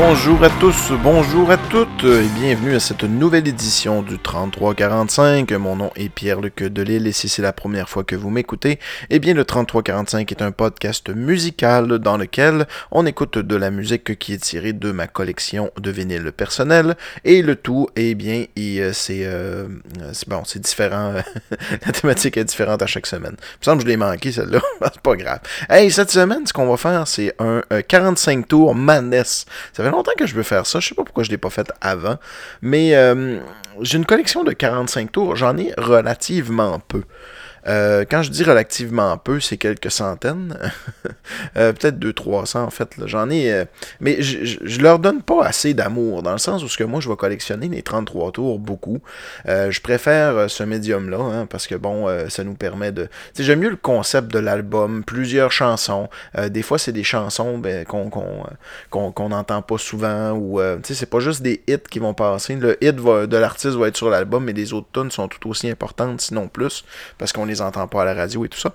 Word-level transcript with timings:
Bonjour 0.00 0.44
à 0.44 0.48
tous, 0.48 0.92
bonjour 1.02 1.50
à 1.50 1.56
toutes 1.56 2.04
et 2.04 2.28
bienvenue 2.38 2.76
à 2.76 2.78
cette 2.78 3.02
nouvelle 3.02 3.48
édition 3.48 4.00
du 4.00 4.16
3345. 4.16 5.50
Mon 5.54 5.74
nom 5.74 5.90
est 5.96 6.08
Pierre-Luc 6.08 6.62
Delille 6.62 7.08
et 7.08 7.12
si 7.12 7.28
c'est 7.28 7.42
la 7.42 7.52
première 7.52 7.88
fois 7.88 8.04
que 8.04 8.14
vous 8.14 8.30
m'écoutez, 8.30 8.78
eh 9.10 9.18
bien 9.18 9.34
le 9.34 9.44
3345 9.44 10.30
est 10.30 10.40
un 10.40 10.52
podcast 10.52 11.10
musical 11.10 11.98
dans 11.98 12.16
lequel 12.16 12.68
on 12.92 13.06
écoute 13.06 13.38
de 13.38 13.56
la 13.56 13.72
musique 13.72 14.16
qui 14.20 14.34
est 14.34 14.38
tirée 14.38 14.72
de 14.72 14.92
ma 14.92 15.08
collection 15.08 15.72
de 15.80 15.90
vinyles 15.90 16.30
personnels 16.30 16.96
et 17.24 17.42
le 17.42 17.56
tout, 17.56 17.88
eh 17.96 18.14
bien, 18.14 18.44
euh, 18.56 18.92
euh, 19.10 19.68
c'est 20.12 20.28
bon, 20.28 20.42
c'est 20.44 20.60
différent. 20.60 21.14
la 21.86 21.92
thématique 21.92 22.36
est 22.36 22.44
différente 22.44 22.82
à 22.82 22.86
chaque 22.86 23.06
semaine. 23.08 23.34
Il 23.36 23.58
me 23.60 23.64
semble 23.64 23.78
que 23.78 23.88
je 23.88 23.88
l'ai 23.88 23.96
manqué 23.96 24.30
celle-là, 24.30 24.60
c'est 24.80 25.00
pas 25.00 25.16
grave. 25.16 25.40
Hey, 25.68 25.90
cette 25.90 26.12
semaine, 26.12 26.46
ce 26.46 26.52
qu'on 26.52 26.70
va 26.70 26.76
faire, 26.76 27.08
c'est 27.08 27.34
un, 27.40 27.62
45 27.88 28.46
tours 28.46 28.76
Maness. 28.76 29.44
Ça 29.72 29.82
fait 29.82 29.87
longtemps 29.90 30.12
que 30.16 30.26
je 30.26 30.34
veux 30.34 30.42
faire 30.42 30.66
ça. 30.66 30.80
Je 30.80 30.88
sais 30.88 30.94
pas 30.94 31.04
pourquoi 31.04 31.24
je 31.24 31.30
l'ai 31.30 31.38
pas 31.38 31.50
fait 31.50 31.70
avant. 31.80 32.18
Mais 32.62 32.94
euh, 32.94 33.40
j'ai 33.80 33.98
une 33.98 34.06
collection 34.06 34.44
de 34.44 34.52
45 34.52 35.12
tours. 35.12 35.36
J'en 35.36 35.56
ai 35.56 35.72
relativement 35.76 36.80
peu. 36.80 37.02
Euh, 37.68 38.04
quand 38.10 38.22
je 38.22 38.30
dis 38.30 38.44
relativement 38.44 39.16
peu, 39.18 39.40
c'est 39.40 39.56
quelques 39.56 39.90
centaines. 39.90 40.56
Euh, 41.56 41.72
peut-être 41.72 41.98
200-300 41.98 42.58
en 42.58 42.70
fait. 42.70 42.88
J'en 43.04 43.28
ai. 43.28 43.52
Euh, 43.52 43.64
mais 44.00 44.22
je, 44.22 44.80
leur 44.80 44.98
donne 44.98 45.22
pas 45.22 45.44
assez 45.44 45.74
d'amour, 45.74 46.22
dans 46.22 46.32
le 46.32 46.38
sens 46.38 46.62
où 46.62 46.68
ce 46.68 46.78
que 46.78 46.84
moi 46.84 47.00
je 47.00 47.08
vais 47.08 47.16
collectionner 47.16 47.68
les 47.68 47.82
33 47.82 48.32
tours 48.32 48.58
beaucoup. 48.58 49.00
je 49.46 49.80
préfère 49.80 50.48
ce 50.48 50.62
médium-là, 50.62 51.18
hein, 51.18 51.46
parce 51.46 51.66
que 51.66 51.74
bon, 51.74 52.06
ça 52.28 52.44
nous 52.44 52.54
permet 52.54 52.92
de. 52.92 53.08
J'aime 53.38 53.60
mieux 53.60 53.70
le 53.70 53.76
concept 53.76 54.32
de 54.32 54.38
l'album, 54.38 55.04
plusieurs 55.04 55.52
chansons. 55.52 56.08
des 56.48 56.62
fois, 56.62 56.78
c'est 56.78 56.92
des 56.92 57.04
chansons 57.04 57.58
ben, 57.58 57.84
qu'on 57.84 59.28
n'entend 59.28 59.62
pas 59.62 59.78
souvent, 59.78 60.32
ou 60.32 60.60
c'est 60.82 61.10
pas 61.10 61.20
juste 61.20 61.42
des 61.42 61.62
hits 61.66 61.78
qui 61.90 61.98
vont 61.98 62.14
passer. 62.14 62.56
Le 62.56 62.82
hit 62.82 62.96
de 62.96 63.36
l'artiste 63.36 63.76
va 63.76 63.88
être 63.88 63.96
sur 63.96 64.08
l'album, 64.08 64.44
mais 64.44 64.54
les 64.54 64.72
autres 64.72 64.88
tunes 64.92 65.10
sont 65.10 65.28
tout 65.28 65.48
aussi 65.48 65.68
importantes, 65.68 66.20
sinon 66.20 66.48
plus, 66.48 66.84
parce 67.18 67.32
qu'on 67.32 67.44
les 67.44 67.57
entend 67.60 67.86
pas 67.86 68.02
à 68.02 68.04
la 68.04 68.14
radio 68.14 68.44
et 68.44 68.48
tout 68.48 68.58
ça. 68.58 68.74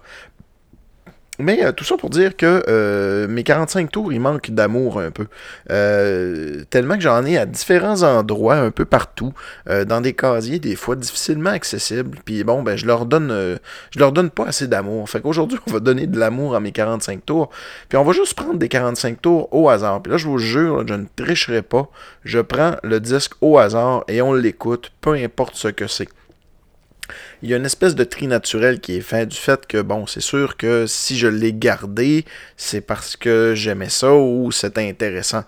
Mais 1.39 1.65
euh, 1.65 1.71
tout 1.71 1.83
ça 1.83 1.97
pour 1.97 2.11
dire 2.11 2.37
que 2.37 2.63
euh, 2.67 3.27
mes 3.27 3.43
45 3.43 3.91
tours, 3.91 4.13
ils 4.13 4.19
manquent 4.19 4.51
d'amour 4.51 4.99
un 4.99 5.09
peu. 5.09 5.25
Euh, 5.71 6.63
tellement 6.69 6.93
que 6.95 7.01
j'en 7.01 7.25
ai 7.25 7.39
à 7.39 7.47
différents 7.47 8.03
endroits, 8.03 8.55
un 8.55 8.69
peu 8.69 8.85
partout, 8.85 9.33
dans 9.87 10.01
des 10.01 10.13
casiers, 10.13 10.59
des 10.59 10.75
fois 10.75 10.95
difficilement 10.95 11.49
accessibles. 11.49 12.19
Puis 12.23 12.43
bon, 12.43 12.61
ben 12.61 12.77
je 12.77 12.85
leur 12.85 13.05
donne 13.05 13.57
je 13.91 13.99
leur 13.99 14.11
donne 14.11 14.29
pas 14.29 14.45
assez 14.45 14.67
d'amour. 14.67 15.09
Fait 15.09 15.21
qu'aujourd'hui, 15.21 15.57
on 15.67 15.71
va 15.71 15.79
donner 15.79 16.05
de 16.05 16.19
l'amour 16.19 16.55
à 16.55 16.59
mes 16.59 16.71
45 16.71 17.25
tours. 17.25 17.49
Puis 17.89 17.97
on 17.97 18.03
va 18.03 18.11
juste 18.11 18.35
prendre 18.35 18.55
des 18.55 18.69
45 18.69 19.21
tours 19.21 19.49
au 19.51 19.69
hasard. 19.69 20.01
Puis 20.01 20.11
là, 20.11 20.17
je 20.17 20.27
vous 20.27 20.37
jure, 20.37 20.87
je 20.87 20.93
ne 20.93 21.05
tricherai 21.15 21.61
pas. 21.61 21.89
Je 22.23 22.39
prends 22.39 22.75
le 22.83 22.99
disque 22.99 23.33
au 23.41 23.57
hasard 23.57 24.03
et 24.07 24.21
on 24.21 24.33
l'écoute, 24.33 24.91
peu 25.01 25.13
importe 25.13 25.55
ce 25.55 25.69
que 25.69 25.87
c'est 25.87 26.07
il 27.41 27.49
y 27.49 27.53
a 27.53 27.57
une 27.57 27.65
espèce 27.65 27.95
de 27.95 28.03
tri 28.03 28.27
naturel 28.27 28.79
qui 28.79 28.95
est 28.95 29.01
fait 29.01 29.25
du 29.25 29.37
fait 29.37 29.67
que, 29.67 29.81
bon, 29.81 30.07
c'est 30.07 30.21
sûr 30.21 30.57
que 30.57 30.85
si 30.87 31.17
je 31.17 31.27
l'ai 31.27 31.53
gardé, 31.53 32.25
c'est 32.57 32.81
parce 32.81 33.15
que 33.17 33.53
j'aimais 33.55 33.89
ça 33.89 34.13
ou 34.13 34.51
c'était 34.51 34.87
intéressant. 34.87 35.44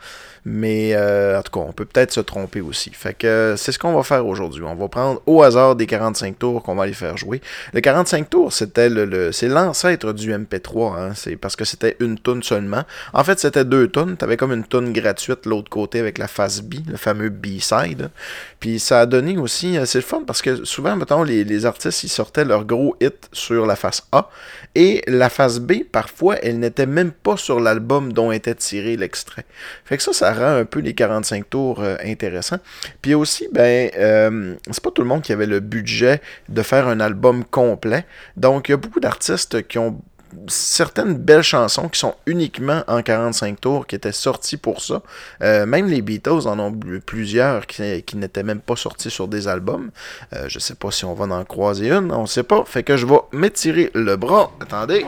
Mais 0.47 0.91
euh, 0.93 1.39
en 1.39 1.41
tout 1.41 1.51
cas, 1.51 1.65
on 1.67 1.73
peut 1.73 1.85
peut-être 1.85 2.11
se 2.11 2.19
tromper 2.19 2.61
aussi. 2.61 2.91
Fait 2.93 3.15
que 3.15 3.55
c'est 3.57 3.71
ce 3.71 3.79
qu'on 3.79 3.93
va 3.93 4.03
faire 4.03 4.27
aujourd'hui. 4.27 4.63
On 4.63 4.75
va 4.75 4.87
prendre 4.87 5.19
au 5.25 5.41
hasard 5.41 5.75
des 5.75 5.87
45 5.87 6.37
tours 6.37 6.61
qu'on 6.61 6.75
va 6.75 6.83
aller 6.83 6.93
faire 6.93 7.17
jouer. 7.17 7.41
Le 7.73 7.81
45 7.81 8.29
tours, 8.29 8.53
c'était 8.53 8.89
le, 8.89 9.31
c'est 9.31 9.47
l'ancêtre 9.47 10.13
du 10.13 10.31
MP3. 10.31 10.99
Hein. 10.99 11.11
C'est 11.15 11.35
parce 11.35 11.55
que 11.55 11.65
c'était 11.65 11.97
une 11.99 12.19
tonne 12.19 12.43
seulement. 12.43 12.83
En 13.13 13.23
fait, 13.23 13.39
c'était 13.39 13.65
deux 13.65 13.87
tonnes. 13.87 14.17
T'avais 14.17 14.37
comme 14.37 14.53
une 14.53 14.63
tonne 14.63 14.93
gratuite 14.93 15.47
l'autre 15.47 15.71
côté 15.71 15.99
avec 15.99 16.19
la 16.19 16.27
face 16.27 16.61
B, 16.61 16.75
le 16.87 16.97
fameux 16.97 17.29
B-side. 17.29 18.11
Puis 18.59 18.79
ça 18.79 19.01
a 19.01 19.05
donné 19.07 19.37
aussi, 19.37 19.79
euh, 19.79 19.85
c'est 19.85 19.97
le 19.97 20.03
fun 20.03 20.21
parce 20.27 20.43
que 20.43 20.63
souvent, 20.63 20.95
mettons, 20.95 21.23
les, 21.23 21.43
les 21.45 21.65
artistes, 21.65 22.03
ils 22.03 22.09
sortaient 22.09 22.45
leur 22.45 22.65
gros 22.65 22.95
hit 23.01 23.29
sur 23.31 23.65
la 23.65 23.75
face 23.75 24.07
A. 24.11 24.29
Et 24.75 25.01
la 25.07 25.29
face 25.29 25.59
B, 25.59 25.83
parfois, 25.89 26.37
elle 26.43 26.59
n'était 26.59 26.85
même 26.85 27.11
pas 27.11 27.37
sur 27.37 27.59
l'album 27.59 28.11
dont 28.11 28.31
était 28.31 28.55
tiré 28.55 28.97
l'extrait. 28.97 29.45
Fait 29.85 29.97
que 29.97 30.03
ça, 30.03 30.13
ça 30.13 30.33
rend 30.33 30.57
un 30.57 30.65
peu 30.65 30.79
les 30.79 30.93
45 30.93 31.49
tours 31.49 31.81
euh, 31.81 31.95
intéressants. 32.03 32.59
Puis 33.01 33.13
aussi, 33.13 33.47
ben, 33.51 33.89
euh, 33.97 34.55
c'est 34.69 34.83
pas 34.83 34.91
tout 34.91 35.01
le 35.01 35.07
monde 35.07 35.21
qui 35.21 35.31
avait 35.31 35.45
le 35.45 35.59
budget 35.59 36.21
de 36.49 36.61
faire 36.61 36.87
un 36.87 36.99
album 36.99 37.45
complet. 37.45 38.05
Donc, 38.35 38.69
il 38.69 38.71
y 38.71 38.73
a 38.73 38.77
beaucoup 38.77 38.99
d'artistes 38.99 39.67
qui 39.67 39.77
ont 39.77 39.99
certaines 40.47 41.15
belles 41.15 41.43
chansons 41.43 41.89
qui 41.89 41.99
sont 41.99 42.15
uniquement 42.25 42.83
en 42.87 43.01
45 43.01 43.59
tours, 43.59 43.87
qui 43.87 43.95
étaient 43.95 44.11
sorties 44.11 44.57
pour 44.57 44.81
ça. 44.81 45.01
Euh, 45.41 45.65
même 45.65 45.87
les 45.87 46.01
Beatles 46.01 46.47
en 46.47 46.59
ont 46.59 46.73
plusieurs 47.05 47.67
qui, 47.67 48.03
n'étaient 48.15 48.43
même 48.43 48.61
pas 48.61 48.75
sortis 48.75 49.09
sur 49.09 49.27
des 49.27 49.47
albums. 49.47 49.91
Euh, 50.33 50.45
je 50.47 50.59
sais 50.59 50.75
pas 50.75 50.91
si 50.91 51.05
on 51.05 51.13
va 51.13 51.33
en 51.33 51.45
croiser 51.45 51.91
une, 51.91 52.11
on 52.11 52.25
sait 52.25 52.43
pas. 52.43 52.63
Fait 52.65 52.83
que 52.83 52.97
je 52.97 53.05
vais 53.05 53.19
m'étirer 53.31 53.91
le 53.93 54.15
bras. 54.15 54.51
Attendez. 54.59 55.05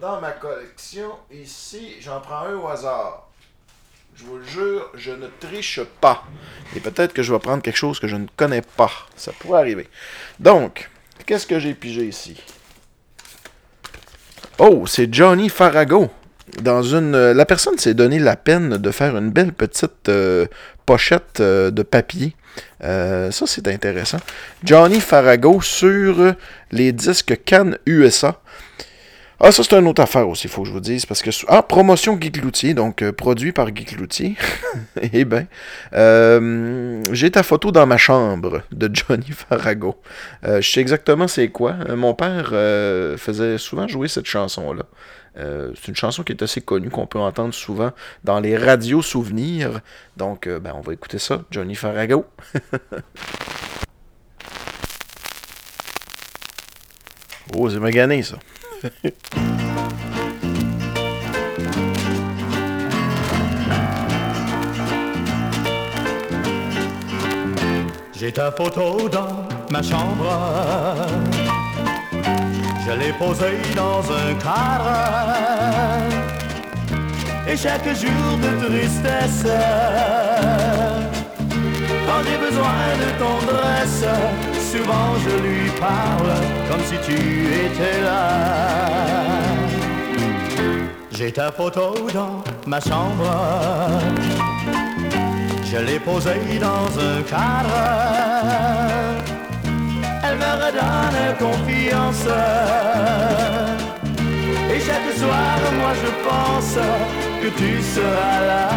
Dans 0.00 0.20
ma 0.20 0.32
collection, 0.32 1.10
ici, 1.32 1.94
j'en 2.00 2.20
prends 2.20 2.46
un 2.46 2.56
au 2.56 2.66
hasard. 2.66 3.28
Je 4.16 4.24
vous 4.24 4.36
le 4.36 4.44
jure, 4.44 4.90
je 4.94 5.12
ne 5.12 5.26
triche 5.40 5.80
pas. 6.00 6.24
Et 6.76 6.80
peut-être 6.80 7.12
que 7.12 7.22
je 7.22 7.32
vais 7.32 7.38
prendre 7.38 7.62
quelque 7.62 7.76
chose 7.76 7.98
que 7.98 8.08
je 8.08 8.16
ne 8.16 8.26
connais 8.36 8.62
pas. 8.62 8.90
Ça 9.16 9.32
pourrait 9.32 9.60
arriver. 9.60 9.88
Donc, 10.38 10.90
qu'est-ce 11.24 11.46
que 11.46 11.58
j'ai 11.58 11.74
pigé 11.74 12.04
ici? 12.04 12.36
Oh, 14.58 14.84
c'est 14.86 15.12
Johnny 15.12 15.48
Farago. 15.48 16.10
Dans 16.60 16.82
une, 16.82 17.14
euh, 17.14 17.32
la 17.32 17.46
personne 17.46 17.78
s'est 17.78 17.94
donné 17.94 18.18
la 18.18 18.36
peine 18.36 18.76
de 18.76 18.90
faire 18.90 19.16
une 19.16 19.30
belle 19.30 19.52
petite 19.52 20.08
euh, 20.10 20.46
pochette 20.84 21.40
euh, 21.40 21.70
de 21.70 21.82
papier. 21.82 22.36
ça, 22.82 23.46
c'est 23.46 23.66
intéressant. 23.68 24.18
Johnny 24.62 25.00
Farago 25.00 25.62
sur 25.62 26.34
les 26.70 26.92
disques 26.92 27.40
Cannes 27.44 27.78
USA. 27.86 28.40
Ah, 29.44 29.50
ça, 29.50 29.64
c'est 29.64 29.74
une 29.74 29.88
autre 29.88 30.00
affaire 30.00 30.28
aussi, 30.28 30.46
il 30.46 30.50
faut 30.50 30.62
que 30.62 30.68
je 30.68 30.72
vous 30.72 30.78
dise. 30.78 31.04
Parce 31.04 31.20
que. 31.20 31.30
Ah, 31.48 31.64
promotion 31.64 32.14
Guy 32.14 32.30
Cloutier, 32.30 32.74
donc 32.74 33.02
euh, 33.02 33.10
produit 33.10 33.50
par 33.50 33.72
Guy 33.72 33.84
Cloutier. 33.84 34.36
eh 35.12 35.24
bien, 35.24 35.48
euh, 35.94 37.02
j'ai 37.10 37.32
ta 37.32 37.42
photo 37.42 37.72
dans 37.72 37.84
ma 37.84 37.96
chambre 37.96 38.62
de 38.70 38.88
Johnny 38.94 39.30
Farago. 39.32 39.96
Euh, 40.44 40.60
je 40.60 40.70
sais 40.70 40.80
exactement 40.80 41.26
c'est 41.26 41.48
quoi. 41.48 41.74
mon 41.96 42.14
père 42.14 42.50
faisait 43.18 43.58
souvent 43.58 43.88
jouer 43.88 44.06
cette 44.06 44.26
chanson-là. 44.26 44.84
c'est 45.34 45.88
une 45.88 45.96
chanson 45.96 46.22
qui 46.22 46.30
est 46.30 46.42
assez 46.42 46.60
connue, 46.60 46.90
qu'on 46.90 47.08
peut 47.08 47.18
entendre 47.18 47.52
souvent 47.52 47.90
dans 48.22 48.38
les 48.38 48.56
radios 48.56 49.02
souvenirs. 49.02 49.80
Donc, 50.16 50.48
ben, 50.48 50.72
on 50.76 50.82
va 50.82 50.92
écouter 50.92 51.18
ça, 51.18 51.42
Johnny 51.50 51.74
Farago. 51.74 52.26
oh, 57.56 57.68
c'est 57.68 57.80
magané, 57.80 58.22
ça. 58.22 58.36
J'ai 68.12 68.32
ta 68.32 68.50
photo 68.50 69.08
dans 69.08 69.46
ma 69.70 69.80
chambre. 69.82 70.26
Je 72.84 72.90
l'ai 72.92 73.12
posée 73.12 73.60
dans 73.76 74.02
un 74.10 74.34
cadre. 74.34 74.90
Et 77.48 77.56
chaque 77.56 77.84
jour 77.84 78.38
de 78.38 78.66
tristesse, 78.66 79.46
quand 82.06 82.22
j'ai 82.24 82.38
besoin 82.38 82.96
de 82.98 83.10
tendresse, 83.18 84.04
souvent 84.72 85.10
je 85.26 85.34
lui 85.46 85.70
parle 85.78 86.32
comme 86.68 86.84
si 86.90 86.96
tu 87.08 87.18
étais 87.66 87.98
là. 88.08 88.28
J'ai 91.10 91.30
ta 91.30 91.52
photo 91.52 91.94
dans 92.14 92.42
ma 92.66 92.80
chambre. 92.80 93.28
Je 95.70 95.78
l'ai 95.86 96.00
posée 96.08 96.58
dans 96.68 96.88
un 97.10 97.18
cadre. 97.32 97.80
Elle 100.24 100.38
me 100.44 100.52
redonne 100.64 101.22
confiance. 101.46 102.26
Et 104.72 104.80
chaque 104.88 105.12
soir, 105.22 105.58
moi 105.80 105.92
je 106.02 106.10
pense 106.28 106.74
que 107.42 107.48
tu 107.60 107.70
seras 107.94 108.38
là 108.50 108.68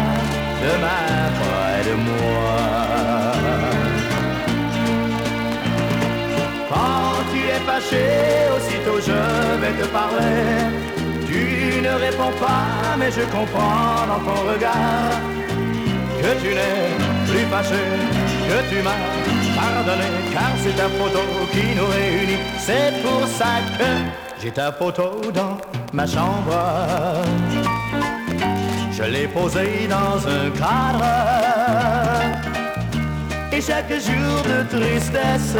demain 0.66 1.10
près 1.40 1.80
de 1.88 1.94
moi. 2.08 3.15
Aussitôt 8.56 8.98
je 9.00 9.18
vais 9.60 9.74
te 9.82 9.86
parler. 9.88 10.70
Tu 11.26 11.42
ne 11.82 11.90
réponds 11.90 12.32
pas, 12.40 12.96
mais 12.98 13.10
je 13.10 13.22
comprends 13.22 14.06
dans 14.06 14.20
ton 14.24 14.40
regard 14.52 15.20
que 16.20 16.30
tu 16.40 16.54
n'es 16.54 16.94
plus 17.26 17.46
fâché, 17.50 17.84
que 18.48 18.58
tu 18.70 18.78
m'as 18.82 19.00
pardonné, 19.54 20.08
car 20.32 20.52
c'est 20.62 20.76
ta 20.76 20.88
photo 20.88 21.20
qui 21.52 21.74
nous 21.76 21.86
réunit. 21.86 22.40
C'est 22.58 22.92
pour 23.02 23.26
ça 23.26 23.60
que 23.78 23.90
j'ai 24.40 24.50
ta 24.50 24.72
photo 24.72 25.20
dans 25.32 25.58
ma 25.92 26.06
chambre. 26.06 26.54
Je 28.92 29.02
l'ai 29.02 29.28
posé 29.28 29.88
dans 29.88 30.26
un 30.26 30.50
cadre. 30.50 31.04
Et 33.56 33.60
chaque 33.62 33.88
jour 33.88 34.42
de 34.42 34.68
tristesse, 34.68 35.56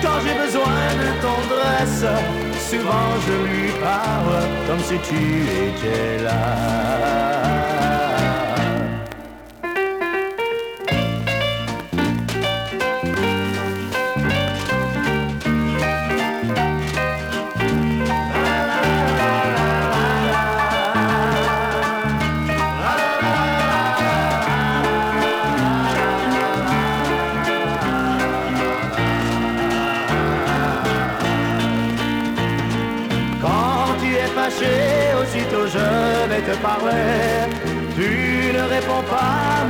quand 0.00 0.18
j'ai 0.24 0.34
besoin 0.46 0.86
de 1.02 1.10
tendresse, 1.20 2.06
souvent 2.70 3.10
je 3.26 3.34
lui 3.46 3.70
parle 3.78 4.42
comme 4.66 4.80
si 4.80 4.96
tu 5.06 5.20
étais 5.66 6.24
là. 6.24 7.69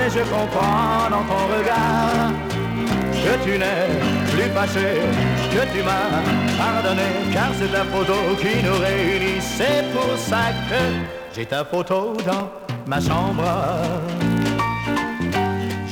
Mais 0.01 0.11
je 0.11 0.23
comprends 0.35 1.11
dans 1.11 1.25
ton 1.31 1.43
regard 1.57 2.31
que 3.25 3.33
tu 3.45 3.59
n'es 3.59 3.87
plus 4.33 4.51
fâché, 4.57 4.91
que 5.55 5.63
tu 5.73 5.83
m'as 5.89 6.11
pardonné, 6.63 7.09
car 7.33 7.51
c'est 7.59 7.73
ta 7.77 7.85
photo 7.85 8.15
qui 8.41 8.55
nous 8.67 8.79
réunit. 8.87 9.41
C'est 9.41 9.85
pour 9.95 10.13
ça 10.17 10.45
que 10.69 10.81
j'ai 11.35 11.47
ta 11.47 11.65
photo 11.65 12.15
dans 12.27 12.47
ma 12.87 13.01
chambre. 13.01 13.45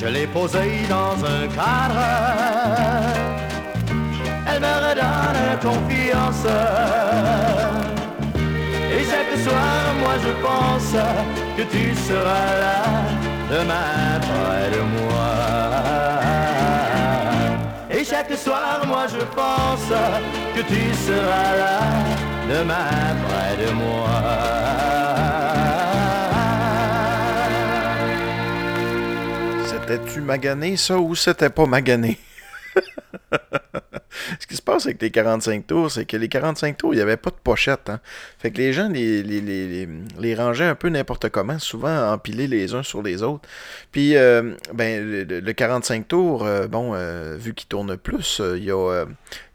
Je 0.01 0.07
l'ai 0.07 0.27
posée 0.27 0.87
dans 0.89 1.17
un 1.37 1.43
cadre. 1.59 2.05
Elle 4.49 4.61
me 4.67 4.75
redonne 4.87 5.43
confiance. 5.69 6.47
Et 8.95 9.03
chaque 9.11 9.35
soir, 9.47 9.79
moi 10.01 10.15
je 10.25 10.33
pense 10.47 10.93
que 11.57 11.63
tu 11.63 11.95
seras 11.95 12.51
là 12.63 13.38
demain 13.51 14.21
près 14.21 14.71
de 14.71 14.81
moi. 14.81 15.31
Et 17.91 18.05
chaque 18.05 18.33
soir, 18.35 18.83
moi 18.87 19.07
je 19.09 19.25
pense 19.35 19.89
que 20.55 20.61
tu 20.61 20.95
seras 21.07 21.57
là 21.57 21.81
demain 22.49 23.17
près 23.27 23.57
de 23.65 23.71
moi. 23.73 24.17
C'était-tu 29.67 30.21
magané 30.21 30.77
ça 30.77 30.99
ou 30.99 31.15
c'était 31.15 31.51
pas 31.51 31.67
magané? 31.67 32.19
Ce 34.41 34.47
qui 34.47 34.57
se 34.57 34.63
passe 34.63 34.87
avec 34.87 35.01
les 35.03 35.11
45 35.11 35.67
tours, 35.67 35.91
c'est 35.91 36.05
que 36.05 36.17
les 36.17 36.29
45 36.29 36.77
tours, 36.77 36.95
il 36.95 36.97
n'y 36.97 37.03
avait 37.03 37.17
pas 37.17 37.31
de 37.31 37.37
pochette. 37.43 37.91
Hein. 37.91 38.01
Fait 38.39 38.51
que 38.51 38.59
les 38.59 38.73
gens 38.73 38.89
les, 38.89 39.23
les, 39.23 40.35
rangeaient 40.35 40.65
un 40.65 40.75
peu 40.75 40.89
n'importe 40.89 41.29
comment, 41.29 41.59
souvent 41.59 42.13
empilés 42.13 42.47
les 42.47 42.75
uns 42.75 42.83
sur 42.83 43.03
les 43.03 43.23
autres. 43.23 43.49
Puis, 43.93 44.17
euh, 44.17 44.55
ben, 44.75 45.27
le, 45.29 45.53
45 45.53 46.09
tours, 46.09 46.45
euh, 46.45 46.67
bon, 46.67 46.93
euh, 46.95 47.37
vu 47.39 47.55
qu'il 47.55 47.69
tourne 47.69 47.97
plus, 47.97 48.41
il 48.57 48.65
y, 48.65 48.71
a, 48.71 49.05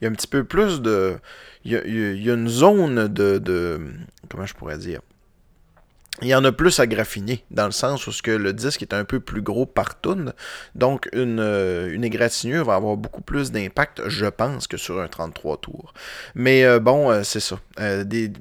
y 0.01 0.05
a 0.05 0.09
un 0.09 0.13
petit 0.13 0.27
peu 0.27 0.43
plus 0.43 0.81
de. 0.81 1.15
Il 1.65 1.71
y 1.71 2.29
a, 2.29 2.33
une 2.33 2.49
zone 2.49 3.07
de, 3.07 3.37
de. 3.37 3.79
Comment 4.29 4.45
je 4.45 4.53
pourrais 4.53 4.77
dire? 4.77 4.99
Il 6.21 6.27
y 6.27 6.35
en 6.35 6.43
a 6.45 6.51
plus 6.51 6.79
à 6.79 6.85
graffiner, 6.85 7.43
dans 7.49 7.65
le 7.65 7.71
sens 7.71 8.05
où 8.05 8.11
le 8.27 8.53
disque 8.53 8.83
est 8.83 8.93
un 8.93 9.03
peu 9.03 9.19
plus 9.19 9.41
gros 9.41 9.65
par 9.65 9.99
tune. 9.99 10.33
Donc, 10.75 11.09
une, 11.11 11.39
euh, 11.39 11.91
une 11.91 12.03
égratignure 12.03 12.65
va 12.65 12.75
avoir 12.75 12.97
beaucoup 12.97 13.21
plus 13.21 13.51
d'impact, 13.51 14.07
je 14.07 14.27
pense, 14.27 14.67
que 14.67 14.77
sur 14.77 15.01
un 15.01 15.07
33 15.07 15.57
tours. 15.57 15.93
Mais 16.35 16.65
euh, 16.65 16.79
bon, 16.79 17.09
euh, 17.09 17.23
c'est 17.23 17.39
ça. 17.39 17.59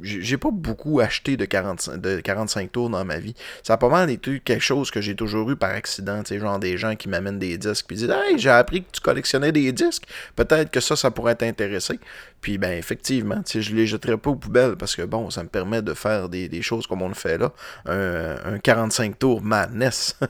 j'ai 0.03 0.37
pas 0.37 0.51
beaucoup 0.53 1.01
acheté 1.01 1.39
de, 1.39 1.47
45, 1.47 1.97
de 1.97 2.21
45 2.21 2.71
tours 2.71 2.91
dans 2.91 3.05
ma 3.07 3.19
vie. 3.19 3.35
Ça 3.63 3.75
a 3.75 3.77
pas 3.79 3.89
mal 3.89 4.11
été 4.11 4.39
quelque 4.41 4.63
chose 4.63 4.91
que 4.91 5.01
j'ai 5.01 5.17
toujours 5.17 5.51
eu 5.51 5.57
par 5.57 5.71
accident. 5.71 6.23
Tu 6.23 6.39
genre 6.39 6.59
des 6.59 6.77
gens 6.77 6.95
qui 6.95 7.09
m'amènent 7.09 7.39
des 7.39 7.57
disques 7.57 7.87
puis 7.87 7.97
disent 7.97 8.11
Hey, 8.11 8.39
j'ai 8.39 8.51
appris 8.51 8.83
que 8.83 8.91
tu 8.93 9.01
collectionnais 9.01 9.51
des 9.51 9.73
disques. 9.73 10.05
Peut-être 10.37 10.71
que 10.71 10.81
ça, 10.81 10.95
ça 10.95 11.11
pourrait 11.11 11.37
t'intéresser. 11.37 11.99
Puis, 12.43 12.59
ben, 12.59 12.73
effectivement, 12.73 13.41
je 13.49 13.75
les 13.75 13.87
jetterai 13.87 14.17
pas 14.17 14.31
aux 14.31 14.37
poubelles 14.37 14.75
parce 14.77 14.97
que, 14.97 15.03
bon, 15.03 15.31
ça 15.31 15.45
me 15.45 15.49
permet 15.49 15.81
de 15.81 15.95
faire 15.95 16.29
des, 16.29 16.49
des 16.49 16.61
choses 16.61 16.89
comme 16.89 17.01
on 17.01 17.09
le 17.09 17.15
fait 17.15 17.39
là. 17.39 17.53
Un, 17.87 18.37
un 18.45 18.59
45 18.59 19.19
tours 19.19 19.43
madness. 19.43 20.19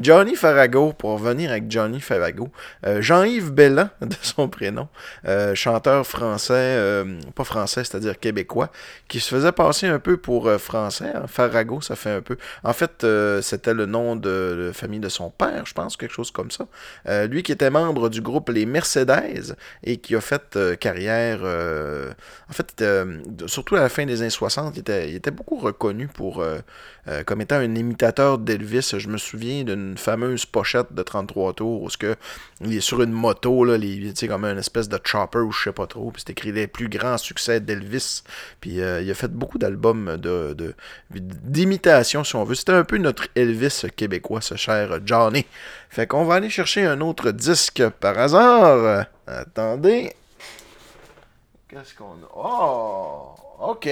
Johnny 0.00 0.36
Farago, 0.36 0.92
pour 0.92 1.12
revenir 1.12 1.50
avec 1.50 1.70
Johnny 1.70 2.00
Farago, 2.00 2.48
euh, 2.86 3.02
Jean-Yves 3.02 3.52
Bellan, 3.52 3.88
de 4.00 4.14
son 4.22 4.48
prénom, 4.48 4.88
euh, 5.26 5.54
chanteur 5.54 6.06
français, 6.06 6.54
euh, 6.54 7.18
pas 7.34 7.44
français, 7.44 7.84
c'est-à-dire 7.84 8.18
québécois, 8.18 8.70
qui 9.08 9.20
se 9.20 9.28
faisait 9.28 9.52
passer 9.52 9.86
un 9.86 9.98
peu 9.98 10.16
pour 10.16 10.50
français. 10.58 11.12
Hein. 11.14 11.24
Farago, 11.26 11.80
ça 11.80 11.96
fait 11.96 12.10
un 12.10 12.22
peu. 12.22 12.36
En 12.62 12.72
fait, 12.72 13.06
c'était 13.42 13.74
le 13.74 13.86
nom 13.86 14.16
de, 14.16 14.70
famille 14.74 15.00
de 15.00 15.08
son 15.08 15.30
père, 15.30 15.64
je 15.66 15.74
pense, 15.74 15.96
quelque 15.96 16.12
chose 16.12 16.30
comme 16.30 16.50
ça. 16.50 16.66
lui 17.26 17.42
qui 17.42 17.52
était 17.52 17.70
membre 17.70 18.08
du 18.08 18.20
groupe 18.20 18.48
Les 18.50 18.66
Mercedes 18.66 19.56
et 19.82 19.98
qui 19.98 20.14
a 20.14 20.20
fait 20.20 20.58
carrière, 20.80 21.40
en 21.42 22.52
fait, 22.52 22.84
surtout 23.46 23.76
à 23.76 23.80
la 23.80 23.88
fin 23.88 24.06
des 24.06 24.20
années 24.20 24.30
60, 24.30 24.76
il 24.76 24.80
était, 24.80 25.10
il 25.10 25.16
était 25.16 25.30
beaucoup 25.30 25.56
reconnu 25.56 25.85
pour 26.14 26.42
euh, 27.08 27.22
comme 27.24 27.40
étant 27.40 27.56
un 27.56 27.74
imitateur 27.74 28.38
d'Elvis. 28.38 28.94
Je 28.98 29.08
me 29.08 29.16
souviens 29.16 29.62
d'une 29.62 29.96
fameuse 29.96 30.44
pochette 30.44 30.92
de 30.92 31.02
33 31.02 31.52
tours 31.54 31.82
où 31.82 31.88
il 32.62 32.76
est 32.76 32.80
sur 32.80 33.00
une 33.00 33.12
moto, 33.12 33.64
là, 33.64 33.78
les, 33.78 34.12
comme 34.26 34.44
une 34.44 34.58
espèce 34.58 34.88
de 34.88 34.98
chopper 35.04 35.38
ou 35.38 35.52
je 35.52 35.64
sais 35.64 35.72
pas 35.72 35.86
trop. 35.86 36.12
C'est 36.16 36.30
écrit 36.30 36.50
les 36.50 36.66
plus 36.66 36.88
grands 36.88 37.18
succès 37.18 37.60
d'Elvis. 37.60 38.22
Puis 38.60 38.80
euh, 38.80 39.02
il 39.02 39.10
a 39.10 39.14
fait 39.14 39.30
beaucoup 39.30 39.58
d'albums 39.58 40.16
de, 40.16 40.74
d'imitation, 41.10 42.24
si 42.24 42.34
on 42.34 42.44
veut. 42.44 42.56
C'était 42.56 42.72
un 42.72 42.84
peu 42.84 42.98
notre 42.98 43.28
Elvis 43.36 43.84
québécois, 43.94 44.40
ce 44.40 44.56
cher 44.56 44.98
Johnny. 45.04 45.46
Fait 45.90 46.06
qu'on 46.06 46.24
va 46.24 46.34
aller 46.34 46.50
chercher 46.50 46.84
un 46.86 47.00
autre 47.00 47.30
disque 47.30 47.88
par 48.00 48.18
hasard. 48.18 49.06
Attendez. 49.26 50.12
Qu'est-ce 51.68 51.94
qu'on 51.94 52.04
a? 52.04 52.30
Oh! 52.34 53.34
OK. 53.60 53.88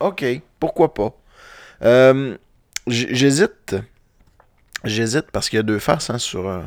OK. 0.00 0.24
Pourquoi 0.58 0.94
pas? 0.94 1.12
Euh, 1.84 2.36
J'hésite. 2.86 3.76
J'hésite 4.84 5.26
parce 5.30 5.48
qu'il 5.48 5.58
y 5.58 5.60
a 5.60 5.62
deux 5.62 5.78
faces 5.78 6.10
hein, 6.10 6.18
sur 6.18 6.48
un, 6.48 6.64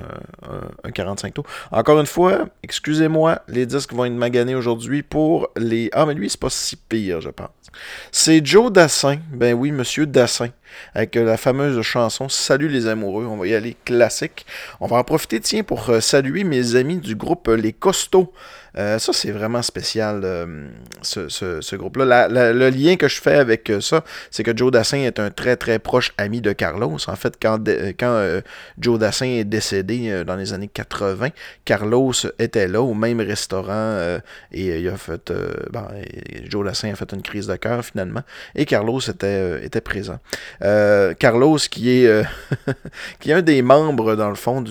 45 0.94 1.34
tours. 1.34 1.46
Encore 1.72 2.00
une 2.00 2.06
fois, 2.06 2.48
excusez-moi, 2.64 3.42
les 3.50 3.66
disques 3.66 3.92
vont 3.92 4.06
être 4.06 4.14
maganés 4.14 4.56
aujourd'hui 4.56 5.04
pour 5.04 5.50
les. 5.58 5.90
Ah, 5.92 6.06
mais 6.06 6.14
lui, 6.14 6.30
c'est 6.30 6.40
pas 6.40 6.50
si 6.50 6.78
pire, 6.78 7.20
je 7.20 7.30
pense. 7.30 7.50
C'est 8.14 8.46
Joe 8.46 8.72
Dassin. 8.72 9.18
Ben 9.34 9.54
oui, 9.54 9.74
monsieur 9.74 10.06
Dassin. 10.06 10.48
Avec 10.94 11.16
la 11.16 11.36
fameuse 11.36 11.82
chanson 11.82 12.30
Salut 12.30 12.70
les 12.70 12.88
amoureux. 12.88 13.26
On 13.26 13.36
va 13.36 13.48
y 13.48 13.54
aller 13.54 13.76
classique. 13.84 14.46
On 14.80 14.88
va 14.88 14.96
en 14.96 15.04
profiter, 15.04 15.42
tiens, 15.42 15.64
pour 15.64 15.90
euh, 15.90 16.00
saluer 16.00 16.46
mes 16.46 16.76
amis 16.76 16.98
du 16.98 17.16
groupe 17.16 17.50
Les 17.50 17.74
Costauds. 17.74 18.32
Euh, 18.78 19.00
ça, 19.00 19.14
c'est 19.14 19.32
vraiment 19.32 19.62
spécial, 19.62 20.22
euh, 20.24 20.68
ce, 21.02 21.76
groupe-là. 21.76 22.28
le 22.30 22.70
lien 22.70 22.98
que 22.98 23.08
je 23.08 23.22
fais 23.22 23.36
avec 23.36 23.70
euh, 23.70 23.80
ça, 23.80 24.04
c'est 24.32 24.44
que 24.44 24.56
Joe 24.56 24.72
Dassin 24.72 24.98
est 24.98 25.20
un 25.20 25.30
très, 25.30 25.56
très 25.56 25.80
proche 25.80 26.14
ami 26.18 26.42
de 26.42 26.52
Carlos. 26.52 26.98
En 27.08 27.16
fait, 27.16 27.36
quand, 27.42 27.60
quand 27.98 28.42
Joe 28.78 29.00
Dassin 29.00 29.28
est 29.28 29.44
décédé 29.44 30.24
dans 30.26 30.36
les 30.36 30.54
années 30.54 30.68
80, 30.68 31.30
Carlos 31.64 32.14
était 32.40 32.68
là 32.68 32.82
au 32.82 32.94
même 32.94 33.22
restaurant 33.22 34.20
et 34.52 34.80
il 34.80 34.88
a 34.90 34.98
fait... 34.98 35.32
Ben, 35.72 35.88
Joe 36.50 36.66
Dassin 36.66 36.92
a 36.92 36.96
fait 36.96 37.12
une 37.14 37.22
crise 37.22 37.48
de 37.48 37.56
cœur, 37.56 37.84
finalement, 37.84 38.22
et 38.56 38.66
Carlos 38.66 39.00
était, 39.00 39.64
était 39.66 39.82
présent. 39.82 40.20
Carlos, 41.20 41.58
qui 41.70 41.92
est, 41.92 42.26
qui 43.20 43.32
est 43.32 43.34
un 43.34 43.42
des 43.42 43.62
membres, 43.62 44.16
dans 44.16 44.30
le 44.30 44.36
fond, 44.36 44.64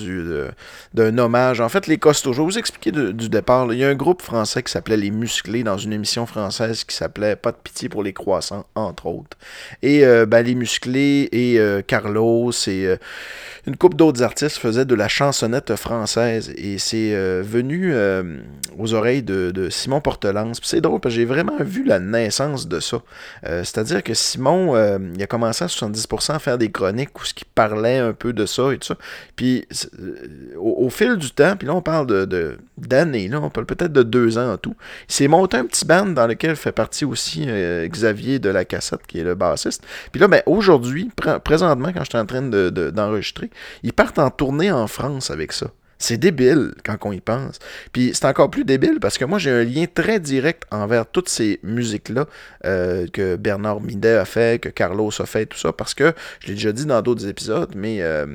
d'un 0.92 1.18
hommage. 1.18 1.60
En 1.60 1.68
fait, 1.68 1.86
les 1.86 1.98
Costauds, 1.98 2.32
je 2.32 2.40
vais 2.40 2.44
vous 2.44 2.58
expliquer 2.58 2.92
du 2.92 3.28
départ. 3.28 3.72
Il 3.72 3.78
y 3.78 3.84
a 3.84 3.93
groupe 3.96 4.22
français 4.22 4.62
qui 4.62 4.72
s'appelait 4.72 4.96
Les 4.96 5.10
Musclés 5.10 5.62
dans 5.62 5.78
une 5.78 5.92
émission 5.92 6.26
française 6.26 6.84
qui 6.84 6.94
s'appelait 6.94 7.36
Pas 7.36 7.52
de 7.52 7.56
pitié 7.56 7.88
pour 7.88 8.02
les 8.02 8.12
croissants, 8.12 8.66
entre 8.74 9.06
autres. 9.06 9.36
Et 9.82 10.04
euh, 10.04 10.26
ben, 10.26 10.42
Les 10.42 10.54
Musclés 10.54 11.28
et 11.32 11.58
euh, 11.58 11.82
Carlos 11.82 12.50
et 12.66 12.86
euh, 12.86 12.96
une 13.66 13.76
couple 13.76 13.96
d'autres 13.96 14.22
artistes 14.22 14.58
faisaient 14.58 14.84
de 14.84 14.94
la 14.94 15.08
chansonnette 15.08 15.74
française. 15.76 16.52
Et 16.56 16.78
c'est 16.78 17.14
venu 17.42 17.94
aux 18.78 18.92
oreilles 18.92 19.22
de, 19.22 19.68
Simon 19.70 20.02
Portelance. 20.02 20.60
C'est 20.62 20.82
drôle 20.82 21.00
parce 21.00 21.14
que 21.14 21.20
j'ai 21.20 21.24
vraiment 21.24 21.56
vu 21.60 21.82
la 21.82 21.98
naissance 21.98 22.68
de 22.68 22.78
ça. 22.78 23.00
C'est-à-dire 23.42 24.02
que 24.02 24.12
Simon, 24.12 24.76
il 25.14 25.22
a 25.22 25.26
commencé 25.26 25.64
à 25.64 25.68
70% 25.68 26.34
à 26.34 26.38
faire 26.38 26.58
des 26.58 26.70
chroniques 26.70 27.18
où 27.18 27.24
ce 27.24 27.32
qui 27.32 27.46
parlait 27.46 27.98
un 27.98 28.12
peu 28.12 28.34
de 28.34 28.44
ça 28.44 28.70
et 28.70 28.76
tout 28.76 28.88
ça. 28.88 28.98
Puis 29.34 29.66
au, 30.56 30.90
fil 30.90 31.16
du 31.16 31.30
temps, 31.30 31.56
puis 31.56 31.66
là 31.66 31.74
on 31.74 31.82
parle 31.82 32.06
de, 32.06 32.58
d'années, 32.78 33.28
là, 33.28 33.40
on 33.40 33.50
parle 33.50 33.66
peut-être 33.66 33.92
de 33.92 34.02
deux 34.02 34.38
ans 34.38 34.52
en 34.52 34.56
tout. 34.56 34.74
Il 35.08 35.14
s'est 35.14 35.28
monté 35.28 35.56
un 35.56 35.64
petit 35.64 35.84
band 35.84 36.06
dans 36.06 36.26
lequel 36.26 36.56
fait 36.56 36.72
partie 36.72 37.04
aussi 37.04 37.44
euh, 37.46 37.86
Xavier 37.86 38.38
de 38.38 38.48
la 38.48 38.64
Cassette, 38.64 39.06
qui 39.06 39.18
est 39.18 39.24
le 39.24 39.34
bassiste. 39.34 39.84
Puis 40.12 40.20
là, 40.20 40.28
ben, 40.28 40.42
aujourd'hui, 40.46 41.10
présentement, 41.44 41.92
quand 41.92 42.04
je 42.04 42.10
suis 42.10 42.18
en 42.18 42.26
train 42.26 42.42
d'enregistrer, 42.42 43.46
de, 43.46 43.52
ils 43.82 43.92
partent 43.92 44.18
en 44.18 44.30
tournée 44.30 44.72
en 44.72 44.86
France 44.86 45.30
avec 45.30 45.52
ça. 45.52 45.66
C'est 45.98 46.18
débile 46.18 46.74
quand 46.84 46.96
on 47.04 47.12
y 47.12 47.20
pense. 47.20 47.58
Puis 47.92 48.10
c'est 48.14 48.26
encore 48.26 48.50
plus 48.50 48.64
débile 48.64 48.98
parce 49.00 49.16
que 49.16 49.24
moi 49.24 49.38
j'ai 49.38 49.50
un 49.50 49.64
lien 49.64 49.86
très 49.86 50.20
direct 50.20 50.64
envers 50.70 51.06
toutes 51.06 51.28
ces 51.28 51.60
musiques-là 51.62 52.26
euh, 52.66 53.06
que 53.06 53.36
Bernard 53.36 53.80
Midet 53.80 54.16
a 54.16 54.24
fait, 54.24 54.60
que 54.60 54.68
Carlos 54.68 55.10
a 55.18 55.24
fait, 55.26 55.46
tout 55.46 55.56
ça, 55.56 55.72
parce 55.72 55.94
que 55.94 56.12
je 56.40 56.48
l'ai 56.48 56.54
déjà 56.54 56.72
dit 56.72 56.84
dans 56.84 57.00
d'autres 57.00 57.26
épisodes, 57.26 57.72
mais 57.76 58.02
euh, 58.02 58.26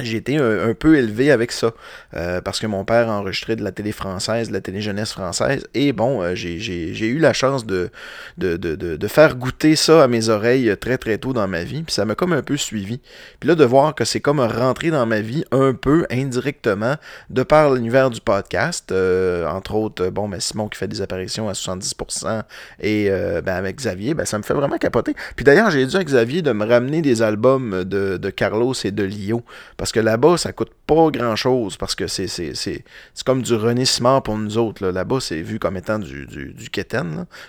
j'ai 0.00 0.16
été 0.16 0.36
un, 0.36 0.74
peu 0.74 0.96
élevé 0.96 1.32
avec 1.32 1.50
ça, 1.50 1.72
euh, 2.14 2.40
parce 2.40 2.60
que 2.60 2.66
mon 2.66 2.84
père 2.84 3.08
a 3.08 3.18
enregistré 3.18 3.56
de 3.56 3.64
la 3.64 3.72
télé 3.72 3.90
française, 3.90 4.48
de 4.48 4.52
la 4.52 4.60
télé 4.60 4.80
jeunesse 4.80 5.12
française, 5.12 5.66
et 5.74 5.92
bon, 5.92 6.22
euh, 6.22 6.34
j'ai 6.34 7.06
eu 7.06 7.18
la 7.18 7.32
chance 7.32 7.66
de 7.66 7.90
de, 8.36 8.56
de, 8.56 8.76
de, 8.76 9.08
faire 9.08 9.34
goûter 9.36 9.74
ça 9.74 10.04
à 10.04 10.08
mes 10.08 10.28
oreilles 10.28 10.76
très 10.80 10.98
très 10.98 11.18
tôt 11.18 11.32
dans 11.32 11.48
ma 11.48 11.64
vie, 11.64 11.82
puis 11.82 11.92
ça 11.92 12.04
m'a 12.04 12.14
comme 12.14 12.32
un 12.32 12.42
peu 12.42 12.56
suivi. 12.56 13.00
Puis 13.40 13.48
là, 13.48 13.54
de 13.56 13.64
voir 13.64 13.94
que 13.94 14.04
c'est 14.04 14.20
comme 14.20 14.40
rentrer 14.40 14.90
dans 14.90 15.06
ma 15.06 15.20
vie 15.20 15.44
un 15.50 15.74
peu 15.74 16.06
indirectement, 16.10 16.94
de 17.30 17.42
par 17.42 17.72
l'univers 17.74 18.10
du 18.10 18.20
podcast, 18.20 18.92
euh, 18.92 19.46
entre 19.48 19.74
autres, 19.74 20.08
bon, 20.10 20.28
ben, 20.28 20.38
Simon 20.38 20.68
qui 20.68 20.78
fait 20.78 20.88
des 20.88 21.02
apparitions 21.02 21.48
à 21.48 21.52
70%, 21.52 22.42
et 22.80 23.10
ben, 23.44 23.54
avec 23.54 23.76
Xavier, 23.76 24.14
ben, 24.14 24.24
ça 24.24 24.38
me 24.38 24.44
fait 24.44 24.54
vraiment 24.54 24.78
capoter. 24.78 25.14
Puis 25.34 25.44
d'ailleurs, 25.44 25.70
j'ai 25.70 25.84
dit 25.84 25.96
à 25.96 26.04
Xavier 26.04 26.42
de 26.42 26.52
me 26.52 26.64
ramener 26.64 27.02
des 27.02 27.22
albums 27.22 27.84
de, 27.84 28.16
de 28.16 28.30
Carlos 28.30 28.74
et 28.84 28.92
de 28.92 29.02
Lio, 29.02 29.42
parce 29.88 29.94
que 29.94 30.00
là-bas, 30.00 30.36
ça 30.36 30.52
coûte 30.52 30.72
pas 30.86 31.08
grand-chose, 31.10 31.78
parce 31.78 31.94
que 31.94 32.08
c'est, 32.08 32.84
comme 33.24 33.40
du 33.40 33.54
René 33.54 33.84
pour 34.22 34.36
nous 34.36 34.58
autres. 34.58 34.86
Là-bas, 34.86 35.20
c'est 35.20 35.40
vu 35.40 35.58
comme 35.58 35.78
étant 35.78 35.98
du, 35.98 36.26
du, 36.26 36.52
du 36.52 36.68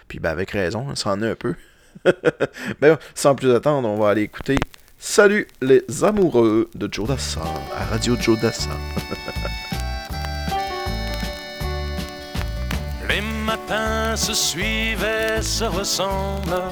puis 0.08 0.20
ben, 0.20 0.30
avec 0.30 0.52
raison, 0.52 0.96
ça 0.96 1.10
en 1.10 1.22
est 1.22 1.32
un 1.32 1.36
peu. 1.36 1.56
ben, 2.80 2.98
sans 3.14 3.36
plus 3.36 3.54
attendre, 3.54 3.90
on 3.90 4.00
va 4.00 4.12
aller 4.12 4.22
écouter 4.22 4.56
Salut 4.98 5.50
les 5.62 5.84
amoureux 6.02 6.70
de 6.76 6.88
Joe 6.90 7.10
Dassin, 7.10 7.42
à 7.76 7.84
Radio 7.84 8.16
Joe 8.18 8.40
Dassin. 8.40 8.70
les 13.10 13.20
matins 13.46 14.16
se 14.16 14.34
suivent 14.34 15.06
se 15.42 15.66
ressemblent 15.66 16.64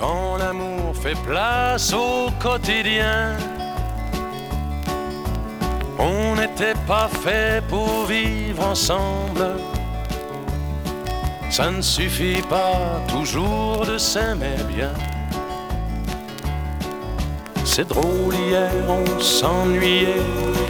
quand 0.00 0.38
l'amour 0.38 0.96
fait 0.96 1.18
place 1.28 1.92
au 1.92 2.30
quotidien. 2.42 3.36
On 5.98 6.34
n'était 6.36 6.78
pas 6.86 7.08
fait 7.22 7.62
pour 7.68 8.06
vivre 8.06 8.64
ensemble. 8.64 9.46
Ça 11.50 11.70
ne 11.70 11.82
suffit 11.82 12.40
pas 12.48 13.02
toujours 13.08 13.84
de 13.84 13.98
s'aimer 13.98 14.56
bien. 14.74 14.94
C'est 17.64 17.86
drôle, 17.86 18.34
hier 18.34 18.72
on 18.88 19.20
s'ennuyait, 19.20 20.22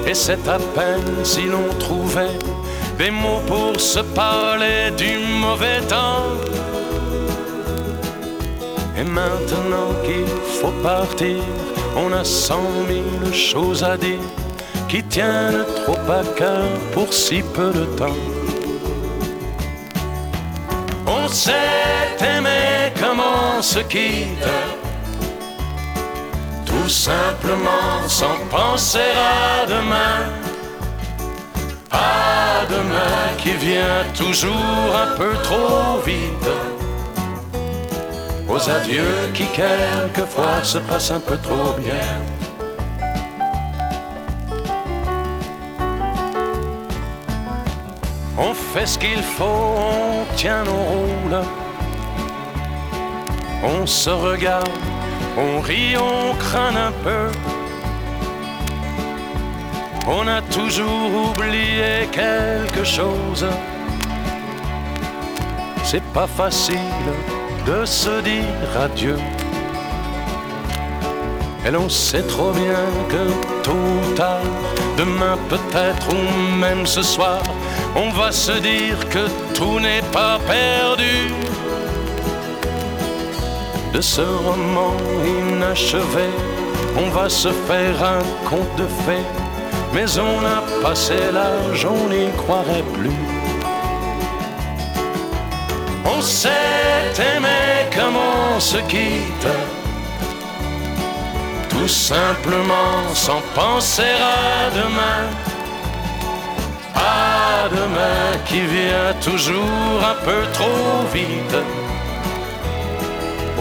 et 0.07 0.15
c'est 0.15 0.47
à 0.49 0.59
peine 0.59 1.25
si 1.25 1.45
l'on 1.45 1.69
trouvait 1.79 2.39
des 2.99 3.11
mots 3.11 3.43
pour 3.47 3.81
se 3.81 4.01
parler 4.01 4.91
du 4.97 5.19
mauvais 5.41 5.81
temps. 5.89 6.60
Et 9.01 9.05
maintenant 9.05 9.95
qu'il 10.05 10.27
faut 10.61 10.75
partir, 10.83 11.43
on 11.97 12.13
a 12.13 12.23
cent 12.23 12.71
mille 12.87 13.35
choses 13.35 13.83
à 13.83 13.97
dire 13.97 14.19
qui 14.91 15.03
tiennent 15.05 15.65
trop 15.77 16.13
à 16.13 16.23
cœur 16.37 16.69
pour 16.93 17.11
si 17.11 17.43
peu 17.55 17.71
de 17.73 17.85
temps. 17.97 18.23
On 21.07 21.27
sait 21.29 22.19
aimer 22.21 22.93
comme 23.01 23.21
on 23.21 23.63
se 23.63 23.79
quitte, 23.79 24.51
tout 26.67 26.91
simplement 26.91 28.07
sans 28.07 28.39
penser 28.51 29.13
à 29.17 29.65
demain. 29.67 30.21
À 31.91 32.67
demain 32.69 33.23
qui 33.39 33.53
vient 33.53 34.05
toujours 34.15 34.95
un 35.05 35.17
peu 35.17 35.33
trop 35.43 36.01
vite 36.05 36.80
aux 38.51 38.71
adieux 38.71 39.31
qui 39.33 39.45
quelquefois 39.47 40.63
se 40.63 40.79
passent 40.79 41.13
un 41.13 41.21
peu 41.21 41.37
trop 41.37 41.73
bien. 41.79 42.11
On 48.37 48.55
fait 48.55 48.87
ce 48.87 48.99
qu'il 48.99 49.23
faut, 49.23 49.45
on 49.45 50.25
tient 50.35 50.65
nos 50.65 50.83
rôles. 50.93 51.45
On 53.63 53.87
se 53.87 54.11
regarde, 54.11 54.71
on 55.37 55.61
rit, 55.61 55.97
on 55.97 56.35
craint 56.37 56.75
un 56.89 56.93
peu. 57.05 57.27
On 60.07 60.27
a 60.27 60.41
toujours 60.43 61.31
oublié 61.31 62.09
quelque 62.11 62.85
chose. 62.85 63.47
C'est 65.85 66.05
pas 66.13 66.27
facile 66.27 67.11
de 67.67 67.85
se 67.85 68.21
dire 68.23 68.71
adieu. 68.83 69.17
Et 71.67 71.71
l'on 71.71 71.89
sait 71.89 72.23
trop 72.23 72.53
bien 72.53 72.87
que 73.09 73.63
tôt 73.63 73.73
ou 73.73 74.15
demain 74.97 75.37
peut-être 75.49 76.09
ou 76.11 76.57
même 76.57 76.87
ce 76.87 77.03
soir, 77.03 77.43
on 77.95 78.11
va 78.11 78.33
se 78.33 78.53
dire 78.53 78.99
que 79.09 79.27
tout 79.55 79.79
n'est 79.79 80.07
pas 80.13 80.39
perdu. 80.47 81.35
De 83.93 84.01
ce 84.01 84.23
roman 84.23 84.95
inachevé, 85.25 86.29
on 86.97 87.11
va 87.11 87.29
se 87.29 87.49
faire 87.69 88.03
un 88.03 88.49
conte 88.49 88.75
de 88.77 88.87
fées, 89.05 89.29
mais 89.93 90.07
on 90.19 90.45
a 90.45 90.63
passé 90.83 91.17
l'âge, 91.33 91.87
on 91.87 92.09
n'y 92.09 92.31
croirait 92.37 92.85
plus. 92.95 93.40
On 96.05 96.21
s'est 96.23 96.51
aimé 97.37 97.89
comme 97.95 98.17
on 98.17 98.61
se 98.61 98.79
quitte, 98.89 99.49
tout 101.69 101.89
simplement 101.89 103.15
sans 103.15 103.43
penser 103.55 104.03
à 104.03 104.71
demain. 104.71 105.23
À 106.95 107.69
demain 107.69 108.39
qui 108.47 108.61
vient 108.61 109.15
toujours 109.23 110.01
un 110.03 110.25
peu 110.25 110.43
trop 110.53 111.07
vite. 111.13 111.57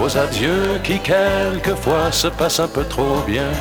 Aux 0.02 0.18
adieux 0.18 0.80
qui 0.84 1.00
quelquefois 1.00 2.12
se 2.12 2.28
passent 2.28 2.62
un 2.62 2.68
peu 2.68 2.86
trop 2.86 3.22
bien. 3.28 3.52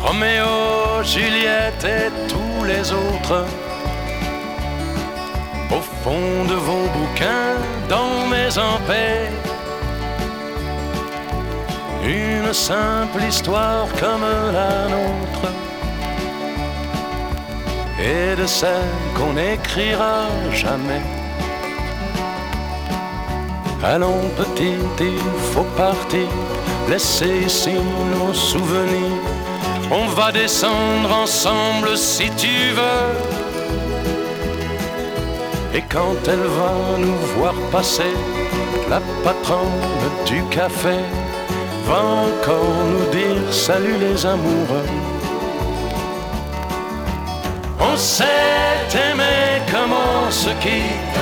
Roméo, 0.00 1.02
Juliette 1.02 1.84
et 1.84 2.28
les 2.64 2.92
autres. 2.92 3.44
Au 5.70 5.80
fond 6.02 6.44
de 6.48 6.54
vos 6.54 6.86
bouquins, 6.96 7.56
dans 7.88 8.26
mes 8.26 8.48
paix 8.86 9.30
une 12.06 12.52
simple 12.52 13.22
histoire 13.26 13.86
comme 13.98 14.26
la 14.52 14.88
nôtre, 14.94 15.48
et 17.98 18.36
de 18.36 18.46
celle 18.46 18.94
qu'on 19.16 19.32
n'écrira 19.32 20.26
jamais. 20.52 21.02
Allons 23.82 24.28
petit, 24.36 24.76
il 25.00 25.18
faut 25.52 25.66
partir, 25.76 26.28
laisser 26.90 27.44
ici 27.46 27.76
nos 28.18 28.34
souvenirs 28.34 29.33
on 29.90 30.06
va 30.08 30.32
descendre 30.32 31.12
ensemble 31.12 31.96
si 31.96 32.30
tu 32.30 32.72
veux. 32.78 33.10
Et 35.74 35.82
quand 35.82 36.16
elle 36.28 36.46
va 36.60 36.98
nous 36.98 37.18
voir 37.36 37.54
passer, 37.72 38.14
la 38.88 39.00
patronne 39.24 39.82
du 40.26 40.42
café 40.44 40.96
va 41.86 42.00
encore 42.28 42.76
nous 42.92 43.10
dire 43.10 43.52
salut 43.52 43.96
les 43.98 44.24
amoureux. 44.24 44.90
On 47.80 47.96
s'est 47.96 48.92
aimé 49.10 49.60
comme 49.70 49.92
on 49.92 50.30
se 50.30 50.50
quitte, 50.62 51.20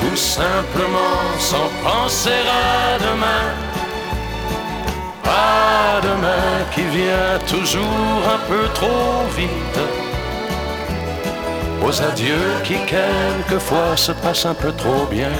tout 0.00 0.16
simplement 0.16 1.18
sans 1.38 1.68
penser 1.82 2.30
à 2.30 2.98
demain 2.98 3.65
pas 5.26 6.00
demain 6.08 6.50
qui 6.72 6.84
vient 6.98 7.38
toujours 7.54 8.22
un 8.36 8.40
peu 8.50 8.64
trop 8.78 9.26
vite. 9.36 9.80
Aux 11.84 12.02
adieux 12.10 12.52
qui 12.64 12.76
quelquefois 12.94 13.96
se 13.96 14.12
passent 14.12 14.46
un 14.46 14.54
peu 14.54 14.72
trop 14.72 15.06
bien. 15.10 15.36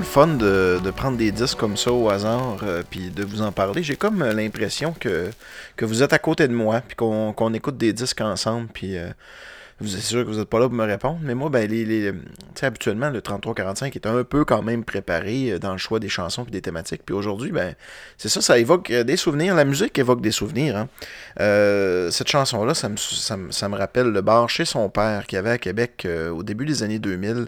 Le 0.00 0.06
fun 0.06 0.26
de, 0.28 0.80
de, 0.82 0.90
prendre 0.90 1.18
des 1.18 1.30
disques 1.30 1.58
comme 1.58 1.76
ça 1.76 1.92
au 1.92 2.08
hasard, 2.08 2.56
euh, 2.62 2.82
puis 2.88 3.10
de 3.10 3.22
vous 3.22 3.42
en 3.42 3.52
parler. 3.52 3.82
J'ai 3.82 3.96
comme 3.96 4.24
l'impression 4.24 4.94
que, 4.98 5.30
que 5.76 5.84
vous 5.84 6.02
êtes 6.02 6.14
à 6.14 6.18
côté 6.18 6.48
de 6.48 6.54
moi, 6.54 6.80
puis 6.80 6.96
qu'on 6.96 7.54
écoute 7.54 7.76
des 7.76 7.92
disques 7.92 8.22
ensemble, 8.22 8.68
puis 8.72 8.96
euh, 8.96 9.10
vous 9.80 9.96
êtes 9.96 10.02
sûr 10.02 10.24
que 10.24 10.30
vous 10.30 10.38
n'êtes 10.38 10.48
pas 10.48 10.58
là 10.58 10.68
pour 10.68 10.76
me 10.76 10.84
répondre, 10.84 11.18
mais 11.22 11.34
moi, 11.34 11.48
ben, 11.48 11.68
les, 11.68 12.12
habituellement, 12.60 13.08
le 13.08 13.20
33-45 13.20 13.94
est 13.94 14.06
un 14.06 14.22
peu 14.24 14.44
quand 14.44 14.62
même 14.62 14.84
préparé 14.84 15.52
euh, 15.52 15.58
dans 15.58 15.72
le 15.72 15.78
choix 15.78 15.98
des 15.98 16.08
chansons 16.08 16.44
et 16.44 16.50
des 16.50 16.60
thématiques. 16.60 17.02
Puis 17.04 17.14
aujourd'hui, 17.14 17.50
ben, 17.50 17.74
c'est 18.18 18.28
ça, 18.28 18.42
ça 18.42 18.58
évoque 18.58 18.90
euh, 18.90 19.04
des 19.04 19.16
souvenirs. 19.16 19.54
La 19.54 19.64
musique 19.64 19.98
évoque 19.98 20.20
des 20.20 20.32
souvenirs. 20.32 20.76
Hein. 20.76 20.88
Euh, 21.40 22.10
cette 22.10 22.28
chanson-là, 22.28 22.74
ça 22.74 22.88
me, 22.88 22.96
ça, 22.96 23.38
ça 23.50 23.68
me, 23.68 23.76
rappelle 23.76 24.08
le 24.08 24.20
bar 24.20 24.50
chez 24.50 24.66
son 24.66 24.90
père 24.90 25.26
qu'il 25.26 25.38
avait 25.38 25.50
à 25.50 25.58
Québec 25.58 26.06
au 26.30 26.42
début 26.42 26.66
des 26.66 26.82
années 26.82 26.98
2000. 26.98 27.46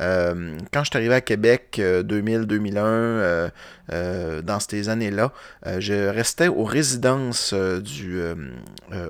Euh, 0.00 0.56
quand 0.72 0.84
je 0.84 0.90
suis 0.90 0.96
arrivé 0.96 1.14
à 1.14 1.20
Québec 1.20 1.76
2000-2001, 1.78 2.78
euh, 2.78 3.48
euh, 3.92 4.42
dans 4.42 4.60
ces 4.60 4.88
années-là, 4.88 5.32
je 5.78 6.08
restais 6.08 6.48
aux 6.48 6.64
résidences 6.64 7.52
du 7.54 8.20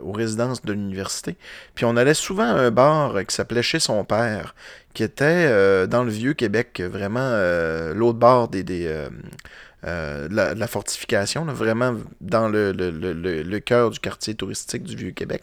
aux 0.03 0.13
résidences 0.13 0.63
de 0.63 0.73
l'université. 0.73 1.37
Puis 1.75 1.85
on 1.85 1.97
allait 1.97 2.15
souvent 2.15 2.55
un 2.61 2.71
bar 2.71 3.15
qui 3.27 3.35
s'appelait 3.35 3.63
Chez 3.63 3.81
son 3.81 4.05
père, 4.05 4.55
qui 4.95 5.03
était 5.03 5.87
dans 5.87 6.05
le 6.05 6.11
vieux 6.11 6.35
Québec, 6.35 6.81
vraiment 6.81 7.31
l'autre 7.95 8.19
bord 8.19 8.49
des, 8.49 8.63
des 8.63 9.09
euh, 9.87 10.29
la, 10.31 10.67
fortification, 10.67 11.45
vraiment 11.47 11.97
dans 12.21 12.49
le, 12.49 13.59
cœur 13.61 13.91
du 13.91 13.99
quartier 13.99 14.35
touristique 14.35 14.83
du 14.83 14.95
Vieux-Québec. 14.95 15.43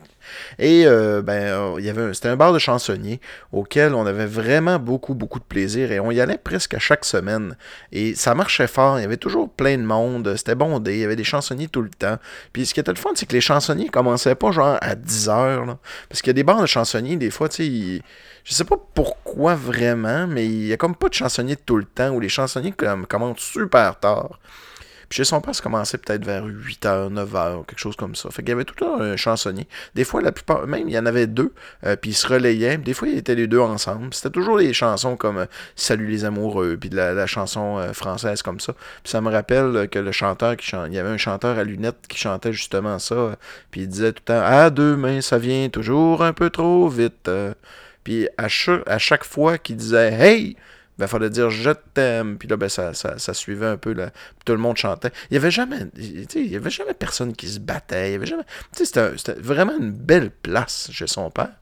Et 0.59 0.85
euh, 0.85 1.21
ben, 1.21 1.75
il 1.77 1.85
y 1.85 1.89
avait 1.89 2.13
c'était 2.13 2.29
un 2.29 2.35
bar 2.35 2.53
de 2.53 2.59
chansonniers 2.59 3.19
auquel 3.51 3.93
on 3.93 4.05
avait 4.05 4.25
vraiment 4.25 4.79
beaucoup, 4.79 5.13
beaucoup 5.13 5.39
de 5.39 5.43
plaisir 5.43 5.91
et 5.91 5.99
on 5.99 6.11
y 6.11 6.19
allait 6.21 6.37
presque 6.37 6.73
à 6.73 6.79
chaque 6.79 7.05
semaine. 7.05 7.55
Et 7.91 8.15
ça 8.15 8.35
marchait 8.35 8.67
fort, 8.67 8.99
il 8.99 9.01
y 9.03 9.05
avait 9.05 9.17
toujours 9.17 9.49
plein 9.49 9.77
de 9.77 9.83
monde, 9.83 10.35
c'était 10.35 10.55
bondé, 10.55 10.95
il 10.95 10.99
y 10.99 11.05
avait 11.05 11.15
des 11.15 11.23
chansonniers 11.23 11.67
tout 11.67 11.81
le 11.81 11.89
temps. 11.89 12.17
Puis 12.53 12.65
ce 12.65 12.73
qui 12.73 12.79
était 12.79 12.91
le 12.91 12.97
fun, 12.97 13.11
c'est 13.15 13.25
que 13.25 13.33
les 13.33 13.41
chansonniers 13.41 13.89
commençaient 13.89 14.35
pas 14.35 14.51
genre 14.51 14.77
à 14.81 14.95
10 14.95 15.29
heures, 15.29 15.77
parce 16.09 16.21
qu'il 16.21 16.29
y 16.29 16.31
a 16.31 16.33
des 16.33 16.43
bars 16.43 16.61
de 16.61 16.65
chansonniers, 16.65 17.17
des 17.17 17.31
fois, 17.31 17.49
tu 17.49 17.63
sais, 17.63 18.01
je 18.43 18.53
sais 18.53 18.63
pas 18.63 18.77
pourquoi 18.93 19.55
vraiment, 19.55 20.27
mais 20.27 20.45
il 20.45 20.67
y 20.67 20.73
a 20.73 20.77
comme 20.77 20.95
pas 20.95 21.09
de 21.09 21.13
chansonnier 21.13 21.55
tout 21.55 21.77
le 21.77 21.85
temps, 21.85 22.09
où 22.11 22.19
les 22.19 22.29
chansonniers 22.29 22.71
comme, 22.71 23.05
commencent 23.05 23.39
super 23.39 23.99
tard. 23.99 24.39
Puis 25.09 25.17
chez 25.17 25.23
son 25.23 25.39
père, 25.39 25.55
ça 25.55 25.61
commençait 25.61 25.97
peut-être 25.97 26.25
vers 26.25 26.45
8h, 26.45 27.13
9h, 27.13 27.65
quelque 27.65 27.79
chose 27.79 27.95
comme 27.95 28.15
ça. 28.15 28.29
Fait 28.29 28.41
qu'il 28.41 28.49
y 28.49 28.51
avait 28.51 28.65
tout 28.65 28.85
un 28.85 29.15
chansonnier. 29.15 29.67
Des 29.95 30.03
fois, 30.03 30.21
la 30.21 30.31
plupart, 30.31 30.67
même, 30.67 30.89
il 30.89 30.93
y 30.93 30.99
en 30.99 31.05
avait 31.05 31.27
deux, 31.27 31.53
euh, 31.85 31.95
puis 31.95 32.11
ils 32.11 32.13
se 32.13 32.27
relayaient. 32.27 32.77
Des 32.77 32.93
fois, 32.93 33.07
ils 33.07 33.17
étaient 33.17 33.35
les 33.35 33.47
deux 33.47 33.59
ensemble. 33.59 34.13
C'était 34.13 34.31
toujours 34.31 34.57
des 34.57 34.73
chansons 34.73 35.15
comme 35.15 35.37
euh, 35.37 35.45
Salut 35.75 36.07
les 36.07 36.25
amoureux, 36.25 36.77
puis 36.79 36.89
de 36.89 36.97
la, 36.97 37.27
chanson 37.27 37.77
euh, 37.77 37.93
française 37.93 38.41
comme 38.41 38.59
ça. 38.59 38.73
Puis 38.73 39.11
ça 39.11 39.21
me 39.21 39.31
rappelle 39.31 39.87
que 39.89 39.99
le 39.99 40.11
chanteur 40.11 40.57
qui 40.57 40.67
chante, 40.67 40.87
il 40.87 40.95
y 40.95 40.99
avait 40.99 41.09
un 41.09 41.17
chanteur 41.17 41.57
à 41.57 41.63
lunettes 41.63 42.07
qui 42.07 42.17
chantait 42.17 42.53
justement 42.53 42.99
ça, 42.99 43.37
puis 43.71 43.81
il 43.81 43.87
disait 43.87 44.11
tout 44.11 44.23
le 44.27 44.33
temps 44.33 44.41
À 44.43 44.69
demain, 44.69 45.21
ça 45.21 45.37
vient 45.37 45.69
toujours 45.69 46.23
un 46.23 46.33
peu 46.33 46.49
trop 46.49 46.87
vite. 46.89 47.29
Puis 48.03 48.27
à, 48.37 48.47
chaque, 48.47 49.25
fois 49.25 49.57
qu'il 49.57 49.75
disait 49.75 50.13
Hey, 50.13 50.55
ben, 50.97 51.07
fallait 51.07 51.29
dire 51.29 51.49
je 51.49 51.71
t'aime. 51.93 52.37
Puis 52.37 52.47
là, 52.47 52.57
ben, 52.57 52.69
ça, 52.69 52.93
ça, 52.93 53.33
suivait 53.33 53.67
un 53.67 53.77
peu. 53.77 53.93
Là. 53.93 54.11
Tout 54.45 54.53
le 54.53 54.59
monde 54.59 54.77
chantait. 54.77 55.11
Il 55.29 55.33
n'y 55.33 55.37
avait 55.37 55.51
jamais. 55.51 55.87
Il 55.97 56.51
y 56.51 56.55
avait 56.55 56.69
jamais 56.69 56.93
personne 56.93 57.35
qui 57.35 57.47
se 57.47 57.59
battait. 57.59 58.09
Il 58.09 58.11
y 58.13 58.15
avait 58.15 58.25
jamais. 58.25 58.43
C'était, 58.71 59.11
vraiment 59.39 59.77
une 59.77 59.91
belle 59.91 60.31
place 60.31 60.89
chez 60.91 61.07
son 61.07 61.29
père. 61.29 61.53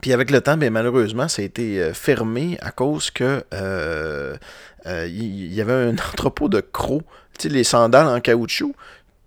Puis 0.00 0.12
avec 0.12 0.30
le 0.30 0.40
temps, 0.40 0.56
bien, 0.56 0.70
malheureusement, 0.70 1.28
ça 1.28 1.42
a 1.42 1.44
été 1.44 1.82
euh, 1.82 1.92
fermé 1.92 2.56
à 2.60 2.70
cause 2.70 3.10
que 3.10 3.42
euh, 3.52 4.36
euh, 4.86 5.06
il 5.08 5.52
y 5.52 5.60
avait 5.60 5.72
un 5.72 5.92
entrepôt 6.12 6.48
de 6.48 6.60
crocs, 6.60 7.02
tu 7.38 7.48
les 7.48 7.64
sandales 7.64 8.06
en 8.06 8.20
caoutchouc. 8.20 8.74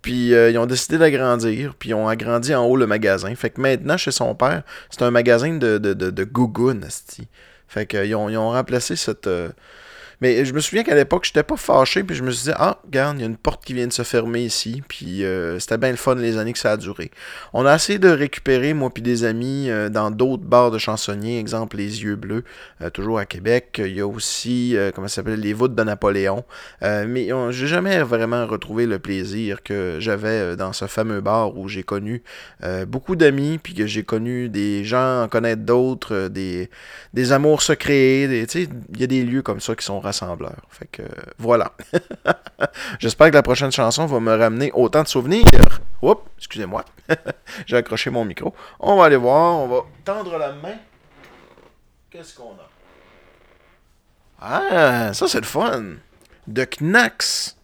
Puis 0.01 0.29
ils 0.29 0.57
ont 0.57 0.65
décidé 0.65 0.97
d'agrandir, 0.97 1.75
puis 1.77 1.89
ils 1.89 1.93
ont 1.93 2.07
agrandi 2.07 2.55
en 2.55 2.65
haut 2.65 2.75
le 2.75 2.87
magasin. 2.87 3.35
Fait 3.35 3.51
que 3.51 3.61
maintenant, 3.61 3.97
chez 3.97 4.09
son 4.09 4.33
père, 4.33 4.63
c'est 4.89 5.03
un 5.03 5.11
magasin 5.11 5.57
de, 5.57 5.77
de, 5.77 5.93
de, 5.93 6.09
de 6.09 6.23
Fait 7.71 7.85
qu'ils 7.85 8.13
ont, 8.15 8.27
ils 8.27 8.35
ont 8.37 8.49
remplacé 8.49 8.97
cette, 8.97 9.27
euh, 9.27 9.49
mais 10.21 10.45
je 10.45 10.53
me 10.53 10.59
souviens 10.59 10.83
qu'à 10.83 10.93
l'époque, 10.93 11.25
j'étais 11.25 11.41
pas 11.41 11.57
fâché, 11.57 12.03
puis 12.03 12.15
je 12.15 12.21
me 12.21 12.29
suis 12.29 12.45
dit, 12.45 12.55
ah, 12.55 12.79
regarde, 12.85 13.17
il 13.17 13.21
y 13.21 13.23
a 13.23 13.27
une 13.27 13.37
porte 13.37 13.65
qui 13.65 13.73
vient 13.73 13.87
de 13.87 13.93
se 13.93 14.03
fermer 14.03 14.41
ici, 14.41 14.83
puis 14.87 15.25
euh, 15.25 15.57
c'était 15.57 15.79
bien 15.79 15.89
le 15.89 15.95
fun 15.95 16.13
les 16.13 16.37
années 16.37 16.53
que 16.53 16.59
ça 16.59 16.73
a 16.73 16.77
duré. 16.77 17.09
On 17.53 17.65
a 17.65 17.75
essayé 17.75 17.97
de 17.97 18.07
récupérer, 18.07 18.75
moi 18.75 18.91
puis 18.91 19.01
des 19.01 19.23
amis, 19.23 19.71
euh, 19.71 19.89
dans 19.89 20.11
d'autres 20.11 20.43
bars 20.43 20.69
de 20.69 20.77
chansonniers, 20.77 21.39
exemple 21.39 21.77
Les 21.77 22.03
Yeux 22.03 22.15
Bleus, 22.15 22.43
euh, 22.81 22.91
toujours 22.91 23.17
à 23.17 23.25
Québec. 23.25 23.81
Il 23.83 23.95
y 23.95 23.99
a 23.99 24.05
aussi, 24.05 24.75
comment 24.93 25.07
ça 25.07 25.15
s'appelle, 25.15 25.39
Les 25.39 25.53
Voûtes 25.53 25.73
de 25.73 25.83
Napoléon. 25.83 26.43
mais 26.81 27.29
j'ai 27.49 27.67
jamais 27.67 27.99
vraiment 28.03 28.45
retrouvé 28.45 28.85
le 28.85 28.99
plaisir 28.99 29.63
que 29.63 29.97
j'avais 29.99 30.55
dans 30.55 30.73
ce 30.73 30.85
fameux 30.85 31.21
bar 31.21 31.57
où 31.57 31.67
j'ai 31.67 31.83
connu 31.83 32.21
beaucoup 32.87 33.15
d'amis, 33.15 33.57
puis 33.57 33.73
que 33.73 33.87
j'ai 33.87 34.03
connu 34.03 34.49
des 34.49 34.83
gens 34.83 35.23
en 35.23 35.27
connaître 35.27 35.63
d'autres, 35.63 36.27
des, 36.27 36.69
des 37.13 37.31
amours 37.31 37.61
secrets, 37.61 38.23
il 38.23 38.99
y 38.99 39.03
a 39.03 39.07
des 39.07 39.23
lieux 39.23 39.41
comme 39.41 39.59
ça 39.59 39.75
qui 39.75 39.85
sont 39.85 39.99
rassembleur. 40.11 40.55
Fait 40.69 40.87
que 40.87 41.03
voilà. 41.37 41.71
J'espère 42.99 43.29
que 43.29 43.35
la 43.35 43.43
prochaine 43.43 43.71
chanson 43.71 44.05
va 44.05 44.19
me 44.19 44.35
ramener 44.35 44.71
autant 44.73 45.03
de 45.03 45.07
souvenirs. 45.07 45.45
Oups, 46.01 46.21
excusez-moi. 46.37 46.83
J'ai 47.65 47.77
accroché 47.77 48.09
mon 48.09 48.25
micro. 48.25 48.53
On 48.79 48.97
va 48.97 49.05
aller 49.05 49.15
voir, 49.15 49.57
on 49.59 49.67
va 49.67 49.81
tendre 50.03 50.37
la 50.37 50.51
main. 50.51 50.75
Qu'est-ce 52.09 52.35
qu'on 52.35 52.51
a? 52.51 52.69
Ah, 54.41 55.13
ça 55.13 55.27
c'est 55.27 55.39
le 55.39 55.45
fun. 55.45 55.83
De 56.47 56.65
Knax 56.65 57.55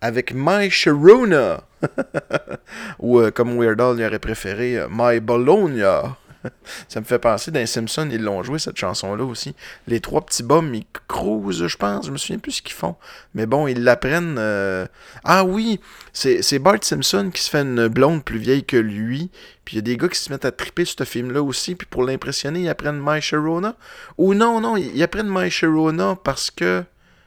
avec 0.00 0.32
My 0.34 0.70
Sharona. 0.70 1.62
Ou 2.98 3.20
euh, 3.20 3.30
comme 3.30 3.58
Weird 3.58 3.80
Al 3.80 4.02
aurait 4.02 4.18
préféré, 4.18 4.78
euh, 4.78 4.88
My 4.90 5.20
Bologna. 5.20 6.16
ça 6.88 7.00
me 7.00 7.04
fait 7.04 7.18
penser 7.18 7.50
dans 7.50 7.66
Simpson, 7.66 8.08
ils 8.10 8.22
l'ont 8.22 8.42
joué 8.42 8.58
cette 8.58 8.76
chanson-là 8.76 9.24
aussi. 9.24 9.54
Les 9.86 10.00
trois 10.00 10.24
petits 10.24 10.42
bums, 10.42 10.74
ils 10.74 10.86
cruisent, 11.08 11.66
je 11.66 11.76
pense. 11.76 12.06
Je 12.06 12.10
me 12.10 12.16
souviens 12.16 12.38
plus 12.38 12.52
ce 12.52 12.62
qu'ils 12.62 12.74
font. 12.74 12.96
Mais 13.34 13.46
bon, 13.46 13.66
ils 13.66 13.82
l'apprennent. 13.82 14.36
Euh, 14.38 14.86
ah 15.24 15.44
oui, 15.44 15.80
c'est 16.12 16.58
Bart 16.58 16.82
Simpson 16.82 17.30
qui 17.32 17.42
se 17.42 17.50
fait 17.50 17.62
une 17.62 17.88
blonde 17.88 18.24
plus 18.24 18.38
vieille 18.38 18.64
que 18.64 18.76
lui. 18.76 19.30
Puis 19.64 19.76
il 19.76 19.76
y 19.76 19.78
a 19.78 19.82
des 19.82 19.96
gars 19.96 20.08
qui 20.08 20.18
se 20.18 20.30
mettent 20.30 20.44
à 20.44 20.52
triper 20.52 20.84
ce 20.84 21.04
film-là 21.04 21.42
aussi. 21.42 21.74
Puis 21.74 21.86
pour 21.86 22.04
l'impressionner, 22.04 22.60
ils 22.60 22.68
apprennent 22.68 23.00
My 23.02 23.20
Sharona. 23.20 23.76
Ou 24.18 24.34
non, 24.34 24.60
non, 24.60 24.76
ils 24.76 25.02
apprennent 25.02 25.30
My 25.30 25.50
Sharona 25.50 26.16
parce 26.22 26.50
que. 26.50 26.84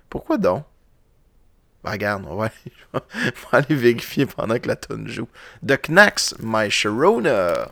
Pourquoi 0.09 0.37
donc? 0.37 0.63
Ben, 1.83 1.91
regarde, 1.91 2.25
on 2.29 2.35
va, 2.37 2.49
aller, 3.51 3.75
vérifier 3.75 4.25
pendant 4.25 4.57
que 4.59 4.67
la 4.67 4.75
tonne 4.75 5.07
joue. 5.07 5.27
The 5.65 5.77
Knacks, 5.81 6.33
My 6.39 6.69
Sharona. 6.69 7.69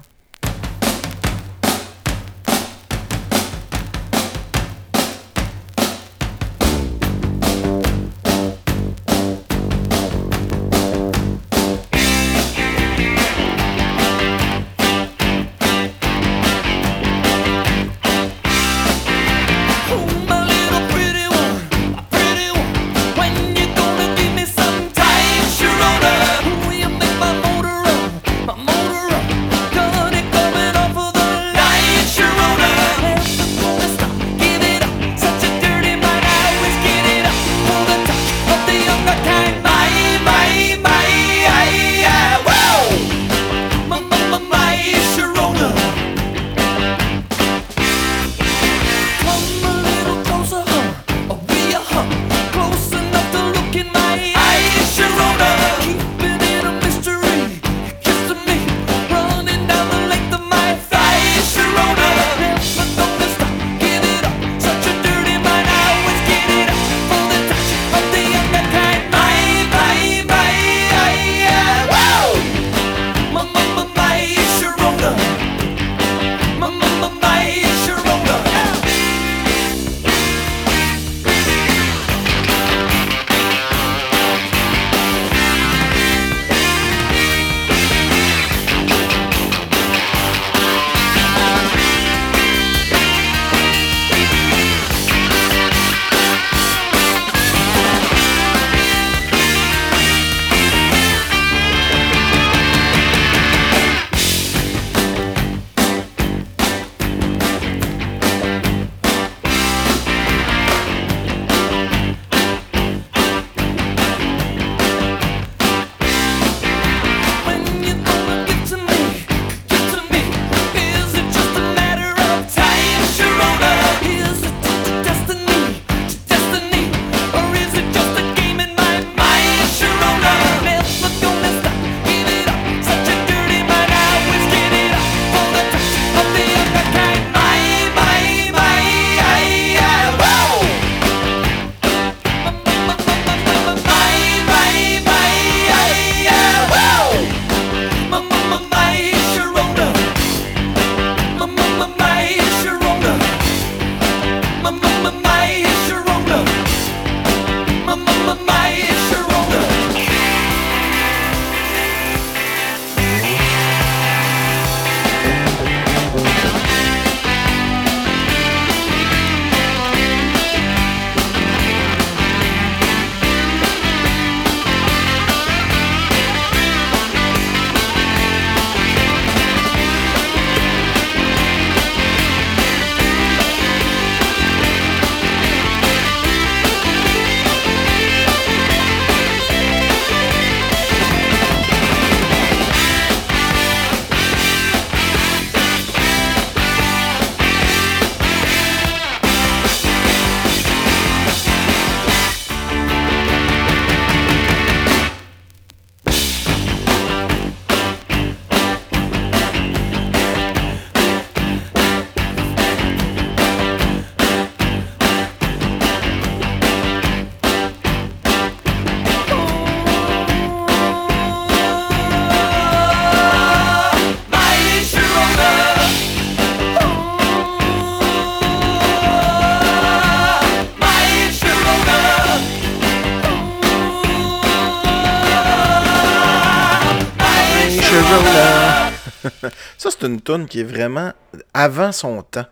Une 240.16 240.22
tune 240.22 240.46
qui 240.48 240.62
est 240.62 240.64
vraiment 240.64 241.12
avant 241.54 241.92
son 241.92 242.22
temps. 242.24 242.46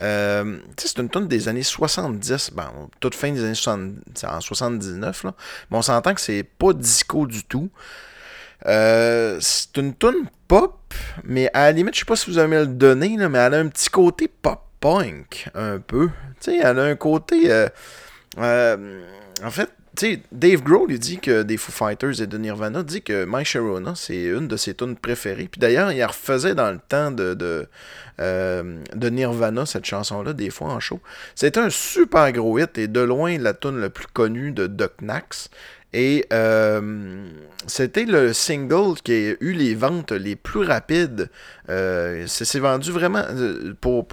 Euh, 0.00 0.58
c'est 0.76 0.98
une 0.98 1.08
tune 1.08 1.28
des 1.28 1.48
années 1.48 1.62
70, 1.62 2.52
bon, 2.54 2.90
toute 2.98 3.14
fin 3.14 3.30
des 3.30 3.44
années 3.44 3.54
70, 3.54 4.24
en 4.24 4.40
79, 4.40 5.24
là. 5.24 5.34
mais 5.70 5.76
on 5.76 5.82
s'entend 5.82 6.14
que 6.14 6.20
c'est 6.20 6.42
pas 6.42 6.72
disco 6.72 7.26
du 7.26 7.44
tout. 7.44 7.70
Euh, 8.66 9.38
c'est 9.40 9.76
une 9.76 9.94
tune 9.94 10.28
pop, 10.48 10.94
mais 11.24 11.50
à 11.52 11.64
la 11.64 11.72
limite, 11.72 11.94
je 11.94 12.00
sais 12.00 12.04
pas 12.04 12.16
si 12.16 12.30
vous 12.30 12.38
avez 12.38 12.58
le 12.60 12.66
donner, 12.66 13.16
là, 13.16 13.28
mais 13.28 13.38
elle 13.38 13.54
a 13.54 13.58
un 13.58 13.68
petit 13.68 13.90
côté 13.90 14.28
pop-punk, 14.28 15.50
un 15.54 15.78
peu. 15.78 16.08
Tu 16.40 16.52
sais, 16.52 16.58
elle 16.62 16.78
a 16.78 16.84
un 16.84 16.96
côté... 16.96 17.50
Euh, 17.50 17.68
en 19.44 19.50
fait, 19.50 19.68
tu 19.96 20.20
Dave 20.32 20.62
Grohl, 20.62 20.90
il 20.90 20.98
dit 20.98 21.18
que 21.18 21.42
des 21.42 21.56
Foo 21.56 21.72
Fighters 21.72 22.20
et 22.20 22.26
de 22.26 22.38
Nirvana, 22.38 22.82
dit 22.82 23.02
que 23.02 23.26
My 23.28 23.44
Sharona, 23.44 23.94
c'est 23.94 24.24
une 24.24 24.48
de 24.48 24.56
ses 24.56 24.74
tunes 24.74 24.96
préférées. 24.96 25.48
Puis 25.50 25.60
d'ailleurs, 25.60 25.92
il 25.92 26.02
refaisait 26.04 26.54
dans 26.54 26.70
le 26.70 26.78
temps 26.78 27.10
de, 27.10 27.34
de, 27.34 27.68
de 28.18 29.08
Nirvana, 29.10 29.66
cette 29.66 29.84
chanson-là, 29.84 30.32
des 30.32 30.50
fois 30.50 30.68
en 30.68 30.80
show. 30.80 31.00
C'était 31.34 31.60
un 31.60 31.70
super 31.70 32.32
gros 32.32 32.58
hit 32.58 32.78
et 32.78 32.88
de 32.88 33.00
loin 33.00 33.36
la 33.38 33.54
tune 33.54 33.80
la 33.80 33.90
plus 33.90 34.06
connue 34.06 34.52
de 34.52 34.66
Doc 34.66 34.92
Nax. 35.02 35.50
Et 35.94 36.24
euh, 36.32 37.26
c'était 37.66 38.06
le 38.06 38.32
single 38.32 38.94
qui 39.02 39.12
a 39.12 39.34
eu 39.40 39.52
les 39.52 39.74
ventes 39.74 40.12
les 40.12 40.36
plus 40.36 40.64
rapides. 40.64 41.28
Euh, 41.68 42.24
c'est 42.26 42.58
vendu 42.58 42.90
vraiment 42.90 43.22
euh, 43.30 43.74
pour, 43.80 44.06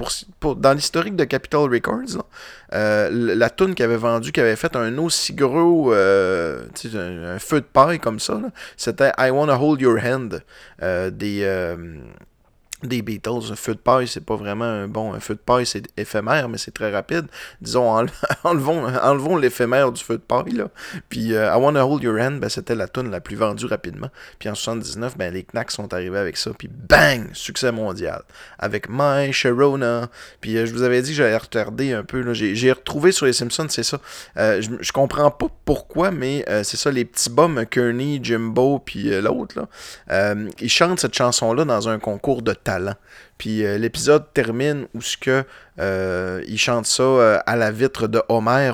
dans 0.57 0.73
l'historique 0.73 1.15
de 1.15 1.23
Capitol 1.23 1.71
Records. 1.71 2.25
la 2.71 3.49
tune 3.49 3.75
qui 3.75 3.83
avait 3.83 3.95
vendu, 3.95 4.31
qui 4.31 4.41
avait 4.41 4.57
fait 4.57 4.75
un 4.75 4.97
aussi 4.97 5.33
gros 5.33 5.93
un, 5.93 7.39
feu 7.39 7.61
de 7.61 7.65
paille 7.71 7.99
comme 7.99 8.19
ça, 8.19 8.39
c'était 8.75 9.11
I 9.17 9.29
Wanna 9.29 9.59
Hold 9.59 9.81
Your 9.81 9.97
Hand 10.03 10.41
des 10.81 11.75
des 12.83 13.01
Beatles. 13.01 13.51
Un 13.51 13.55
feu 13.55 13.75
de 13.75 13.79
paille, 13.79 14.07
c'est 14.07 14.23
pas 14.23 14.35
vraiment 14.35 14.65
un 14.65 14.87
bon. 14.87 15.13
Un 15.13 15.19
feu 15.19 15.35
de 15.35 15.39
paille, 15.39 15.65
c'est 15.65 15.83
éphémère, 15.97 16.49
mais 16.49 16.57
c'est 16.57 16.71
très 16.71 16.91
rapide. 16.91 17.27
Disons, 17.61 18.07
enlevons, 18.43 18.87
enlevons 18.87 19.37
l'éphémère 19.37 19.91
du 19.91 20.03
feu 20.03 20.15
de 20.15 20.21
paille. 20.21 20.51
Là. 20.51 20.69
Puis 21.09 21.33
euh, 21.33 21.53
I 21.53 21.59
Wanna 21.59 21.85
Hold 21.85 22.03
Your 22.03 22.19
Hand, 22.19 22.39
ben, 22.39 22.49
c'était 22.49 22.75
la 22.75 22.87
tune 22.87 23.11
la 23.11 23.19
plus 23.19 23.35
vendue 23.35 23.65
rapidement. 23.65 24.09
Puis 24.39 24.49
en 24.49 24.55
79, 24.55 25.17
ben, 25.17 25.33
les 25.33 25.43
Knacks 25.43 25.71
sont 25.71 25.93
arrivés 25.93 26.19
avec 26.19 26.37
ça. 26.37 26.51
Puis 26.57 26.69
bang! 26.69 27.29
Succès 27.33 27.71
mondial. 27.71 28.23
Avec 28.57 28.87
My 28.89 29.33
Sharona. 29.33 30.09
Puis 30.41 30.57
euh, 30.57 30.65
je 30.65 30.73
vous 30.73 30.83
avais 30.83 31.01
dit 31.01 31.11
que 31.11 31.17
j'allais 31.17 31.37
retarder 31.37 31.93
un 31.93 32.03
peu. 32.03 32.33
J'ai 32.33 32.71
retrouvé 32.71 33.11
sur 33.11 33.25
les 33.25 33.33
Simpsons, 33.33 33.67
c'est 33.69 33.83
ça. 33.83 33.99
Euh, 34.37 34.61
je, 34.61 34.91
comprends 34.91 35.31
pas 35.31 35.47
pourquoi, 35.65 36.11
mais 36.11 36.43
c'est 36.63 36.77
ça, 36.77 36.91
les 36.91 37.05
petits 37.05 37.29
bums, 37.29 37.65
Kearney, 37.65 38.19
Jimbo, 38.21 38.79
puis 38.79 39.09
l'autre, 39.21 39.67
ils 40.59 40.69
chantent 40.69 40.99
cette 40.99 41.13
chanson-là 41.13 41.63
dans 41.63 41.87
un 41.87 41.99
concours 41.99 42.41
de 42.41 42.53
puis 43.37 43.65
euh, 43.65 43.77
l'épisode 43.77 44.25
termine 44.33 44.87
où 44.93 45.01
ce 45.01 45.17
que 45.17 45.43
euh, 45.79 46.43
il 46.47 46.57
chante 46.57 46.85
ça 46.85 47.03
euh, 47.03 47.39
à 47.45 47.55
la 47.55 47.71
vitre 47.71 48.07
de 48.07 48.21
Homer 48.29 48.73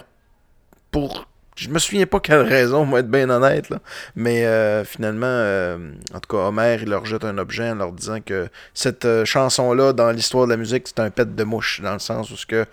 pour 0.92 1.28
je 1.56 1.70
me 1.70 1.80
souviens 1.80 2.06
pas 2.06 2.20
quelle 2.20 2.42
raison, 2.42 2.84
moi 2.84 3.00
être 3.00 3.10
bien 3.10 3.30
honnête, 3.30 3.70
mais 4.18 4.46
finalement, 4.84 5.78
en 6.14 6.20
tout 6.20 6.28
cas, 6.36 6.48
Homer, 6.48 6.80
il 6.82 6.90
leur 6.90 7.06
jette 7.06 7.24
un 7.24 7.38
objet 7.38 7.70
en 7.70 7.76
leur 7.76 7.94
disant 7.94 8.20
que 8.20 8.50
cette 8.74 9.08
chanson-là, 9.24 9.94
dans 9.94 10.12
l'histoire 10.12 10.48
de 10.48 10.52
la 10.52 10.58
musique, 10.58 10.86
c'est 10.86 11.00
un 11.00 11.10
pet 11.10 11.34
de 11.34 11.44
mouche, 11.46 11.80
dans 11.82 11.94
le 11.94 12.00
sens 12.00 12.30
où 12.30 12.36
ce 12.36 12.46
que 12.46 12.66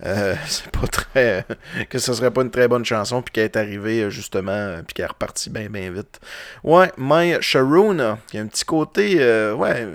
c'est 0.46 0.70
pas 0.70 0.86
très. 0.86 1.46
que 1.88 1.98
ce 1.98 2.12
serait 2.12 2.30
pas 2.30 2.42
une 2.42 2.50
très 2.50 2.68
bonne 2.68 2.84
chanson, 2.84 3.22
puis 3.22 3.32
qu'elle 3.32 3.44
est 3.44 3.56
arrivée 3.56 4.10
justement, 4.10 4.80
puis 4.86 4.94
qu'elle 4.94 5.04
est 5.04 5.08
repartie 5.08 5.50
bien, 5.50 5.68
bien 5.68 5.90
vite. 5.90 6.20
Ouais, 6.64 6.92
My 6.96 7.36
Sharona, 7.40 8.18
il 8.32 8.36
y 8.36 8.38
a 8.38 8.42
un 8.42 8.46
petit 8.46 8.64
côté, 8.64 9.16
ouais, 9.54 9.86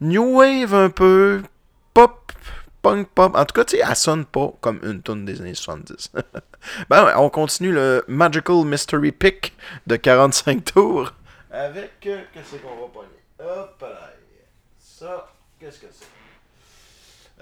New 0.00 0.38
Wave 0.38 0.74
un 0.74 0.90
peu, 0.90 1.42
pop, 1.92 2.32
punk 2.82 3.08
pop. 3.08 3.34
En 3.34 3.44
tout 3.44 3.54
cas, 3.54 3.64
tu 3.64 3.76
sais, 3.76 3.82
elle 3.86 3.96
sonne 3.96 4.24
pas 4.24 4.52
comme 4.60 4.80
une 4.82 5.02
tonne 5.02 5.24
des 5.24 5.40
années 5.40 5.54
70. 5.54 6.12
ben 6.88 7.04
ouais, 7.04 7.12
on 7.16 7.30
continue 7.30 7.72
le 7.72 8.04
Magical 8.08 8.64
Mystery 8.64 9.12
Pick 9.12 9.56
de 9.86 9.96
45 9.96 10.64
tours. 10.64 11.12
Avec, 11.50 12.06
euh, 12.06 12.22
qu'est-ce 12.32 12.56
qu'on 12.56 12.68
va 12.68 12.86
pogner? 12.92 13.08
Hop 13.40 13.80
là. 13.80 14.12
Ça, 14.78 15.32
qu'est-ce 15.58 15.80
que 15.80 15.86
c'est? 15.90 16.17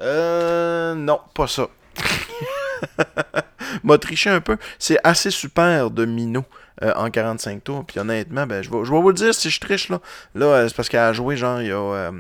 Euh, 0.01 0.95
non, 0.95 1.21
pas 1.35 1.47
ça. 1.47 1.69
M'a 3.83 3.99
triché 3.99 4.31
un 4.31 4.41
peu. 4.41 4.57
C'est 4.79 4.99
assez 5.05 5.31
super 5.31 5.91
de 5.91 6.05
Mino. 6.05 6.45
Euh, 6.83 6.93
en 6.95 7.11
45 7.11 7.65
tours. 7.65 7.85
Puis 7.87 7.99
honnêtement, 7.99 8.47
ben, 8.47 8.63
je 8.63 8.71
vais, 8.71 8.77
vous 8.77 9.09
le 9.09 9.15
dire 9.15 9.35
si 9.35 9.49
je 9.49 9.59
triche 9.61 9.89
là. 9.89 9.99
Là, 10.35 10.47
euh, 10.47 10.69
c'est 10.69 10.77
parce 10.77 10.91
qu'elle 10.91 11.01
a 11.01 11.13
joué, 11.15 11.37
genre, 11.37 11.63
il 11.63 11.69
y 11.69 11.73
a. 11.73 11.77
Euh, 11.77 12.13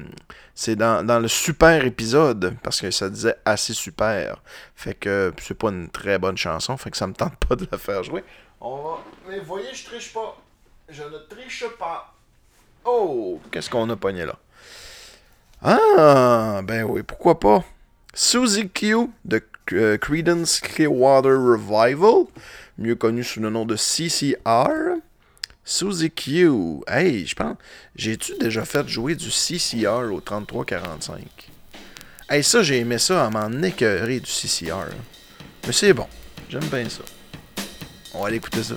c'est 0.54 0.76
dans, 0.76 1.04
dans, 1.04 1.18
le 1.18 1.28
super 1.28 1.84
épisode, 1.84 2.56
parce 2.62 2.80
que 2.80 2.90
ça 2.90 3.10
disait 3.10 3.36
assez 3.44 3.74
super. 3.74 4.40
Fait 4.74 4.94
que 4.94 5.34
c'est 5.38 5.58
pas 5.58 5.68
une 5.68 5.90
très 5.90 6.18
bonne 6.18 6.38
chanson, 6.38 6.78
fait 6.78 6.90
que 6.90 6.96
ça 6.96 7.06
me 7.06 7.12
tente 7.12 7.36
pas 7.36 7.54
de 7.54 7.68
la 7.70 7.76
faire 7.76 8.02
jouer. 8.02 8.24
On 8.62 8.76
va. 8.76 8.98
Mais 9.28 9.40
voyez, 9.40 9.74
je 9.74 9.84
triche 9.84 10.14
pas. 10.14 10.38
Je 10.88 11.02
ne 11.02 11.18
triche 11.28 11.66
pas. 11.78 12.14
Oh, 12.86 13.38
qu'est-ce 13.52 13.68
qu'on 13.68 13.90
a 13.90 13.96
pogné 13.96 14.24
là? 14.24 14.38
Ah, 15.62 16.60
ben 16.64 16.84
oui, 16.84 17.02
pourquoi 17.02 17.40
pas? 17.40 17.64
Suzy 18.14 18.68
Q 18.68 19.08
de 19.24 19.42
Credence 19.96 20.60
Clearwater 20.60 21.32
Revival 21.32 22.26
mieux 22.78 22.94
connu 22.94 23.24
sous 23.24 23.40
le 23.40 23.50
nom 23.50 23.64
de 23.64 23.76
CCR. 23.76 25.00
Suzy 25.64 26.10
Q. 26.10 26.82
Hey, 26.86 27.26
je 27.26 27.34
pense. 27.34 27.56
J'ai-tu 27.96 28.36
déjà 28.38 28.64
fait 28.64 28.86
jouer 28.86 29.14
du 29.14 29.30
CCR 29.30 30.12
au 30.12 30.20
3345? 30.20 31.18
Hey, 32.28 32.44
ça, 32.44 32.62
j'ai 32.62 32.78
aimé 32.78 32.98
ça 32.98 33.26
à 33.26 33.30
m'en 33.30 33.62
écœurer 33.62 34.20
du 34.20 34.30
CCR. 34.30 34.90
Mais 35.66 35.72
c'est 35.72 35.92
bon. 35.92 36.06
J'aime 36.48 36.64
bien 36.66 36.88
ça. 36.88 37.02
On 38.14 38.20
va 38.20 38.28
aller 38.28 38.36
écouter 38.36 38.62
ça. 38.62 38.76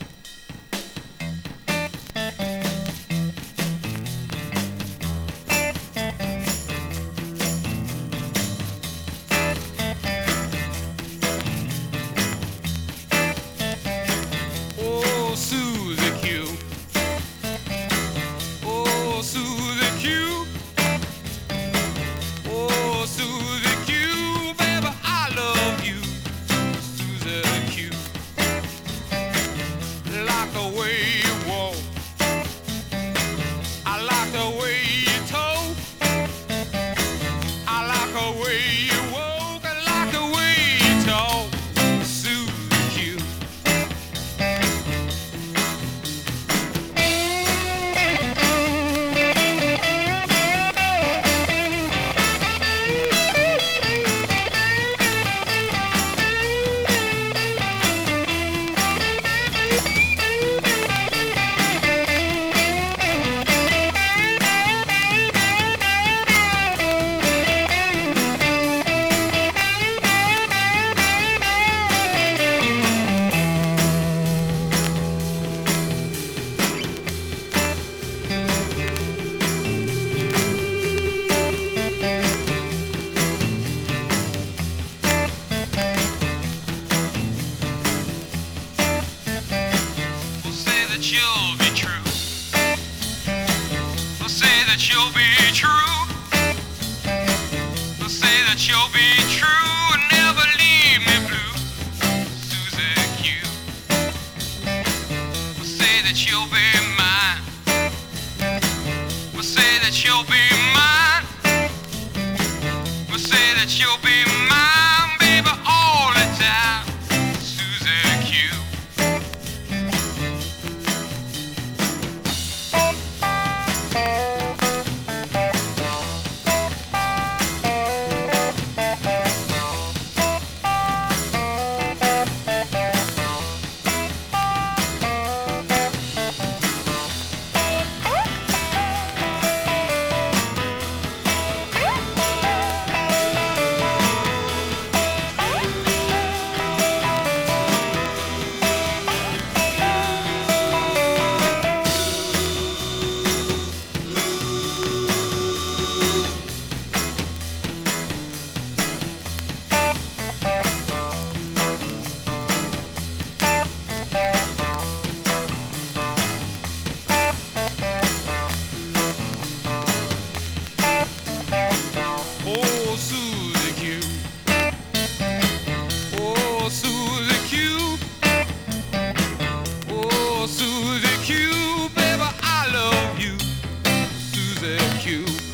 You. 184.69 185.48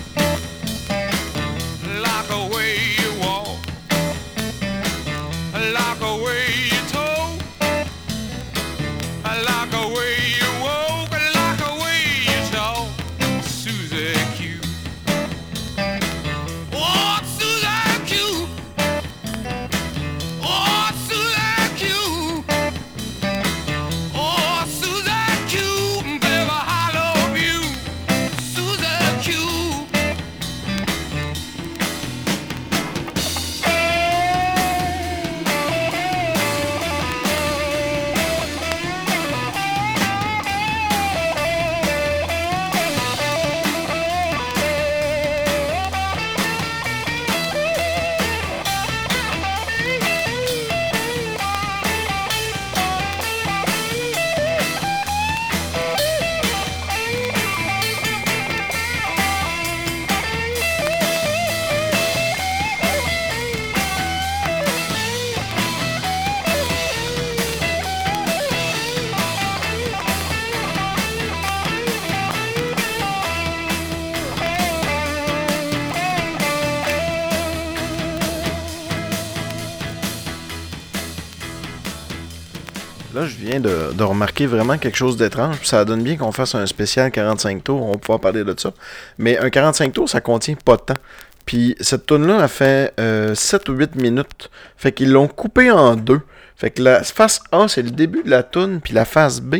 De, 83.59 84.03
remarquer 84.03 84.45
vraiment 84.45 84.77
quelque 84.77 84.97
chose 84.97 85.17
d'étrange. 85.17 85.57
Ça 85.63 85.85
donne 85.85 86.03
bien 86.03 86.17
qu'on 86.17 86.31
fasse 86.31 86.55
un 86.55 86.65
spécial 86.65 87.11
45 87.11 87.63
tours. 87.63 87.81
On 87.81 87.91
va 87.91 87.97
pouvoir 87.97 88.19
parler 88.19 88.43
de 88.43 88.55
ça. 88.57 88.73
Mais 89.17 89.37
un 89.37 89.49
45 89.49 89.93
tours, 89.93 90.09
ça 90.09 90.21
contient 90.21 90.55
pas 90.55 90.77
de 90.77 90.81
temps. 90.81 91.01
Puis 91.45 91.75
cette 91.79 92.05
tune-là 92.05 92.39
a 92.39 92.47
fait 92.47 92.93
euh, 92.99 93.35
7 93.35 93.69
ou 93.69 93.73
8 93.73 93.95
minutes. 93.95 94.49
Fait 94.77 94.91
qu'ils 94.91 95.11
l'ont 95.11 95.27
coupé 95.27 95.71
en 95.71 95.95
deux. 95.95 96.21
Fait 96.55 96.71
que 96.71 96.81
la 96.81 97.03
face 97.03 97.41
A, 97.51 97.67
c'est 97.67 97.81
le 97.81 97.91
début 97.91 98.23
de 98.23 98.29
la 98.29 98.43
tune, 98.43 98.79
puis 98.81 98.93
la 98.93 99.05
face 99.05 99.41
B, 99.41 99.57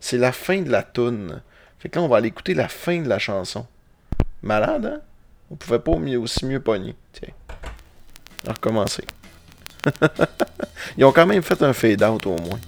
c'est 0.00 0.18
la 0.18 0.32
fin 0.32 0.62
de 0.62 0.70
la 0.70 0.82
tune. 0.82 1.42
Fait 1.78 1.88
que 1.88 1.98
là, 1.98 2.04
on 2.04 2.08
va 2.08 2.18
aller 2.18 2.28
écouter 2.28 2.54
la 2.54 2.68
fin 2.68 3.02
de 3.02 3.08
la 3.08 3.18
chanson. 3.18 3.66
Malade, 4.42 4.86
hein? 4.86 5.00
On 5.50 5.56
pouvait 5.56 5.78
pas 5.78 5.96
mieux, 5.96 6.18
aussi 6.18 6.44
mieux 6.46 6.60
pogner. 6.60 6.94
Tiens. 7.12 7.32
On 8.44 8.48
va 8.48 8.52
recommencer. 8.54 9.04
Ils 10.96 11.04
ont 11.04 11.12
quand 11.12 11.26
même 11.26 11.42
fait 11.42 11.62
un 11.62 11.72
fade-out 11.72 12.26
au 12.26 12.36
moins. 12.36 12.58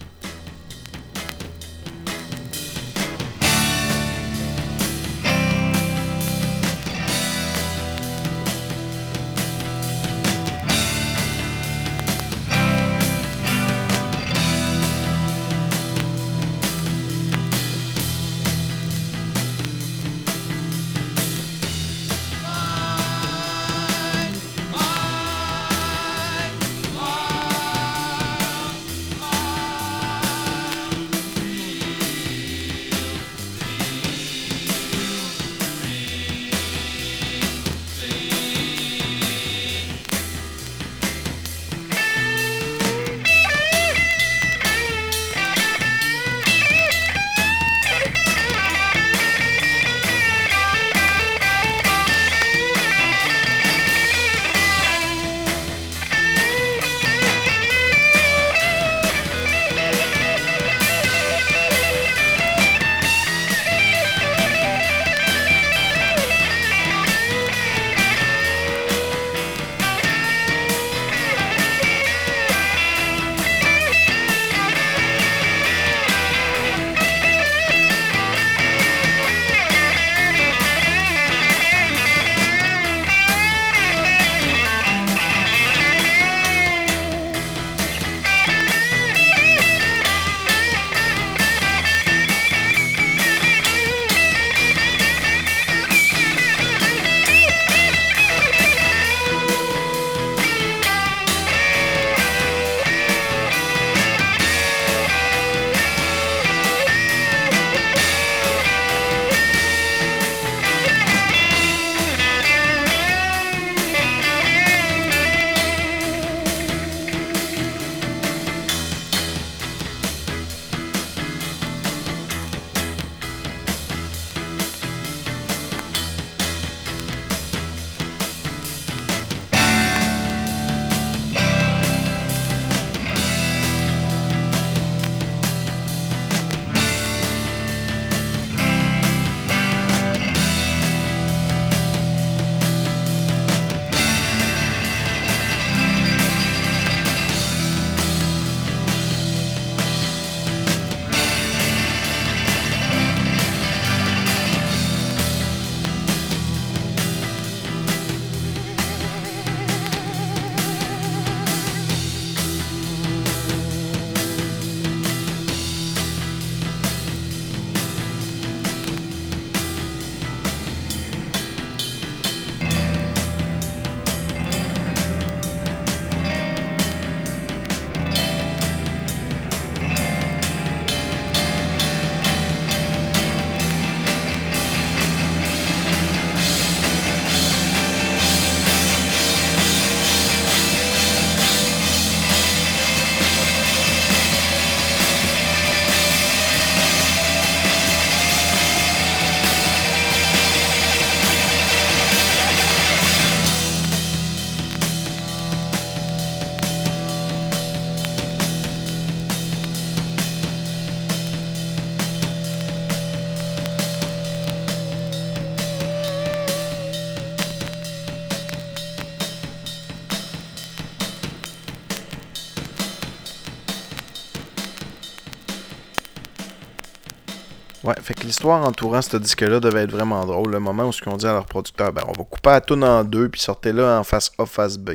L'histoire 228.28 228.62
entourant 228.62 229.00
ce 229.00 229.16
disque-là 229.16 229.58
devait 229.58 229.84
être 229.84 229.90
vraiment 229.90 230.24
drôle. 230.26 230.52
Le 230.52 230.60
moment 230.60 230.84
où 230.84 230.90
ils 230.90 231.08
ont 231.08 231.16
dit 231.16 231.26
à 231.26 231.32
leur 231.32 231.46
producteur, 231.46 231.92
ben 231.92 232.02
on 232.06 232.12
va 232.12 232.24
couper 232.24 232.50
la 232.50 232.60
tune 232.60 232.84
en 232.84 233.02
deux, 233.02 233.28
puis 233.30 233.40
sortez 233.40 233.72
là 233.72 233.98
en 233.98 234.04
face 234.04 234.30
A, 234.38 234.44
face 234.44 234.76
B. 234.76 234.92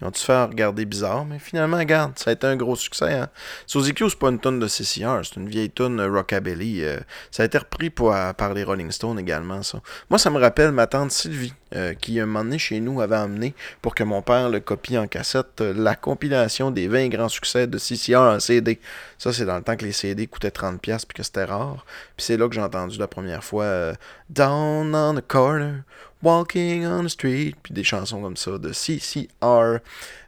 Ils 0.00 0.06
ont 0.06 0.10
dû 0.10 0.20
faire 0.20 0.48
regarder 0.48 0.84
bizarre, 0.84 1.24
mais 1.24 1.40
finalement, 1.40 1.78
regarde, 1.78 2.12
ça 2.16 2.30
a 2.30 2.32
été 2.32 2.46
un 2.46 2.54
gros 2.54 2.76
succès. 2.76 3.12
Hein? 3.12 3.28
Suzy 3.66 3.92
c'est 3.96 4.18
pas 4.18 4.28
une 4.28 4.38
tune 4.38 4.60
de 4.60 4.68
CCR, 4.68 5.20
c'est 5.24 5.36
une 5.36 5.48
vieille 5.48 5.70
tune 5.70 6.00
rockabilly. 6.00 6.84
Euh, 6.84 6.98
ça 7.32 7.42
a 7.42 7.46
été 7.46 7.58
repris 7.58 7.90
par 7.90 8.54
les 8.54 8.62
Rolling 8.62 8.92
Stones 8.92 9.18
également, 9.18 9.62
ça. 9.62 9.80
Moi, 10.08 10.18
ça 10.18 10.30
me 10.30 10.38
rappelle 10.38 10.70
ma 10.70 10.86
tante 10.86 11.10
Sylvie, 11.10 11.54
euh, 11.74 11.94
qui 11.94 12.20
un 12.20 12.26
moment 12.26 12.44
donné 12.44 12.58
chez 12.58 12.78
nous 12.78 13.00
avait 13.00 13.16
amené, 13.16 13.52
pour 13.82 13.96
que 13.96 14.04
mon 14.04 14.22
père 14.22 14.48
le 14.48 14.60
copie 14.60 14.96
en 14.96 15.08
cassette, 15.08 15.60
euh, 15.60 15.74
la 15.76 15.96
compilation 15.96 16.70
des 16.70 16.86
20 16.86 17.08
grands 17.08 17.28
succès 17.28 17.66
de 17.66 17.78
CCR 17.78 18.16
en 18.16 18.38
CD. 18.38 18.78
Ça, 19.18 19.32
c'est 19.32 19.44
dans 19.44 19.56
le 19.56 19.62
temps 19.62 19.76
que 19.76 19.84
les 19.84 19.92
CD 19.92 20.28
coûtaient 20.28 20.50
30$ 20.50 20.78
puis 20.78 21.16
que 21.16 21.22
c'était 21.22 21.44
rare. 21.44 21.84
Puis 22.16 22.26
c'est 22.26 22.36
là 22.36 22.48
que 22.48 22.54
j'ai 22.54 22.60
la 22.98 23.08
première 23.08 23.44
fois 23.44 23.92
Down 24.30 24.94
on 24.94 25.14
the 25.14 25.26
corner, 25.26 25.82
Walking 26.22 26.86
on 26.86 27.04
the 27.04 27.08
Street, 27.08 27.54
puis 27.62 27.72
des 27.74 27.84
chansons 27.84 28.20
comme 28.20 28.36
ça 28.36 28.58
de 28.58 28.72
CCR. 28.72 29.78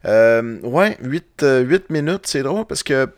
Euh, 0.05 0.61
ouais, 0.63 0.97
8, 1.03 1.45
8 1.65 1.91
minutes, 1.91 2.27
c'est 2.27 2.43
drôle 2.43 2.65
parce 2.67 2.83
que 2.83 3.09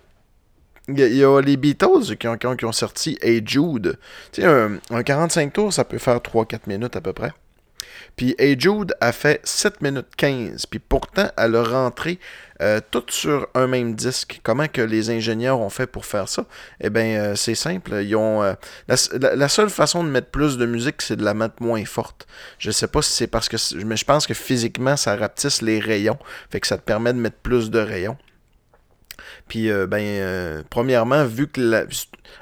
il 0.88 0.98
y, 0.98 1.24
a 1.24 1.40
les 1.40 1.56
Beatles 1.56 2.16
qui 2.18 2.26
ont, 2.26 2.36
qui 2.36 2.64
ont, 2.64 2.72
sorti 2.72 3.16
Hey 3.22 3.42
Jude. 3.44 3.96
Tu 4.32 4.42
sais, 4.42 4.48
un, 4.48 4.78
un, 4.90 5.02
45 5.04 5.52
tours, 5.52 5.72
ça 5.72 5.84
peut 5.84 5.98
faire 5.98 6.16
3-4 6.16 6.60
minutes 6.66 6.96
à 6.96 7.00
peu 7.00 7.12
près. 7.12 7.32
Puis 8.16 8.34
Hey 8.38 8.58
Jude 8.58 8.94
a 9.00 9.12
fait 9.12 9.40
7 9.44 9.80
minutes 9.80 10.14
15. 10.16 10.66
Puis 10.66 10.78
pourtant, 10.78 11.30
elle 11.36 11.56
a 11.56 11.62
rentré 11.62 12.18
euh, 12.62 12.80
tout 12.90 13.04
sur 13.08 13.48
un 13.54 13.66
même 13.66 13.94
disque. 13.94 14.40
Comment 14.42 14.68
que 14.68 14.82
les 14.82 15.08
ingénieurs 15.08 15.60
ont 15.60 15.70
fait 15.70 15.86
pour 15.86 16.04
faire 16.04 16.28
ça? 16.28 16.44
Eh 16.80 16.90
bien, 16.90 17.04
euh, 17.04 17.34
c'est 17.34 17.54
simple. 17.54 18.02
Ils 18.02 18.14
ont, 18.16 18.42
euh, 18.42 18.52
la, 18.88 19.48
seule 19.48 19.70
façon 19.70 20.04
de 20.04 20.10
mettre 20.10 20.28
plus 20.28 20.58
de 20.58 20.66
musique, 20.66 21.00
c'est 21.00 21.16
de 21.16 21.24
la 21.24 21.32
mettre 21.32 21.62
moins 21.62 21.84
forte. 21.86 22.26
Je 22.58 22.70
sais 22.70 22.88
pas 22.88 23.00
si 23.00 23.12
c'est 23.12 23.26
parce 23.26 23.48
que... 23.48 23.56
Mais 23.84 23.96
je 23.96 24.04
pense 24.04 24.26
que 24.26 24.34
physiquement, 24.34 24.96
ça 24.96 25.16
rapetisse 25.16 25.62
les 25.62 25.80
rayons. 25.80 26.18
Fait 26.50 26.60
que 26.60 26.66
ça 26.66 26.76
te 26.76 26.82
permet 26.82 27.14
de 27.14 27.18
mettre 27.18 27.38
plus 27.38 27.70
de 27.70 27.78
rayons. 27.78 28.18
Puis, 29.48 29.70
ben, 29.88 30.62
premièrement, 30.70 31.24
vu 31.24 31.48
que. 31.48 31.60
La... 31.60 31.84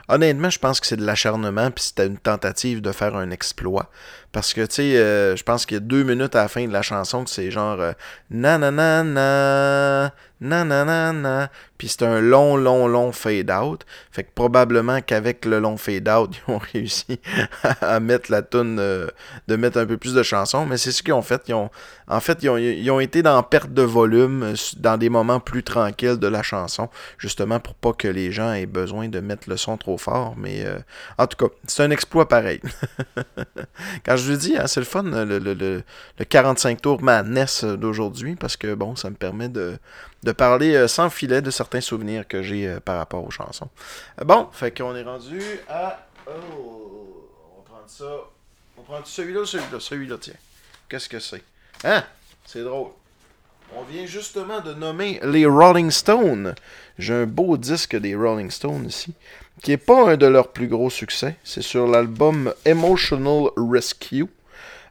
Honnêtement, 0.09 0.49
je 0.49 0.59
pense 0.59 0.81
que 0.81 0.87
c'est 0.87 0.97
de 0.97 1.05
l'acharnement, 1.05 1.71
puis 1.71 1.85
c'était 1.85 2.07
une 2.07 2.19
tentative 2.19 2.81
de 2.81 2.93
faire 2.93 3.15
un 3.15 3.31
exploit. 3.31 3.91
Parce 4.33 4.55
que, 4.55 4.63
tu 4.63 4.75
sais, 4.75 4.97
euh, 4.97 5.37
je 5.37 5.43
pense 5.43 5.67
qu'il 5.67 5.77
y 5.77 5.79
a 5.79 5.81
deux 5.81 6.03
minutes 6.03 6.35
à 6.35 6.43
la 6.43 6.49
fin 6.49 6.67
de 6.67 6.73
la 6.73 6.83
chanson 6.83 7.25
que 7.25 7.31
c'est 7.31 7.51
genre 7.51 7.81
euh, 7.81 7.93
nanana, 8.31 9.03
nanana, 9.03 10.13
nanana, 10.41 11.51
puis 11.79 11.89
c'est 11.89 12.03
un 12.03 12.21
long, 12.21 12.57
long, 12.57 12.87
long 12.89 13.13
fade-out. 13.13 13.85
Fait 14.11 14.25
que 14.25 14.31
probablement 14.35 15.01
qu'avec 15.01 15.45
le 15.45 15.59
long 15.59 15.77
fade-out, 15.77 16.31
ils 16.49 16.53
ont 16.53 16.59
réussi 16.59 17.21
à 17.81 18.01
mettre 18.01 18.31
la 18.31 18.43
toune, 18.43 18.79
euh, 18.81 19.09
de 19.47 19.57
mettre 19.57 19.79
un 19.79 19.87
peu 19.87 19.97
plus 19.97 20.15
de 20.15 20.23
chansons, 20.23 20.67
mais 20.67 20.77
c'est 20.77 20.93
ce 20.93 21.03
qu'ils 21.03 21.15
ont 21.15 21.23
fait. 21.23 21.43
Ils 21.49 21.55
ont, 21.55 21.71
en 22.09 22.21
fait, 22.21 22.39
ils 22.43 22.51
ont, 22.51 22.57
ils 22.57 22.91
ont 22.91 23.01
été 23.01 23.23
dans 23.23 23.43
perte 23.43 23.73
de 23.73 23.83
volume, 23.83 24.43
euh, 24.43 24.55
dans 24.77 24.97
des 24.97 25.09
moments 25.09 25.41
plus 25.41 25.63
tranquilles 25.63 26.19
de 26.19 26.29
la 26.29 26.43
chanson, 26.43 26.89
justement 27.19 27.61
pour 27.61 27.75
pas 27.75 27.93
que 27.93 28.09
les 28.09 28.33
gens 28.33 28.53
aient 28.53 28.67
besoin 28.67 29.09
de 29.09 29.21
mettre 29.21 29.49
le 29.49 29.57
son 29.57 29.77
trop 29.77 29.98
fort. 29.99 30.35
Mais 30.37 30.65
euh, 30.65 30.79
en 31.19 31.27
tout 31.27 31.37
cas, 31.37 31.55
c'est 31.67 31.83
un 31.83 31.91
exploit 31.91 32.29
pareil. 32.29 32.61
Quand 34.05 34.17
je 34.17 34.33
vous 34.33 34.39
dis, 34.39 34.57
hein, 34.57 34.67
c'est 34.67 34.81
le 34.81 34.87
fun, 34.87 35.03
le, 35.03 35.39
le, 35.39 35.55
le, 35.55 35.85
45 36.25 36.81
tours 36.81 37.03
Madness 37.03 37.65
d'aujourd'hui, 37.65 38.37
parce 38.37 38.57
que 38.57 38.75
bon, 38.75 38.97
ça 38.97 39.11
me 39.11 39.17
permet 39.17 39.49
de 39.49 39.79
de 40.23 40.33
parler 40.33 40.75
euh, 40.75 40.89
sans 40.89 41.11
filet 41.11 41.43
de 41.43 41.51
certains 41.51 41.81
souvenirs 41.81 42.27
que 42.27 42.43
j'ai 42.43 42.67
euh, 42.67 42.81
par 42.81 42.99
rapport 42.99 43.25
aux 43.25 43.31
chansons. 43.31 43.69
Bon, 44.25 44.49
fait 44.53 44.77
qu'on 44.77 44.95
est 44.97 45.03
rendu 45.03 45.41
à. 45.69 46.07
Oh, 46.27 47.27
on 47.59 47.63
prend 47.63 47.87
ça. 47.87 48.05
On 48.77 48.83
prend 48.83 49.05
celui-là, 49.05 49.45
celui-là, 49.45 49.81
celui-là, 49.81 50.17
tiens. 50.21 50.35
Qu'est-ce 50.89 51.09
que 51.09 51.19
c'est? 51.19 51.43
Hein? 51.85 52.03
C'est 52.45 52.63
drôle. 52.63 52.91
On 53.77 53.83
vient 53.83 54.07
justement 54.07 54.61
de 54.61 54.73
nommer 54.73 55.21
les 55.23 55.45
Rolling 55.45 55.91
Stones. 55.91 56.55
J'ai 56.99 57.15
un 57.15 57.27
beau 57.27 57.59
disque 57.59 57.97
des 57.97 58.15
Rolling 58.15 58.51
Stones 58.51 58.87
ici, 58.87 59.13
qui 59.63 59.73
n'est 59.73 59.77
pas 59.77 60.13
un 60.13 60.17
de 60.17 60.27
leurs 60.27 60.49
plus 60.49 60.69
gros 60.69 60.89
succès. 60.89 61.37
C'est 61.45 61.63
sur 61.63 61.87
l'album 61.87 62.53
Emotional 62.65 63.51
Rescue. 63.57 64.27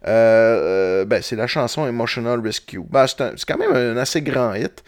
ben, 0.04 1.22
c'est 1.22 1.36
la 1.36 1.48
chanson 1.48 1.88
Emotional 1.88 2.40
Rescue. 2.40 2.84
Ben, 2.88 3.08
c'est 3.08 3.46
quand 3.48 3.58
même 3.58 3.74
un 3.74 3.98
assez 3.98 4.22
grand 4.22 4.54
hit. 4.54 4.84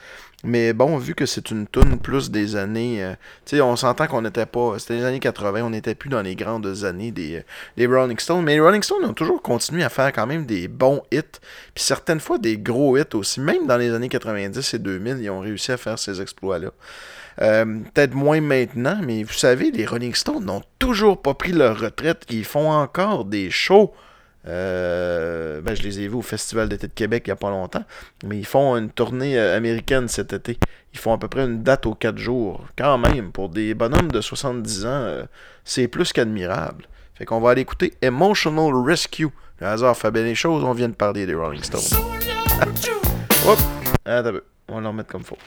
Mais 0.45 0.71
bon, 0.71 0.97
vu 0.97 1.15
que 1.15 1.25
c'est 1.25 1.51
une 1.51 1.67
toune 1.67 1.99
plus 1.99 2.31
des 2.31 2.55
années. 2.55 3.03
Euh, 3.03 3.13
tu 3.45 3.57
sais, 3.57 3.61
on 3.61 3.75
s'entend 3.75 4.07
qu'on 4.07 4.21
n'était 4.21 4.45
pas. 4.45 4.79
C'était 4.79 4.95
les 4.95 5.03
années 5.03 5.19
80, 5.19 5.63
on 5.63 5.71
n'était 5.71 5.95
plus 5.95 6.09
dans 6.09 6.21
les 6.21 6.35
grandes 6.35 6.85
années 6.85 7.11
des, 7.11 7.43
des, 7.75 7.87
Rolling 7.87 8.17
Stones. 8.17 8.43
Mais 8.43 8.53
les 8.53 8.61
Rolling 8.61 8.81
Stones 8.81 9.03
ont 9.03 9.13
toujours 9.13 9.41
continué 9.41 9.83
à 9.83 9.89
faire 9.89 10.13
quand 10.13 10.25
même 10.25 10.45
des 10.45 10.69
bons 10.69 11.01
hits. 11.11 11.21
Puis 11.75 11.83
certaines 11.83 12.21
fois 12.21 12.37
des 12.37 12.57
gros 12.57 12.97
hits 12.97 13.15
aussi. 13.15 13.41
Même 13.41 13.67
dans 13.67 13.75
les 13.75 13.93
années 13.93 14.07
90 14.07 14.73
et 14.73 14.79
2000, 14.79 15.17
ils 15.21 15.29
ont 15.29 15.41
réussi 15.41 15.73
à 15.73 15.77
faire 15.77 15.99
ces 15.99 16.21
exploits-là. 16.21 16.71
Euh, 17.41 17.65
peut-être 17.93 18.13
moins 18.13 18.39
maintenant, 18.39 18.99
mais 19.01 19.23
vous 19.23 19.33
savez, 19.33 19.71
les 19.71 19.85
Rolling 19.85 20.13
Stones 20.13 20.45
n'ont 20.45 20.63
toujours 20.77 21.21
pas 21.21 21.33
pris 21.33 21.51
leur 21.51 21.77
retraite. 21.77 22.25
Ils 22.29 22.45
font 22.45 22.71
encore 22.71 23.25
des 23.25 23.51
shows 23.51 23.93
euh, 24.47 25.61
ben, 25.61 25.75
je 25.75 25.83
les 25.83 25.99
ai 25.99 26.07
vus 26.07 26.15
au 26.15 26.21
Festival 26.21 26.69
d'été 26.69 26.87
de 26.87 26.93
Québec 26.93 27.23
il 27.25 27.29
n'y 27.29 27.33
a 27.33 27.35
pas 27.35 27.49
longtemps. 27.49 27.83
Mais 28.23 28.37
ils 28.37 28.45
font 28.45 28.75
une 28.77 28.89
tournée 28.89 29.37
euh, 29.37 29.57
américaine 29.57 30.07
cet 30.07 30.33
été. 30.33 30.57
Ils 30.93 30.99
font 30.99 31.13
à 31.13 31.17
peu 31.17 31.27
près 31.27 31.43
une 31.43 31.61
date 31.61 31.85
aux 31.85 31.95
4 31.95 32.17
jours. 32.17 32.65
Quand 32.77 32.97
même, 32.97 33.31
pour 33.31 33.49
des 33.49 33.73
bonhommes 33.73 34.11
de 34.11 34.21
70 34.21 34.85
ans, 34.85 34.89
euh, 34.89 35.23
c'est 35.63 35.87
plus 35.87 36.13
qu'admirable. 36.13 36.85
Fait 37.15 37.25
qu'on 37.25 37.41
va 37.41 37.51
aller 37.51 37.61
écouter 37.61 37.93
Emotional 38.01 38.73
Rescue. 38.75 39.29
Le 39.59 39.67
hasard 39.67 39.97
fait 39.97 40.11
bien 40.11 40.23
les 40.23 40.35
choses, 40.35 40.63
on 40.63 40.71
vient 40.71 40.87
de 40.87 40.95
parler 40.95 41.25
des 41.25 41.35
Rolling 41.35 41.63
Stones. 41.63 41.99
Hop! 43.45 43.59
Attends, 44.05 44.39
on 44.69 44.75
va 44.75 44.81
leur 44.81 44.93
mettre 44.93 45.09
comme 45.11 45.23
faut. 45.23 45.37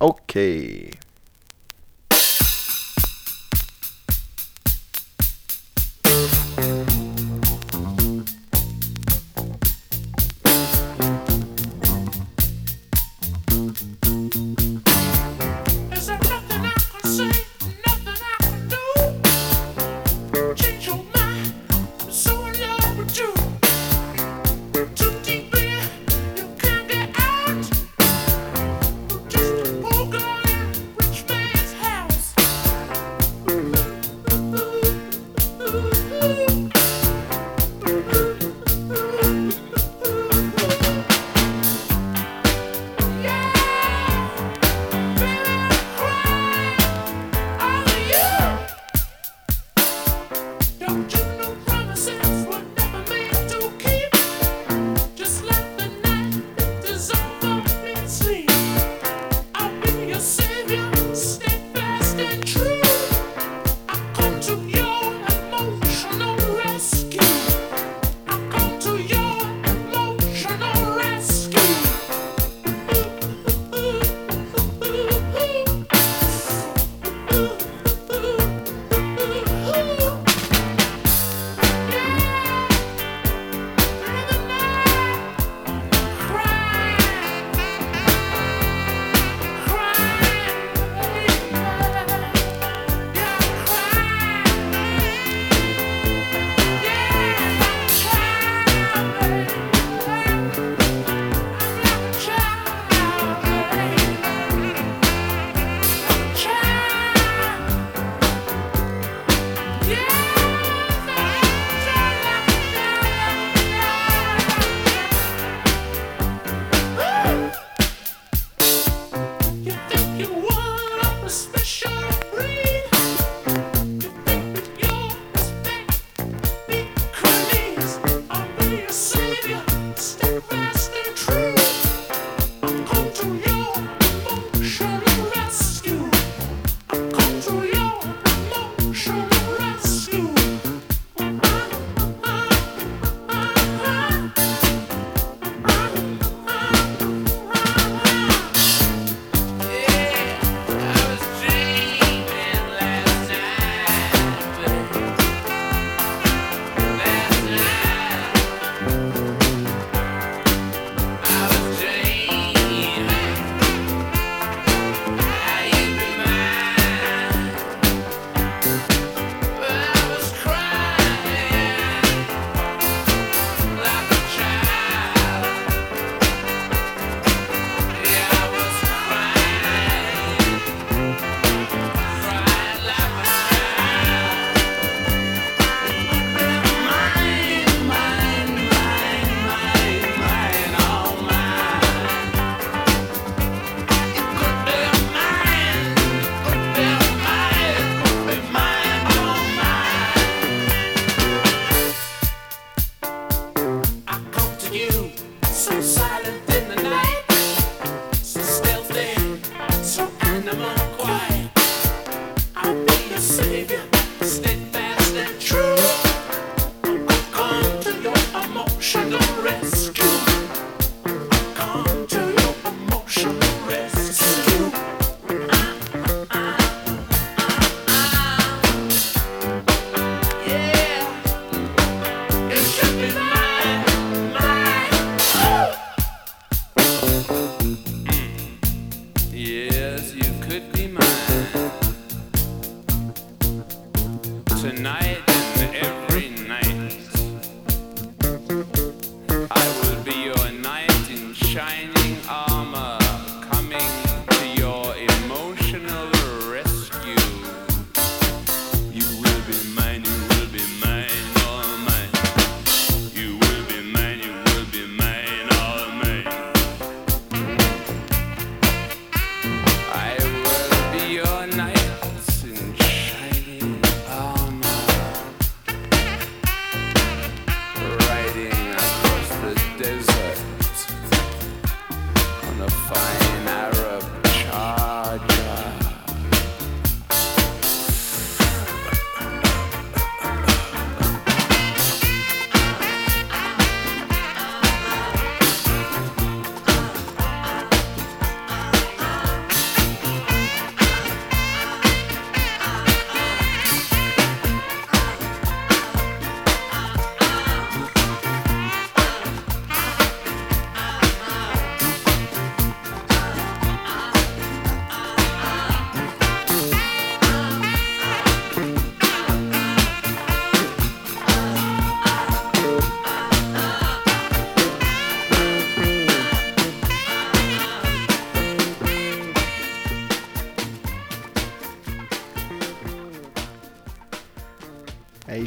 OK. 0.00 0.38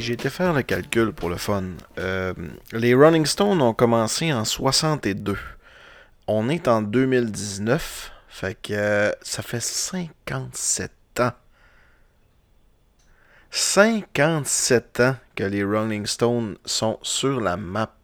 J'ai 0.04 0.12
été 0.12 0.28
faire 0.28 0.52
le 0.52 0.62
calcul 0.62 1.12
pour 1.12 1.30
le 1.30 1.36
fun. 1.36 1.64
Euh, 1.98 2.34
les 2.72 2.94
Running 2.94 3.24
Stones 3.24 3.62
ont 3.62 3.72
commencé 3.72 4.32
en 4.32 4.44
62. 4.44 5.38
On 6.26 6.48
est 6.50 6.68
en 6.68 6.82
2019. 6.82 8.12
Fait 8.28 8.54
que 8.54 8.72
euh, 8.74 9.12
ça 9.22 9.42
fait 9.42 9.62
57 9.62 10.90
ans. 11.20 11.32
57 13.50 15.00
ans 15.00 15.16
que 15.34 15.44
les 15.44 15.64
Rolling 15.64 16.04
Stones 16.06 16.56
sont 16.64 16.98
sur 17.02 17.40
la 17.40 17.56
map. 17.56 17.94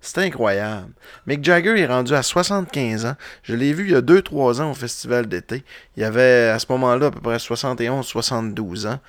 C'est 0.00 0.18
incroyable. 0.18 0.92
Mick 1.26 1.42
Jagger 1.42 1.80
est 1.80 1.86
rendu 1.86 2.14
à 2.14 2.22
75 2.22 3.06
ans. 3.06 3.16
Je 3.42 3.54
l'ai 3.54 3.72
vu 3.72 3.86
il 3.86 3.92
y 3.92 3.96
a 3.96 4.02
2-3 4.02 4.60
ans 4.60 4.70
au 4.70 4.74
festival 4.74 5.26
d'été. 5.26 5.64
Il 5.96 6.04
avait 6.04 6.50
à 6.50 6.58
ce 6.58 6.66
moment-là 6.70 7.06
à 7.06 7.10
peu 7.10 7.20
près 7.20 7.38
71-72 7.38 8.86
ans. 8.86 9.00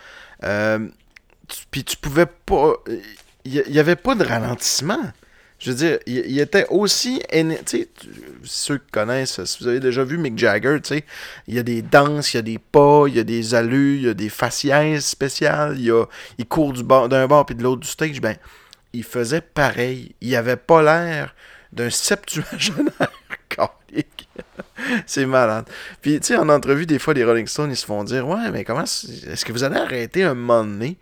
Euh, 0.44 0.88
puis 1.72 1.84
tu 1.84 1.98
pouvais 1.98 2.26
pas. 2.26 2.76
Il 3.46 3.64
n'y 3.70 3.80
avait 3.80 3.96
pas 3.96 4.16
de 4.16 4.24
ralentissement. 4.24 5.12
Je 5.60 5.72
veux 5.72 5.78
dire, 5.78 6.00
il, 6.06 6.40
était 6.40 6.66
aussi. 6.70 7.22
Tu 7.32 7.56
sais, 7.66 7.88
ceux 8.44 8.78
qui 8.80 8.92
connaissent, 8.92 9.44
si 9.46 9.64
vous 9.64 9.70
avez 9.70 9.80
déjà 9.80 10.04
vu 10.04 10.18
Mick 10.18 10.38
Jagger, 10.38 10.80
tu 10.84 10.96
sais, 10.96 11.06
il 11.48 11.56
y 11.56 11.60
a 11.60 11.64
des 11.64 11.82
danses, 11.82 12.34
il 12.34 12.38
y 12.38 12.40
a 12.40 12.42
des 12.42 12.60
pas, 12.60 13.06
il 13.08 13.16
y 13.16 13.20
a 13.20 13.24
des 13.24 13.56
allus, 13.56 13.96
il 13.96 14.04
y 14.04 14.10
a 14.10 14.14
des 14.14 14.30
faciès 14.30 15.06
spéciales, 15.06 15.80
il, 15.80 15.92
a, 15.92 16.06
court 16.50 16.74
d'un 16.74 17.28
bord 17.28 17.46
puis 17.46 17.56
de 17.56 17.64
l'autre 17.64 17.82
du 17.82 17.88
stage. 17.88 18.20
Ben, 18.20 18.36
il 18.92 19.04
faisait 19.04 19.42
pareil. 19.42 20.16
Il 20.20 20.36
avait 20.36 20.58
pas 20.58 20.84
l'air 20.84 21.34
d'un 21.72 21.90
septuagénaire 21.90 23.12
c'est 25.06 25.26
malade. 25.26 25.66
Puis, 26.02 26.20
tu 26.20 26.28
sais, 26.28 26.38
en 26.38 26.50
entrevue, 26.50 26.86
des 26.86 27.00
fois, 27.00 27.14
les 27.14 27.24
Rolling 27.24 27.48
Stones, 27.48 27.72
ils 27.72 27.78
se 27.78 27.86
font 27.86 28.04
dire 28.04 28.28
Ouais, 28.28 28.52
mais 28.52 28.64
comment. 28.64 28.84
Est-ce 28.84 29.46
que 29.46 29.52
vous 29.52 29.64
allez 29.64 29.78
arrêter 29.78 30.24
un 30.24 30.34
moment 30.34 30.64
donné? 30.64 30.98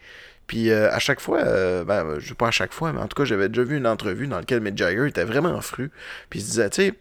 Puis 0.51 0.69
euh, 0.69 0.91
à 0.91 0.99
chaque 0.99 1.21
fois, 1.21 1.37
euh, 1.45 1.85
ben, 1.85 2.19
je 2.19 2.33
pas 2.33 2.49
à 2.49 2.51
chaque 2.51 2.73
fois, 2.73 2.91
mais 2.91 2.99
en 2.99 3.07
tout 3.07 3.15
cas, 3.15 3.23
j'avais 3.23 3.47
déjà 3.47 3.63
vu 3.63 3.77
une 3.77 3.87
entrevue 3.87 4.27
dans 4.27 4.35
laquelle 4.35 4.59
Mick 4.59 4.77
Jagger 4.77 5.07
était 5.07 5.23
vraiment 5.23 5.61
fru. 5.61 5.91
Puis 6.29 6.39
il 6.39 6.41
se 6.43 6.47
disait, 6.49 6.69
tu 6.69 6.93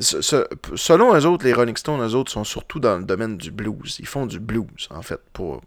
sais, 0.00 0.44
selon 0.76 1.12
eux 1.12 1.26
autres, 1.26 1.44
les 1.44 1.52
Rolling 1.52 1.76
Stones, 1.76 2.00
eux 2.00 2.14
autres, 2.14 2.30
sont 2.30 2.44
surtout 2.44 2.78
dans 2.78 2.96
le 2.96 3.02
domaine 3.02 3.36
du 3.36 3.50
blues. 3.50 3.96
Ils 3.98 4.06
font 4.06 4.26
du 4.26 4.38
blues, 4.38 4.86
en 4.90 5.02
fait, 5.02 5.18
pour, 5.32 5.60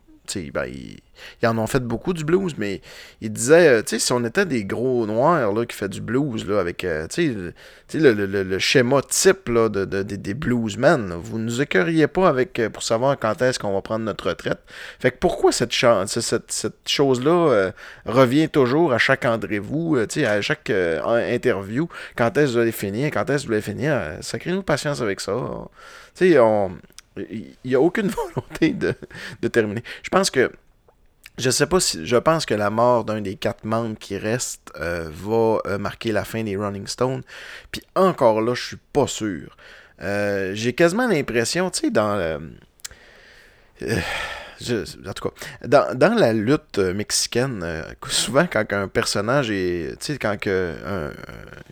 ben, 0.53 0.65
ils, 0.65 1.47
en 1.47 1.57
ont 1.57 1.67
fait 1.67 1.81
beaucoup 1.81 2.13
du 2.13 2.23
blues, 2.23 2.55
mais 2.57 2.81
ils 3.21 3.31
disaient, 3.31 3.67
euh, 3.67 3.81
tu 3.81 3.89
sais, 3.89 3.99
si 3.99 4.13
on 4.13 4.23
était 4.23 4.45
des 4.45 4.63
gros 4.65 5.05
noirs 5.05 5.51
là, 5.51 5.65
qui 5.65 5.75
fait 5.75 5.89
du 5.89 6.01
blues, 6.01 6.47
là, 6.47 6.59
avec 6.59 6.83
euh, 6.83 7.07
le, 7.17 8.13
le, 8.13 8.43
le, 8.43 8.59
schéma 8.59 9.01
type 9.01 9.49
là, 9.49 9.69
de, 9.69 9.85
des 10.03 10.33
bluesmen, 10.33 11.13
vous 11.13 11.37
nous 11.37 11.61
écœuriez 11.61 12.07
pas 12.07 12.29
avec, 12.29 12.59
euh, 12.59 12.69
pour 12.69 12.83
savoir 12.83 13.17
quand 13.19 13.41
est-ce 13.41 13.59
qu'on 13.59 13.73
va 13.73 13.81
prendre 13.81 14.05
notre 14.05 14.29
retraite. 14.29 14.59
Fait 14.99 15.11
que 15.11 15.17
pourquoi 15.17 15.51
cette, 15.51 15.73
cette, 15.73 16.51
cette 16.51 16.87
chose-là 16.87 17.71
revient 18.05 18.49
toujours 18.49 18.93
à 18.93 18.97
chaque 18.97 19.23
rendez-vous, 19.23 19.97
à 19.97 20.41
chaque 20.41 20.69
interview, 20.69 21.87
quand 22.15 22.37
est-ce 22.37 22.47
que 22.47 22.51
vous 22.51 22.57
allez 22.59 22.71
finir, 22.71 23.11
quand 23.11 23.29
est-ce 23.29 23.43
que 23.43 23.47
vous 23.47 23.53
allez 23.53 23.61
finir, 23.61 24.17
sacrez-nous 24.21 24.63
patience 24.63 25.01
avec 25.01 25.19
ça. 25.19 25.33
On 26.21 26.71
il 27.17 27.55
n'y 27.65 27.75
a 27.75 27.81
aucune 27.81 28.07
volonté 28.35 28.73
de, 28.73 29.47
terminer. 29.47 29.83
Je 30.03 30.09
pense 30.09 30.29
que. 30.29 30.51
Je 31.37 31.49
sais 31.49 31.65
pas 31.65 31.79
si. 31.79 32.05
Je 32.05 32.17
pense 32.17 32.45
que 32.45 32.53
la 32.53 32.69
mort 32.69 33.05
d'un 33.05 33.21
des 33.21 33.35
quatre 33.35 33.63
membres 33.63 33.97
qui 33.97 34.17
reste 34.17 34.71
euh, 34.79 35.09
va 35.11 35.59
euh, 35.65 35.77
marquer 35.77 36.11
la 36.11 36.25
fin 36.25 36.43
des 36.43 36.55
Running 36.57 36.87
Stones. 36.87 37.23
Puis 37.71 37.81
encore 37.95 38.41
là, 38.41 38.53
je 38.53 38.61
suis 38.61 38.79
pas 38.93 39.07
sûr. 39.07 39.55
Euh, 40.01 40.51
j'ai 40.53 40.73
quasiment 40.73 41.07
l'impression, 41.07 41.69
tu 41.69 41.79
sais, 41.79 41.89
dans 41.89 42.39
en 45.07 45.13
tout 45.13 45.29
cas, 45.29 45.67
dans, 45.67 46.13
la 46.13 46.33
lutte 46.33 46.77
mexicaine, 46.77 47.65
souvent 48.07 48.45
quand 48.45 48.71
un 48.73 48.87
personnage 48.87 49.49
est, 49.49 49.97
quand 50.19 50.37
un, 50.45 51.11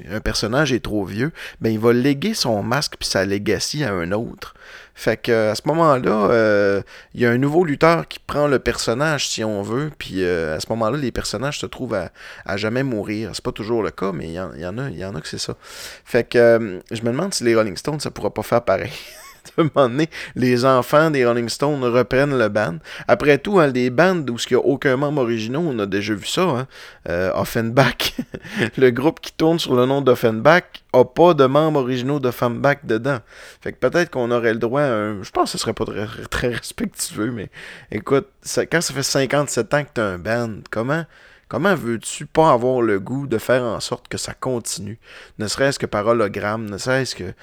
un, 0.09 0.19
personnage 0.21 0.73
est 0.73 0.79
trop 0.79 1.05
vieux, 1.05 1.31
ben 1.61 1.71
il 1.71 1.79
va 1.79 1.93
léguer 1.93 2.33
son 2.33 2.63
masque 2.63 2.95
puis 2.97 3.07
sa 3.07 3.25
legacy 3.25 3.83
à 3.83 3.93
un 3.93 4.11
autre. 4.11 4.55
Fait 4.99 5.15
que 5.15 5.51
à 5.51 5.55
ce 5.55 5.61
moment-là, 5.67 6.29
euh, 6.29 6.81
il 7.13 7.21
y 7.21 7.25
a 7.25 7.31
un 7.31 7.37
nouveau 7.37 7.63
lutteur 7.63 8.05
qui 8.05 8.19
prend 8.19 8.47
le 8.47 8.59
personnage 8.59 9.29
si 9.29 9.45
on 9.45 9.61
veut, 9.61 9.91
puis 9.97 10.25
euh, 10.25 10.57
à 10.57 10.59
ce 10.59 10.65
moment-là, 10.71 10.97
les 10.97 11.13
personnages 11.13 11.57
se 11.57 11.65
trouvent 11.65 11.95
à, 11.95 12.57
jamais 12.57 12.83
mourir. 12.83 13.29
C'est 13.31 13.41
pas 13.41 13.53
toujours 13.53 13.81
le 13.81 13.91
cas, 13.91 14.11
mais 14.11 14.27
il 14.27 14.33
y, 14.33 14.39
en, 14.41 14.77
a, 14.77 14.89
y 14.89 15.05
en 15.05 15.15
a 15.15 15.21
que 15.21 15.29
c'est 15.29 15.37
ça. 15.37 15.55
Fait 16.03 16.25
que 16.25 16.37
euh, 16.37 16.79
je 16.91 17.01
me 17.03 17.11
demande 17.11 17.33
si 17.33 17.45
les 17.45 17.55
Rolling 17.55 17.77
Stones, 17.77 18.01
ça 18.01 18.11
pourra 18.11 18.33
pas 18.33 18.43
faire 18.43 18.61
pareil. 18.61 18.91
un 19.57 19.69
moment 19.75 20.05
les 20.35 20.65
enfants 20.65 21.11
des 21.11 21.25
Rolling 21.25 21.49
Stones 21.49 21.83
reprennent 21.83 22.37
le 22.37 22.49
band. 22.49 22.77
Après 23.07 23.37
tout, 23.37 23.59
hein, 23.59 23.67
les 23.67 23.89
bands 23.89 24.17
où 24.17 24.37
il 24.37 24.45
n'y 24.51 24.55
a 24.55 24.59
aucun 24.59 24.97
membre 24.97 25.21
original, 25.21 25.61
on 25.65 25.77
a 25.79 25.85
déjà 25.85 26.13
vu 26.13 26.25
ça. 26.25 26.43
Hein? 26.43 26.67
Euh, 27.09 27.31
Offenbach, 27.33 28.15
le 28.77 28.89
groupe 28.91 29.19
qui 29.19 29.31
tourne 29.33 29.59
sur 29.59 29.75
le 29.75 29.85
nom 29.85 30.01
d'Offenbach, 30.01 30.63
n'a 30.93 31.05
pas 31.05 31.33
de 31.33 31.45
membres 31.45 31.79
originaux 31.81 32.19
d'Offenbach 32.19 32.77
dedans. 32.83 33.19
Fait 33.61 33.73
que 33.73 33.77
peut-être 33.77 34.09
qu'on 34.09 34.31
aurait 34.31 34.53
le 34.53 34.59
droit 34.59 34.81
à 34.81 34.91
un... 34.91 35.23
Je 35.23 35.31
pense 35.31 35.51
que 35.51 35.57
ce 35.57 35.57
serait 35.57 35.73
pas 35.73 35.85
très, 35.85 36.07
très 36.29 36.47
respectueux, 36.55 37.31
mais 37.31 37.49
écoute, 37.91 38.27
quand 38.71 38.81
ça 38.81 38.93
fait 38.93 39.03
57 39.03 39.73
ans 39.73 39.83
que 39.83 39.89
tu 39.93 40.01
as 40.01 40.05
un 40.05 40.17
band, 40.17 40.49
comment 40.71 41.05
Comment 41.49 41.73
veux-tu 41.73 42.27
pas 42.27 42.51
avoir 42.51 42.83
le 42.83 42.99
goût 42.99 43.25
de 43.25 43.39
faire 43.39 43.63
en 43.63 43.79
sorte 43.79 44.07
que 44.07 44.19
ça 44.19 44.35
continue? 44.35 44.99
Ne 45.39 45.47
serait-ce 45.47 45.79
que 45.79 45.87
par 45.87 46.05
hologramme, 46.05 46.69
ne 46.69 46.77
serait-ce 46.77 47.15
que... 47.15 47.33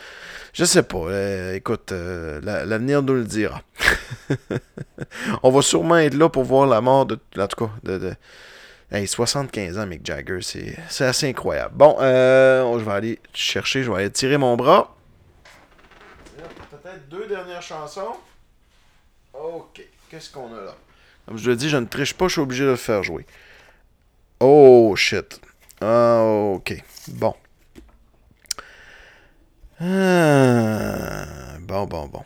Je 0.52 0.64
sais 0.64 0.84
pas. 0.84 0.98
Euh, 1.08 1.54
écoute, 1.54 1.90
euh, 1.90 2.40
l'avenir 2.40 3.02
nous 3.02 3.14
le 3.14 3.24
dira. 3.24 3.62
On 5.42 5.50
va 5.50 5.60
sûrement 5.60 5.98
être 5.98 6.14
là 6.14 6.28
pour 6.28 6.44
voir 6.44 6.68
la 6.68 6.80
mort 6.80 7.04
de... 7.04 7.18
En 7.36 7.48
tout 7.48 7.66
cas, 7.66 7.72
de, 7.82 8.14
Hey, 8.92 9.08
75 9.08 9.78
ans, 9.78 9.86
Mick 9.86 10.06
Jagger, 10.06 10.38
c'est 10.40 11.04
assez 11.04 11.28
incroyable. 11.28 11.74
Bon, 11.74 11.96
euh, 11.98 12.78
je 12.78 12.84
vais 12.84 12.92
aller 12.92 13.18
chercher, 13.34 13.82
je 13.82 13.90
vais 13.90 13.98
aller 13.98 14.10
tirer 14.12 14.38
mon 14.38 14.56
bras. 14.56 14.94
Peut-être 16.70 17.08
deux 17.08 17.26
dernières 17.26 17.62
chansons. 17.62 18.14
Ok, 19.34 19.82
qu'est-ce 20.08 20.30
qu'on 20.30 20.54
a 20.54 20.60
là? 20.60 20.76
Comme 21.26 21.36
je 21.36 21.50
le 21.50 21.56
dis, 21.56 21.68
je 21.68 21.76
ne 21.76 21.86
triche 21.86 22.14
pas, 22.14 22.28
je 22.28 22.34
suis 22.34 22.40
obligé 22.40 22.62
de 22.62 22.70
le 22.70 22.76
faire 22.76 23.02
jouer. 23.02 23.26
Oh 24.40 24.94
shit. 24.96 25.40
Ah, 25.80 26.22
ok. 26.54 26.82
Bon. 27.08 27.34
Ah, 29.80 31.58
bon, 31.60 31.86
bon, 31.86 32.06
bon. 32.06 32.24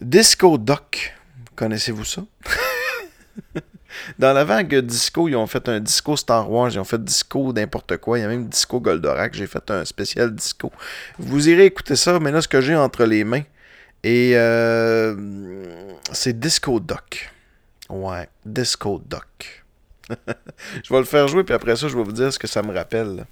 Disco 0.00 0.58
Doc. 0.58 1.14
Connaissez-vous 1.54 2.04
ça? 2.04 2.22
Dans 4.18 4.32
la 4.32 4.44
vague 4.44 4.74
disco, 4.80 5.28
ils 5.28 5.36
ont 5.36 5.46
fait 5.46 5.68
un 5.68 5.80
disco 5.80 6.16
Star 6.16 6.50
Wars, 6.50 6.70
ils 6.70 6.78
ont 6.78 6.84
fait 6.84 7.02
disco 7.02 7.52
n'importe 7.52 7.96
quoi. 7.96 8.18
Il 8.18 8.22
y 8.22 8.24
a 8.24 8.28
même 8.28 8.46
disco 8.48 8.78
Goldorak. 8.78 9.34
J'ai 9.34 9.46
fait 9.46 9.70
un 9.70 9.84
spécial 9.84 10.34
disco. 10.34 10.70
Vous 11.18 11.48
irez 11.48 11.66
écouter 11.66 11.96
ça, 11.96 12.20
mais 12.20 12.30
là, 12.30 12.42
ce 12.42 12.48
que 12.48 12.60
j'ai 12.60 12.76
entre 12.76 13.04
les 13.04 13.24
mains, 13.24 13.42
et 14.02 14.32
euh, 14.34 15.16
c'est 16.12 16.38
Disco 16.38 16.78
Doc. 16.78 17.32
Ouais, 17.88 18.28
Disco 18.44 19.02
Doc. 19.04 19.65
je 20.84 20.92
vais 20.92 20.98
le 20.98 21.04
faire 21.04 21.28
jouer, 21.28 21.44
puis 21.44 21.54
après 21.54 21.76
ça, 21.76 21.88
je 21.88 21.96
vais 21.96 22.02
vous 22.02 22.12
dire 22.12 22.32
ce 22.32 22.38
que 22.38 22.46
ça 22.46 22.62
me 22.62 22.74
rappelle. 22.74 23.26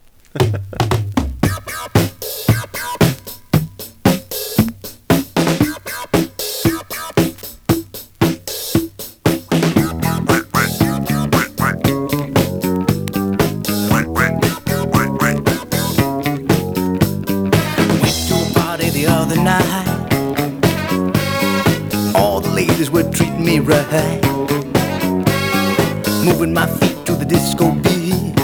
Moving 26.24 26.54
my 26.54 26.66
feet 26.66 27.04
to 27.04 27.12
the 27.12 27.24
disco 27.26 27.72
beat. 27.72 28.38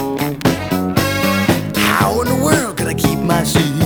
How 1.79 2.21
in 2.21 2.29
the 2.29 2.39
world 2.45 2.77
could 2.77 2.89
I 2.89 2.95
keep 2.95 3.19
my 3.19 3.43
seat? 3.43 3.80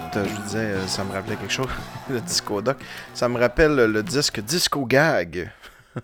Fait, 0.00 0.16
euh, 0.18 0.24
je 0.24 0.34
vous 0.34 0.42
disais, 0.42 0.58
euh, 0.58 0.86
ça 0.86 1.04
me 1.04 1.12
rappelait 1.12 1.36
quelque 1.36 1.52
chose, 1.52 1.68
le 2.10 2.20
Disco 2.20 2.60
Doc. 2.62 2.76
Ça 3.14 3.28
me 3.28 3.38
rappelle 3.38 3.74
le 3.74 4.02
disque 4.02 4.40
Disco 4.40 4.84
Gag, 4.84 5.50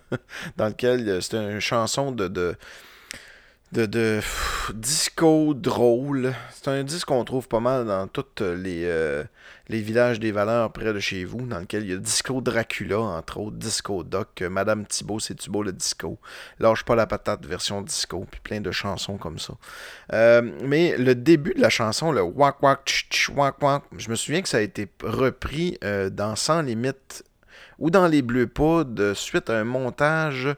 dans 0.57 0.67
lequel 0.67 1.07
euh, 1.07 1.21
c'était 1.21 1.51
une 1.51 1.59
chanson 1.59 2.11
de, 2.11 2.27
de, 2.27 2.55
de, 3.71 3.85
de, 3.85 4.21
disco 4.73 5.53
drôle. 5.53 6.33
C'est 6.51 6.69
un 6.69 6.83
disque 6.83 7.07
qu'on 7.07 7.23
trouve 7.25 7.47
pas 7.47 7.59
mal 7.59 7.85
dans 7.85 8.07
tous 8.07 8.25
les, 8.41 8.85
euh, 8.85 9.23
les 9.67 9.81
villages 9.81 10.19
des 10.19 10.31
valeurs 10.31 10.71
près 10.71 10.93
de 10.93 10.99
chez 10.99 11.25
vous, 11.25 11.45
dans 11.45 11.59
lequel 11.59 11.83
il 11.83 11.89
y 11.89 11.93
a 11.93 11.97
Disco 11.97 12.41
Dracula, 12.41 12.99
entre 12.99 13.39
autres, 13.39 13.57
Disco 13.57 14.03
Doc, 14.03 14.41
euh, 14.41 14.49
Madame 14.49 14.85
Thibault, 14.85 15.19
c'est 15.19 15.35
Thibault 15.35 15.63
le 15.63 15.73
disco, 15.73 16.19
Lâche 16.59 16.83
pas 16.83 16.95
la 16.95 17.07
patate 17.07 17.45
version 17.45 17.81
disco, 17.81 18.25
puis 18.29 18.39
plein 18.41 18.61
de 18.61 18.71
chansons 18.71 19.17
comme 19.17 19.39
ça. 19.39 19.53
Euh, 20.13 20.41
mais 20.63 20.95
le 20.97 21.15
début 21.15 21.53
de 21.53 21.61
la 21.61 21.69
chanson, 21.69 22.11
le 22.11 22.21
wak 22.21 22.61
wak 22.61 22.85
tch 22.85 23.09
tch 23.09 23.29
wak 23.29 23.61
wak, 23.61 23.83
je 23.97 24.09
me 24.09 24.15
souviens 24.15 24.41
que 24.41 24.49
ça 24.49 24.57
a 24.57 24.61
été 24.61 24.87
repris 25.03 25.77
dans 26.11 26.35
Sans 26.35 26.61
Limite 26.61 27.23
ou 27.79 27.89
dans 27.89 28.07
Les 28.07 28.21
Bleus 28.21 28.47
Poudres 28.47 29.15
suite 29.15 29.49
à 29.49 29.57
un 29.57 29.63
montage 29.63 30.49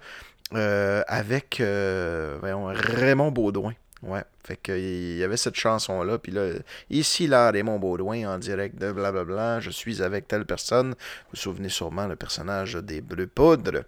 euh, 0.53 1.03
avec 1.07 1.59
euh, 1.59 2.39
Raymond 2.41 3.31
Baudouin. 3.31 3.73
Ouais, 4.03 4.23
fait 4.45 4.57
que 4.57 4.71
il 4.71 5.17
y 5.17 5.23
avait 5.23 5.37
cette 5.37 5.55
chanson-là, 5.55 6.19
puis 6.19 6.31
là, 6.31 6.51
ici, 6.91 7.25
là, 7.25 7.49
Raymond 7.49 7.79
Baudouin, 7.79 8.25
en 8.31 8.37
direct 8.37 8.77
de 8.77 8.91
blablabla, 8.91 9.59
je 9.59 9.71
suis 9.71 10.03
avec 10.03 10.27
telle 10.27 10.45
personne. 10.45 10.89
Vous 10.89 11.31
vous 11.33 11.37
souvenez 11.37 11.69
sûrement 11.69 12.05
le 12.05 12.15
personnage 12.15 12.75
des 12.75 13.01
Bleus 13.01 13.27
Poudres. 13.27 13.83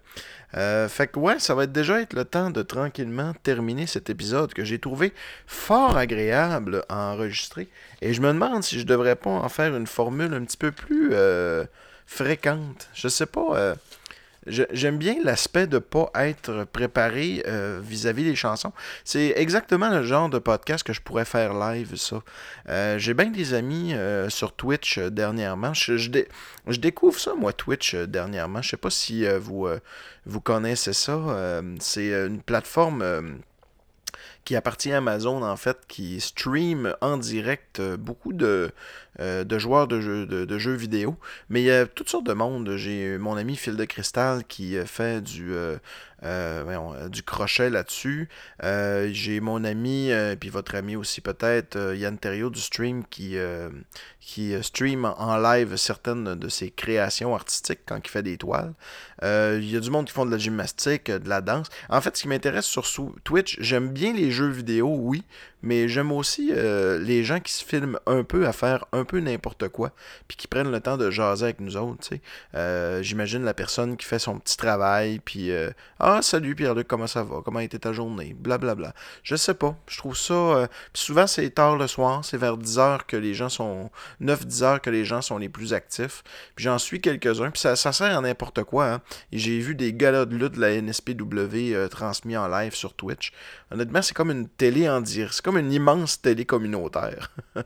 Euh, 0.56 0.88
fait 0.88 1.06
que 1.06 1.18
ouais, 1.20 1.38
ça 1.38 1.54
va 1.54 1.66
déjà 1.66 2.00
être 2.00 2.12
le 2.12 2.24
temps 2.24 2.50
de 2.50 2.60
tranquillement 2.62 3.34
terminer 3.44 3.86
cet 3.86 4.10
épisode 4.10 4.52
que 4.52 4.64
j'ai 4.64 4.80
trouvé 4.80 5.12
fort 5.46 5.96
agréable 5.96 6.84
à 6.88 7.12
enregistrer. 7.12 7.68
Et 8.02 8.12
je 8.12 8.20
me 8.20 8.32
demande 8.32 8.64
si 8.64 8.80
je 8.80 8.84
devrais 8.84 9.16
pas 9.16 9.30
en 9.30 9.48
faire 9.48 9.76
une 9.76 9.86
formule 9.86 10.34
un 10.34 10.44
petit 10.44 10.56
peu 10.56 10.72
plus 10.72 11.12
fréquente. 12.04 12.90
Je 12.94 13.06
sais 13.06 13.26
pas. 13.26 13.76
J'aime 14.46 14.96
bien 14.98 15.16
l'aspect 15.22 15.66
de 15.66 15.78
pas 15.78 16.10
être 16.14 16.64
préparé 16.64 17.42
euh, 17.46 17.80
vis-à-vis 17.82 18.24
des 18.24 18.34
chansons. 18.34 18.72
C'est 19.04 19.34
exactement 19.36 19.90
le 19.90 20.02
genre 20.02 20.28
de 20.28 20.38
podcast 20.38 20.82
que 20.82 20.92
je 20.92 21.00
pourrais 21.00 21.24
faire 21.24 21.54
live, 21.54 21.96
ça. 21.96 22.22
Euh, 22.68 22.98
J'ai 22.98 23.14
bien 23.14 23.30
des 23.30 23.54
amis 23.54 23.94
euh, 23.94 24.28
sur 24.30 24.52
Twitch 24.52 24.98
dernièrement. 24.98 25.74
Je, 25.74 25.96
je 25.96 26.10
dé- 26.10 26.28
je 26.66 26.78
découvre 26.78 27.18
ça, 27.20 27.34
moi, 27.34 27.52
Twitch, 27.52 27.94
dernièrement. 27.94 28.62
Je 28.62 28.70
sais 28.70 28.76
pas 28.76 28.90
si 28.90 29.26
vous, 29.38 29.68
vous 30.26 30.40
connaissez 30.40 30.92
ça. 30.92 31.60
C'est 31.78 32.10
une 32.12 32.40
plateforme 32.42 33.40
qui 34.44 34.56
appartient 34.56 34.92
à 34.92 34.98
Amazon, 34.98 35.42
en 35.42 35.56
fait, 35.56 35.78
qui 35.86 36.20
stream 36.20 36.94
en 37.02 37.18
direct 37.18 37.80
beaucoup 37.80 38.32
de, 38.32 38.70
euh, 39.18 39.42
de 39.44 39.58
joueurs 39.58 39.88
de 39.88 40.00
jeux, 40.00 40.26
de, 40.26 40.58
jeux 40.58 40.74
vidéo. 40.74 41.16
Mais 41.48 41.62
il 41.62 41.64
y 41.64 41.70
a 41.70 41.86
toutes 41.86 42.08
sortes 42.08 42.26
de 42.26 42.32
monde. 42.32 42.76
J'ai 42.76 43.18
mon 43.18 43.36
ami 43.36 43.56
Phil 43.56 43.76
de 43.76 43.84
Cristal 43.84 44.44
qui 44.44 44.76
euh, 44.76 44.86
fait 44.86 45.20
du, 45.20 45.52
euh, 45.52 47.08
du 47.08 47.22
crochet 47.22 47.70
là-dessus. 47.70 48.28
J'ai 48.62 49.40
mon 49.40 49.64
ami, 49.64 50.10
puis 50.38 50.48
votre 50.48 50.74
ami 50.74 50.94
aussi 50.94 51.20
peut-être, 51.20 51.94
Yann 51.96 52.18
Terrio 52.18 52.50
du 52.50 52.60
stream, 52.60 53.04
qui, 53.10 53.36
qui 54.20 54.54
stream 54.62 55.04
en- 55.04 55.38
live 55.38 55.76
certaines 55.76 56.34
de 56.34 56.48
ses 56.48 56.70
créations 56.70 57.34
artistiques 57.34 57.80
quand 57.86 57.98
il 58.04 58.08
fait 58.08 58.22
des 58.22 58.36
toiles. 58.36 58.74
Il 59.22 59.70
y 59.70 59.76
a 59.76 59.80
du 59.80 59.90
monde 59.90 60.06
qui 60.06 60.12
font 60.12 60.26
de 60.26 60.30
la 60.30 60.38
gymnastique, 60.38 61.10
de 61.10 61.28
la 61.28 61.40
danse. 61.40 61.68
En 61.88 62.00
fait, 62.00 62.16
ce 62.16 62.22
qui 62.22 62.28
m'intéresse 62.28 62.66
sur 62.66 62.86
Twitch, 63.24 63.56
j'aime 63.60 63.88
bien 63.88 64.12
les 64.12 64.30
jeux 64.30 64.50
vidéo, 64.50 64.94
oui, 64.98 65.22
mais 65.62 65.88
j'aime 65.88 66.12
aussi 66.12 66.50
euh, 66.52 66.98
les 66.98 67.24
gens 67.24 67.40
qui 67.40 67.52
se 67.52 67.64
filment 67.64 67.98
un 68.06 68.22
peu 68.24 68.46
à 68.46 68.52
faire 68.52 68.84
un 68.92 69.04
peu 69.04 69.20
n'importe 69.20 69.68
quoi, 69.68 69.92
puis 70.28 70.36
qui 70.36 70.46
prennent 70.48 70.70
le 70.70 70.80
temps 70.80 70.96
de 70.96 71.10
jaser 71.10 71.44
avec 71.44 71.60
nous 71.60 71.76
autres. 71.76 72.08
Euh, 72.54 73.02
J'imagine 73.02 73.44
la 73.44 73.54
personne 73.54 73.96
qui 73.96 74.06
fait 74.06 74.18
son 74.18 74.38
petit 74.38 74.56
travail, 74.56 75.20
puis 75.24 75.50
euh, 75.50 75.70
Ah, 75.98 76.20
salut 76.22 76.54
Pierre-Luc, 76.54 76.86
comment 76.88 77.06
ça 77.06 77.22
va? 77.22 77.40
Comment 77.44 77.58
a 77.60 77.64
été 77.64 77.78
ta 77.78 77.92
journée? 77.92 78.34
Blablabla. 78.38 78.94
Je 79.22 79.36
sais 79.36 79.54
pas. 79.54 79.76
Je 79.86 79.98
trouve 79.98 80.16
ça. 80.16 80.34
euh, 80.34 80.66
puis 80.92 81.02
souvent, 81.02 81.26
c'est 81.26 81.50
tard 81.50 81.76
le 81.76 81.86
soir, 81.86 82.24
c'est 82.24 82.36
vers 82.38 82.56
10 82.56 82.78
heures 82.78 83.06
que 83.06 83.16
les 83.16 83.34
gens 83.34 83.48
sont. 83.48 83.90
9-10 84.22 84.62
heures 84.62 84.80
que 84.80 84.90
les 84.90 85.04
gens 85.04 85.22
sont 85.22 85.38
les 85.38 85.48
plus 85.48 85.72
actifs. 85.72 86.22
Puis 86.56 86.64
j'en 86.64 86.78
suis 86.78 87.00
quelques-uns, 87.00 87.50
puis 87.50 87.60
ça, 87.60 87.76
sert 87.76 88.16
à 88.16 88.20
n'importe 88.20 88.64
quoi, 88.64 88.86
hein. 88.92 89.00
J'ai 89.32 89.58
vu 89.58 89.74
des 89.74 89.92
galas 89.92 90.24
de 90.24 90.36
lutte 90.36 90.54
de 90.54 90.60
la 90.60 90.80
NSPW 90.80 91.74
euh, 91.74 91.88
transmis 91.88 92.36
en 92.36 92.48
live 92.48 92.74
sur 92.74 92.94
Twitch. 92.94 93.32
Honnêtement, 93.70 94.02
c'est 94.02 94.14
comme 94.14 94.30
une 94.30 94.48
télé 94.48 94.88
en 94.88 95.00
dire. 95.00 95.32
Comme 95.50 95.58
une 95.58 95.72
immense 95.72 96.22
télé 96.22 96.44
communautaire. 96.44 97.32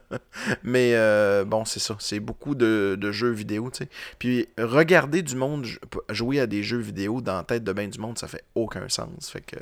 Mais 0.62 0.92
euh, 0.94 1.44
bon, 1.44 1.66
c'est 1.66 1.80
ça. 1.80 1.96
C'est 1.98 2.18
beaucoup 2.18 2.54
de, 2.54 2.98
jeux 3.12 3.28
vidéo, 3.28 3.68
tu 3.70 3.84
sais. 3.84 3.90
Puis 4.18 4.48
regarder 4.56 5.20
du 5.20 5.36
monde 5.36 5.66
jou- 5.66 5.78
jouer 6.08 6.40
à 6.40 6.46
des 6.46 6.62
jeux 6.62 6.78
vidéo 6.78 7.20
dans 7.20 7.36
la 7.36 7.42
tête 7.42 7.62
de 7.62 7.70
bien 7.74 7.86
du 7.86 7.98
monde, 7.98 8.16
ça 8.16 8.26
fait 8.26 8.42
aucun 8.54 8.88
sens. 8.88 9.28
Fait 9.28 9.42
que, 9.42 9.56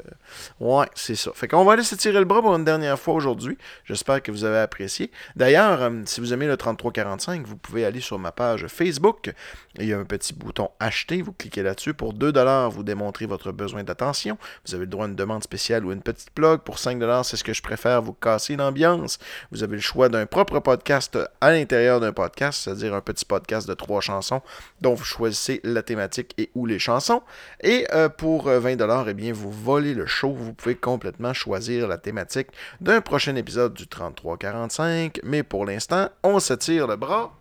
ouais, 0.60 0.86
c'est 0.94 1.16
ça. 1.16 1.32
Fait 1.34 1.48
qu'on 1.48 1.64
va 1.64 1.72
aller 1.72 1.82
se 1.82 1.96
tirer 1.96 2.20
le 2.20 2.24
bras 2.24 2.40
pour 2.42 2.54
une 2.54 2.64
dernière 2.64 2.96
fois 2.96 3.14
aujourd'hui. 3.14 3.58
J'espère 3.86 4.22
que 4.22 4.30
vous 4.30 4.44
avez 4.44 4.58
apprécié. 4.58 5.10
D'ailleurs, 5.34 5.82
euh, 5.82 6.02
si 6.04 6.20
vous 6.20 6.32
aimez 6.32 6.46
le 6.46 6.56
3345, 6.56 7.44
vous 7.44 7.56
pouvez 7.56 7.84
aller 7.84 8.00
sur 8.00 8.20
ma 8.20 8.30
page 8.30 8.68
Facebook. 8.68 9.32
Il 9.80 9.86
y 9.86 9.92
a 9.92 9.98
un 9.98 10.04
petit 10.04 10.32
bouton 10.32 10.70
acheter. 10.78 11.22
Vous 11.22 11.32
cliquez 11.32 11.64
là-dessus. 11.64 11.92
Pour 11.92 12.14
2$, 12.14 12.70
vous 12.70 12.84
démontrez 12.84 13.26
votre 13.26 13.50
besoin 13.50 13.82
d'attention. 13.82 14.38
Vous 14.64 14.76
avez 14.76 14.84
le 14.84 14.90
droit 14.90 15.06
à 15.06 15.08
une 15.08 15.16
demande 15.16 15.42
spéciale 15.42 15.84
ou 15.84 15.90
une 15.90 16.02
petite 16.02 16.30
plug. 16.30 16.60
Pour 16.60 16.76
5$, 16.76 17.24
c'est 17.24 17.36
ce 17.36 17.42
que 17.42 17.52
je 17.52 17.62
préfère, 17.62 18.00
vous 18.00 18.11
casser 18.12 18.56
l'ambiance. 18.56 19.18
Vous 19.50 19.62
avez 19.62 19.76
le 19.76 19.82
choix 19.82 20.08
d'un 20.08 20.26
propre 20.26 20.60
podcast 20.60 21.18
à 21.40 21.52
l'intérieur 21.52 22.00
d'un 22.00 22.12
podcast, 22.12 22.62
c'est-à-dire 22.62 22.94
un 22.94 23.00
petit 23.00 23.24
podcast 23.24 23.68
de 23.68 23.74
trois 23.74 24.00
chansons 24.00 24.42
dont 24.80 24.94
vous 24.94 25.04
choisissez 25.04 25.60
la 25.64 25.82
thématique 25.82 26.34
et 26.38 26.50
ou 26.54 26.66
les 26.66 26.78
chansons. 26.78 27.22
Et 27.62 27.86
euh, 27.92 28.08
pour 28.08 28.48
euh, 28.48 28.60
20$, 28.60 29.04
eh 29.08 29.14
bien, 29.14 29.32
vous 29.32 29.50
volez 29.50 29.94
le 29.94 30.06
show. 30.06 30.32
Vous 30.32 30.54
pouvez 30.54 30.76
complètement 30.76 31.32
choisir 31.32 31.88
la 31.88 31.98
thématique 31.98 32.48
d'un 32.80 33.00
prochain 33.00 33.36
épisode 33.36 33.74
du 33.74 33.86
3345. 33.86 35.20
Mais 35.22 35.42
pour 35.42 35.66
l'instant, 35.66 36.08
on 36.22 36.40
se 36.40 36.54
tire 36.54 36.86
le 36.86 36.96
bras. 36.96 37.34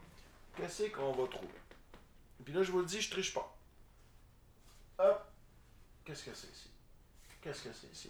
Qu'est-ce 0.58 0.84
qu'on 0.92 1.12
va 1.12 1.28
trouver? 1.28 1.48
Puis 2.44 2.54
là, 2.54 2.64
je 2.64 2.72
vous 2.72 2.80
le 2.80 2.86
dis, 2.86 3.02
je 3.02 3.10
triche 3.10 3.34
pas. 3.34 3.56
Hop. 5.00 5.26
Qu'est-ce 6.06 6.24
que 6.24 6.32
c'est 6.34 6.48
ici? 6.48 6.70
Qu'est-ce 7.42 7.64
que 7.64 7.70
c'est 7.74 7.92
ici? 7.92 8.10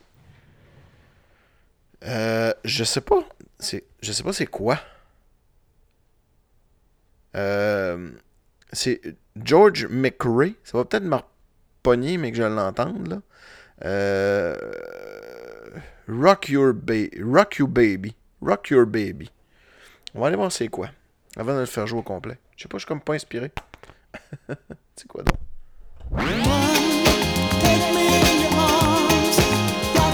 Euh, 2.03 2.53
je 2.63 2.83
sais 2.83 3.01
pas. 3.01 3.23
Je 4.01 4.11
sais 4.11 4.23
pas 4.23 4.33
c'est 4.33 4.47
quoi. 4.47 4.79
Euh, 7.35 8.11
c'est 8.71 9.01
George 9.35 9.87
McRae. 9.87 10.53
Ça 10.63 10.77
va 10.77 10.85
peut-être 10.85 11.03
me 11.03 11.17
mais 12.17 12.31
que 12.31 12.37
je 12.37 12.43
l'entende, 12.43 13.07
là. 13.07 13.21
Euh, 13.83 14.55
Rock 16.07 16.49
Your 16.49 16.73
Baby. 16.73 17.21
Rock 17.23 17.57
You 17.57 17.67
Baby. 17.67 18.15
Rock 18.41 18.69
Your 18.69 18.85
Baby. 18.85 19.31
On 20.13 20.21
va 20.21 20.27
aller 20.27 20.35
voir 20.35 20.51
c'est 20.51 20.67
quoi. 20.67 20.89
Avant 21.37 21.53
de 21.53 21.61
le 21.61 21.65
faire 21.65 21.87
jouer 21.87 21.99
au 21.99 22.03
complet. 22.03 22.37
Je 22.57 22.63
sais 22.63 22.67
pas, 22.67 22.77
je 22.77 22.81
suis 22.81 22.87
comme 22.87 23.01
pas 23.01 23.13
inspiré. 23.13 23.51
c'est 24.95 25.07
quoi 25.07 25.23
donc? 25.23 25.37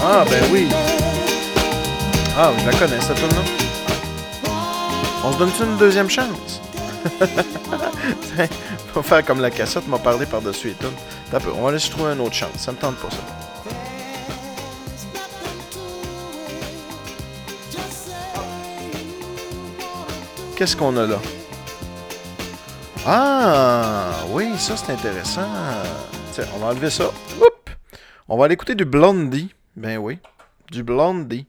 Ah, 0.00 0.24
ben 0.30 0.44
oui. 0.52 0.68
Ah, 2.40 2.52
je 2.56 2.66
la 2.66 2.72
connais, 2.72 3.00
cette 3.00 3.16
tune 3.16 3.26
là 3.26 3.42
On 5.24 5.32
se 5.32 5.38
donne-tu 5.38 5.64
une 5.64 5.76
deuxième 5.76 6.08
chance? 6.08 6.62
Va 8.94 9.02
faire 9.02 9.24
comme 9.24 9.40
la 9.40 9.50
cassette 9.50 9.88
m'a 9.88 9.98
parlé 9.98 10.24
par-dessus 10.24 10.68
les 10.68 10.76
on 11.52 11.62
va 11.62 11.70
aller 11.70 11.80
se 11.80 11.90
trouver 11.90 12.12
une 12.12 12.20
autre 12.20 12.34
chance. 12.34 12.52
Ça 12.58 12.70
me 12.70 12.76
tente 12.76 12.94
pas, 12.98 13.10
ça. 13.10 13.16
Qu'est-ce 20.54 20.76
qu'on 20.76 20.96
a 20.96 21.06
là? 21.08 21.18
Ah, 23.04 24.10
oui, 24.28 24.56
ça 24.58 24.76
c'est 24.76 24.92
intéressant. 24.92 25.48
On 26.54 26.58
va 26.60 26.66
enlever 26.68 26.90
ça. 26.90 27.06
Oups! 27.40 27.72
On 28.28 28.38
va 28.38 28.44
aller 28.44 28.54
écouter 28.54 28.76
du 28.76 28.84
Blondie. 28.84 29.52
Ben 29.74 29.98
oui, 29.98 30.20
du 30.70 30.84
Blondie. 30.84 31.48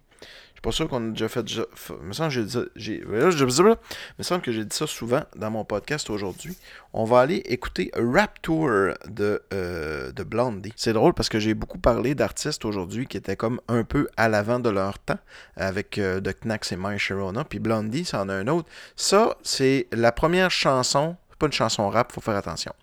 Suis 0.59 0.61
pas 0.61 0.71
sûr 0.73 0.89
qu'on 0.89 1.07
a 1.07 1.11
déjà 1.11 1.29
fait. 1.29 1.41
déjà- 1.43 1.61
f- 1.73 1.97
me 2.01 2.11
semble 2.11 2.27
que 2.29 2.35
j'ai 2.35 2.43
dit 2.43 2.51
ça. 2.51 2.59
j'ai- 2.75 2.99
là, 3.09 3.29
je- 3.31 3.45
me 3.45 4.23
semble 4.23 4.41
que 4.41 4.51
j'ai 4.51 4.65
dit 4.65 4.75
ça 4.75 4.87
souvent 4.87 5.23
dans 5.37 5.49
mon 5.49 5.63
podcast 5.63 6.09
aujourd'hui. 6.09 6.57
On 6.91 7.05
va 7.05 7.21
aller 7.21 7.37
écouter 7.45 7.91
Rap 7.95 8.41
Tour 8.41 8.69
de, 9.07 9.41
euh, 9.53 10.11
de 10.11 10.23
Blondie. 10.23 10.73
C'est 10.75 10.91
drôle 10.91 11.13
parce 11.13 11.29
que 11.29 11.39
j'ai 11.39 11.53
beaucoup 11.53 11.77
parlé 11.79 12.13
d'artistes 12.13 12.65
aujourd'hui 12.65 13.07
qui 13.07 13.15
étaient 13.15 13.37
comme 13.37 13.61
un 13.69 13.85
peu 13.85 14.09
à 14.17 14.27
l'avant 14.27 14.59
de 14.59 14.69
leur 14.69 14.99
temps 14.99 15.19
avec 15.55 15.97
euh, 15.97 16.19
The 16.19 16.37
Knacks 16.41 16.73
et 16.73 16.75
My 16.77 16.99
Sharona. 16.99 17.45
Puis 17.45 17.59
Blondie, 17.59 18.03
ça 18.03 18.21
en 18.21 18.27
a 18.27 18.33
un 18.33 18.47
autre. 18.47 18.67
Ça, 18.97 19.37
c'est 19.43 19.87
la 19.93 20.11
première 20.11 20.51
chanson. 20.51 21.15
Pas 21.37 21.45
une 21.45 21.53
chanson 21.53 21.87
rap, 21.89 22.11
faut 22.11 22.19
faire 22.19 22.35
attention. 22.35 22.73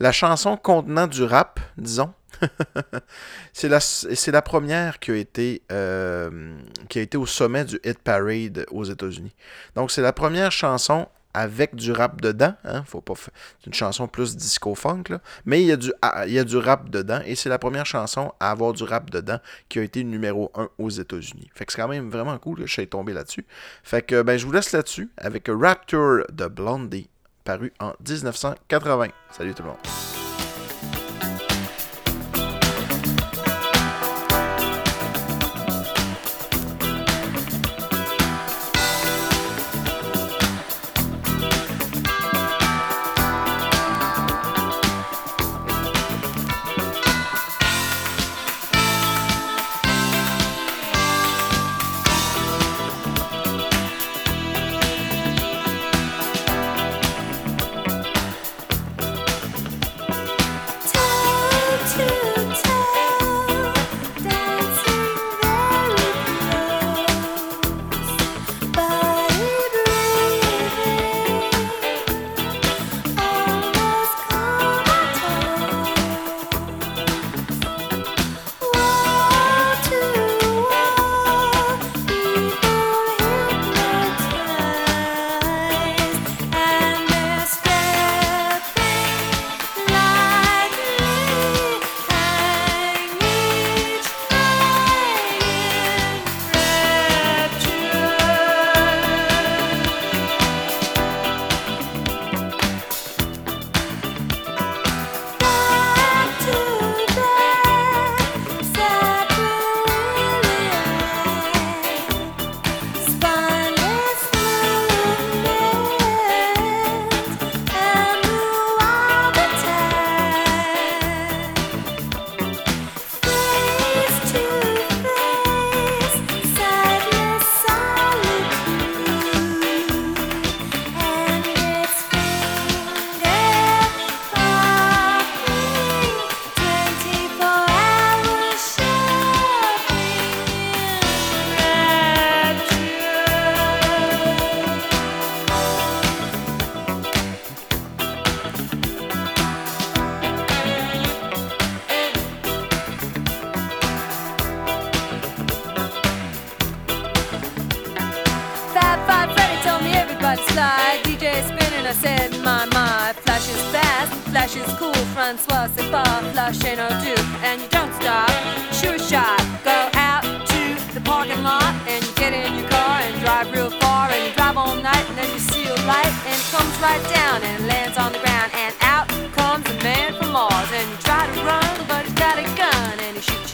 La 0.00 0.10
chanson 0.10 0.56
contenant 0.56 1.06
du 1.06 1.22
rap, 1.22 1.60
disons. 1.76 2.12
c'est 3.52 3.68
la, 3.68 4.42
première 4.42 4.98
qui 4.98 5.10
a, 5.10 5.16
été, 5.16 5.62
euh, 5.72 6.56
qui 6.88 6.98
a 6.98 7.02
été 7.02 7.16
au 7.16 7.26
sommet 7.26 7.64
du 7.64 7.78
Hit 7.84 7.98
Parade 7.98 8.66
aux 8.70 8.84
États-Unis. 8.84 9.34
Donc, 9.74 9.90
c'est 9.90 10.02
la 10.02 10.12
première 10.12 10.52
chanson 10.52 11.08
avec 11.34 11.74
du 11.74 11.92
rap 11.92 12.20
dedans. 12.20 12.54
Hein, 12.64 12.84
c'est 12.88 13.66
une 13.66 13.74
chanson 13.74 14.08
plus 14.08 14.36
disco-funk, 14.36 15.04
mais 15.44 15.62
il 15.62 15.66
y, 15.66 15.72
a 15.72 15.76
du, 15.76 15.92
ah, 16.02 16.26
il 16.26 16.32
y 16.32 16.38
a 16.38 16.44
du 16.44 16.56
rap 16.56 16.90
dedans. 16.90 17.20
Et 17.24 17.34
c'est 17.34 17.48
la 17.48 17.58
première 17.58 17.86
chanson 17.86 18.32
à 18.40 18.50
avoir 18.50 18.72
du 18.72 18.82
rap 18.82 19.10
dedans 19.10 19.38
qui 19.68 19.78
a 19.78 19.82
été 19.82 20.04
numéro 20.04 20.50
1 20.54 20.68
aux 20.78 20.90
États-Unis. 20.90 21.50
Fait 21.54 21.64
que 21.64 21.72
c'est 21.72 21.80
quand 21.80 21.88
même 21.88 22.10
vraiment 22.10 22.36
cool 22.38 22.58
que 22.58 22.66
je 22.66 22.74
sois 22.74 22.86
tombé 22.86 23.12
là-dessus. 23.12 23.46
Fait 23.82 24.02
que 24.02 24.22
ben, 24.22 24.36
je 24.36 24.46
vous 24.46 24.52
laisse 24.52 24.72
là-dessus 24.72 25.10
avec 25.16 25.48
Rapture 25.48 26.24
de 26.32 26.46
Blondie, 26.46 27.08
paru 27.44 27.72
en 27.80 27.92
1980. 28.06 29.08
Salut 29.30 29.54
tout 29.54 29.62
le 29.62 29.68
monde. 29.68 30.29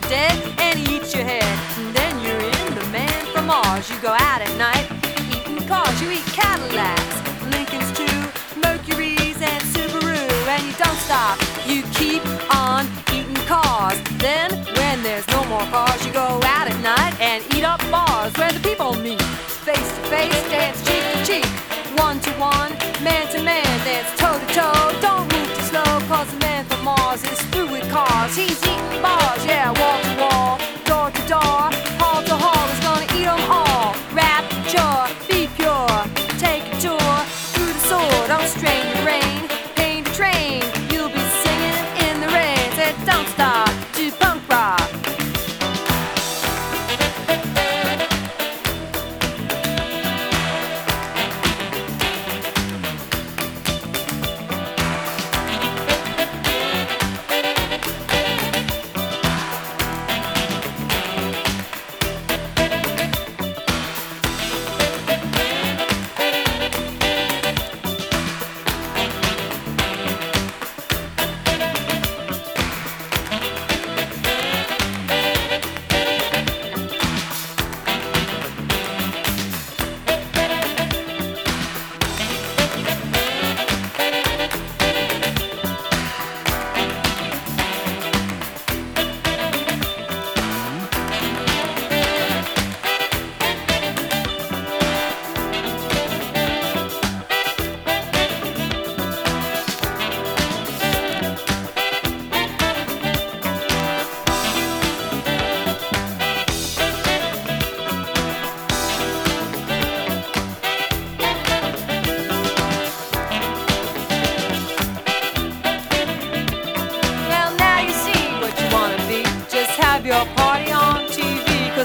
dead 0.09 0.37
and 0.59 0.79
eat 0.89 1.15
your 1.15 1.25
head. 1.25 1.59
And 1.79 1.95
then 1.95 2.21
you're 2.21 2.41
in 2.41 2.75
the 2.75 2.87
man 2.91 3.27
from 3.33 3.47
Mars. 3.47 3.89
You 3.91 3.99
go 4.01 4.13
out 4.13 4.41
at 4.41 4.57
night 4.57 4.87
eating 5.33 5.67
cars, 5.67 6.01
you 6.01 6.11
eat 6.11 6.27
Cadillac. 6.27 6.96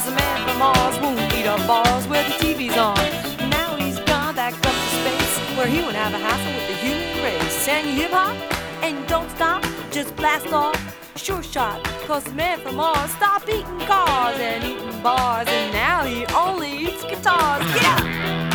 Cause 0.02 0.10
the 0.10 0.16
man 0.16 0.48
from 0.48 0.58
Mars 0.58 1.00
won't 1.00 1.34
eat 1.36 1.46
up 1.46 1.68
bars 1.68 2.08
where 2.08 2.24
the 2.24 2.32
TV's 2.32 2.76
on. 2.76 2.98
Now 3.52 3.76
he's 3.76 4.00
gone 4.00 4.34
back 4.34 4.56
up 4.56 4.64
to 4.64 4.88
space 4.98 5.38
where 5.56 5.68
he 5.68 5.80
won't 5.82 5.96
have 5.96 6.12
a 6.12 6.18
hassle 6.18 6.52
with 6.56 6.68
the 6.70 6.74
human 6.74 7.24
race. 7.24 7.68
And 7.68 7.86
you 7.86 7.94
hip 7.94 8.10
hop 8.10 8.36
and 8.82 9.08
don't 9.08 9.30
stop, 9.30 9.64
just 9.92 10.16
blast 10.16 10.52
off. 10.52 10.76
Sure 11.16 11.44
shot, 11.44 11.84
cause 12.08 12.24
the 12.24 12.34
man 12.34 12.60
from 12.62 12.78
Mars 12.78 13.12
stopped 13.12 13.48
eating 13.48 13.80
cars 13.82 14.40
and 14.40 14.64
eating 14.64 15.04
bars, 15.04 15.48
and 15.48 15.72
now 15.72 16.04
he 16.04 16.26
only 16.34 16.72
eats 16.88 17.04
guitars. 17.04 17.64
Yeah! 17.76 18.51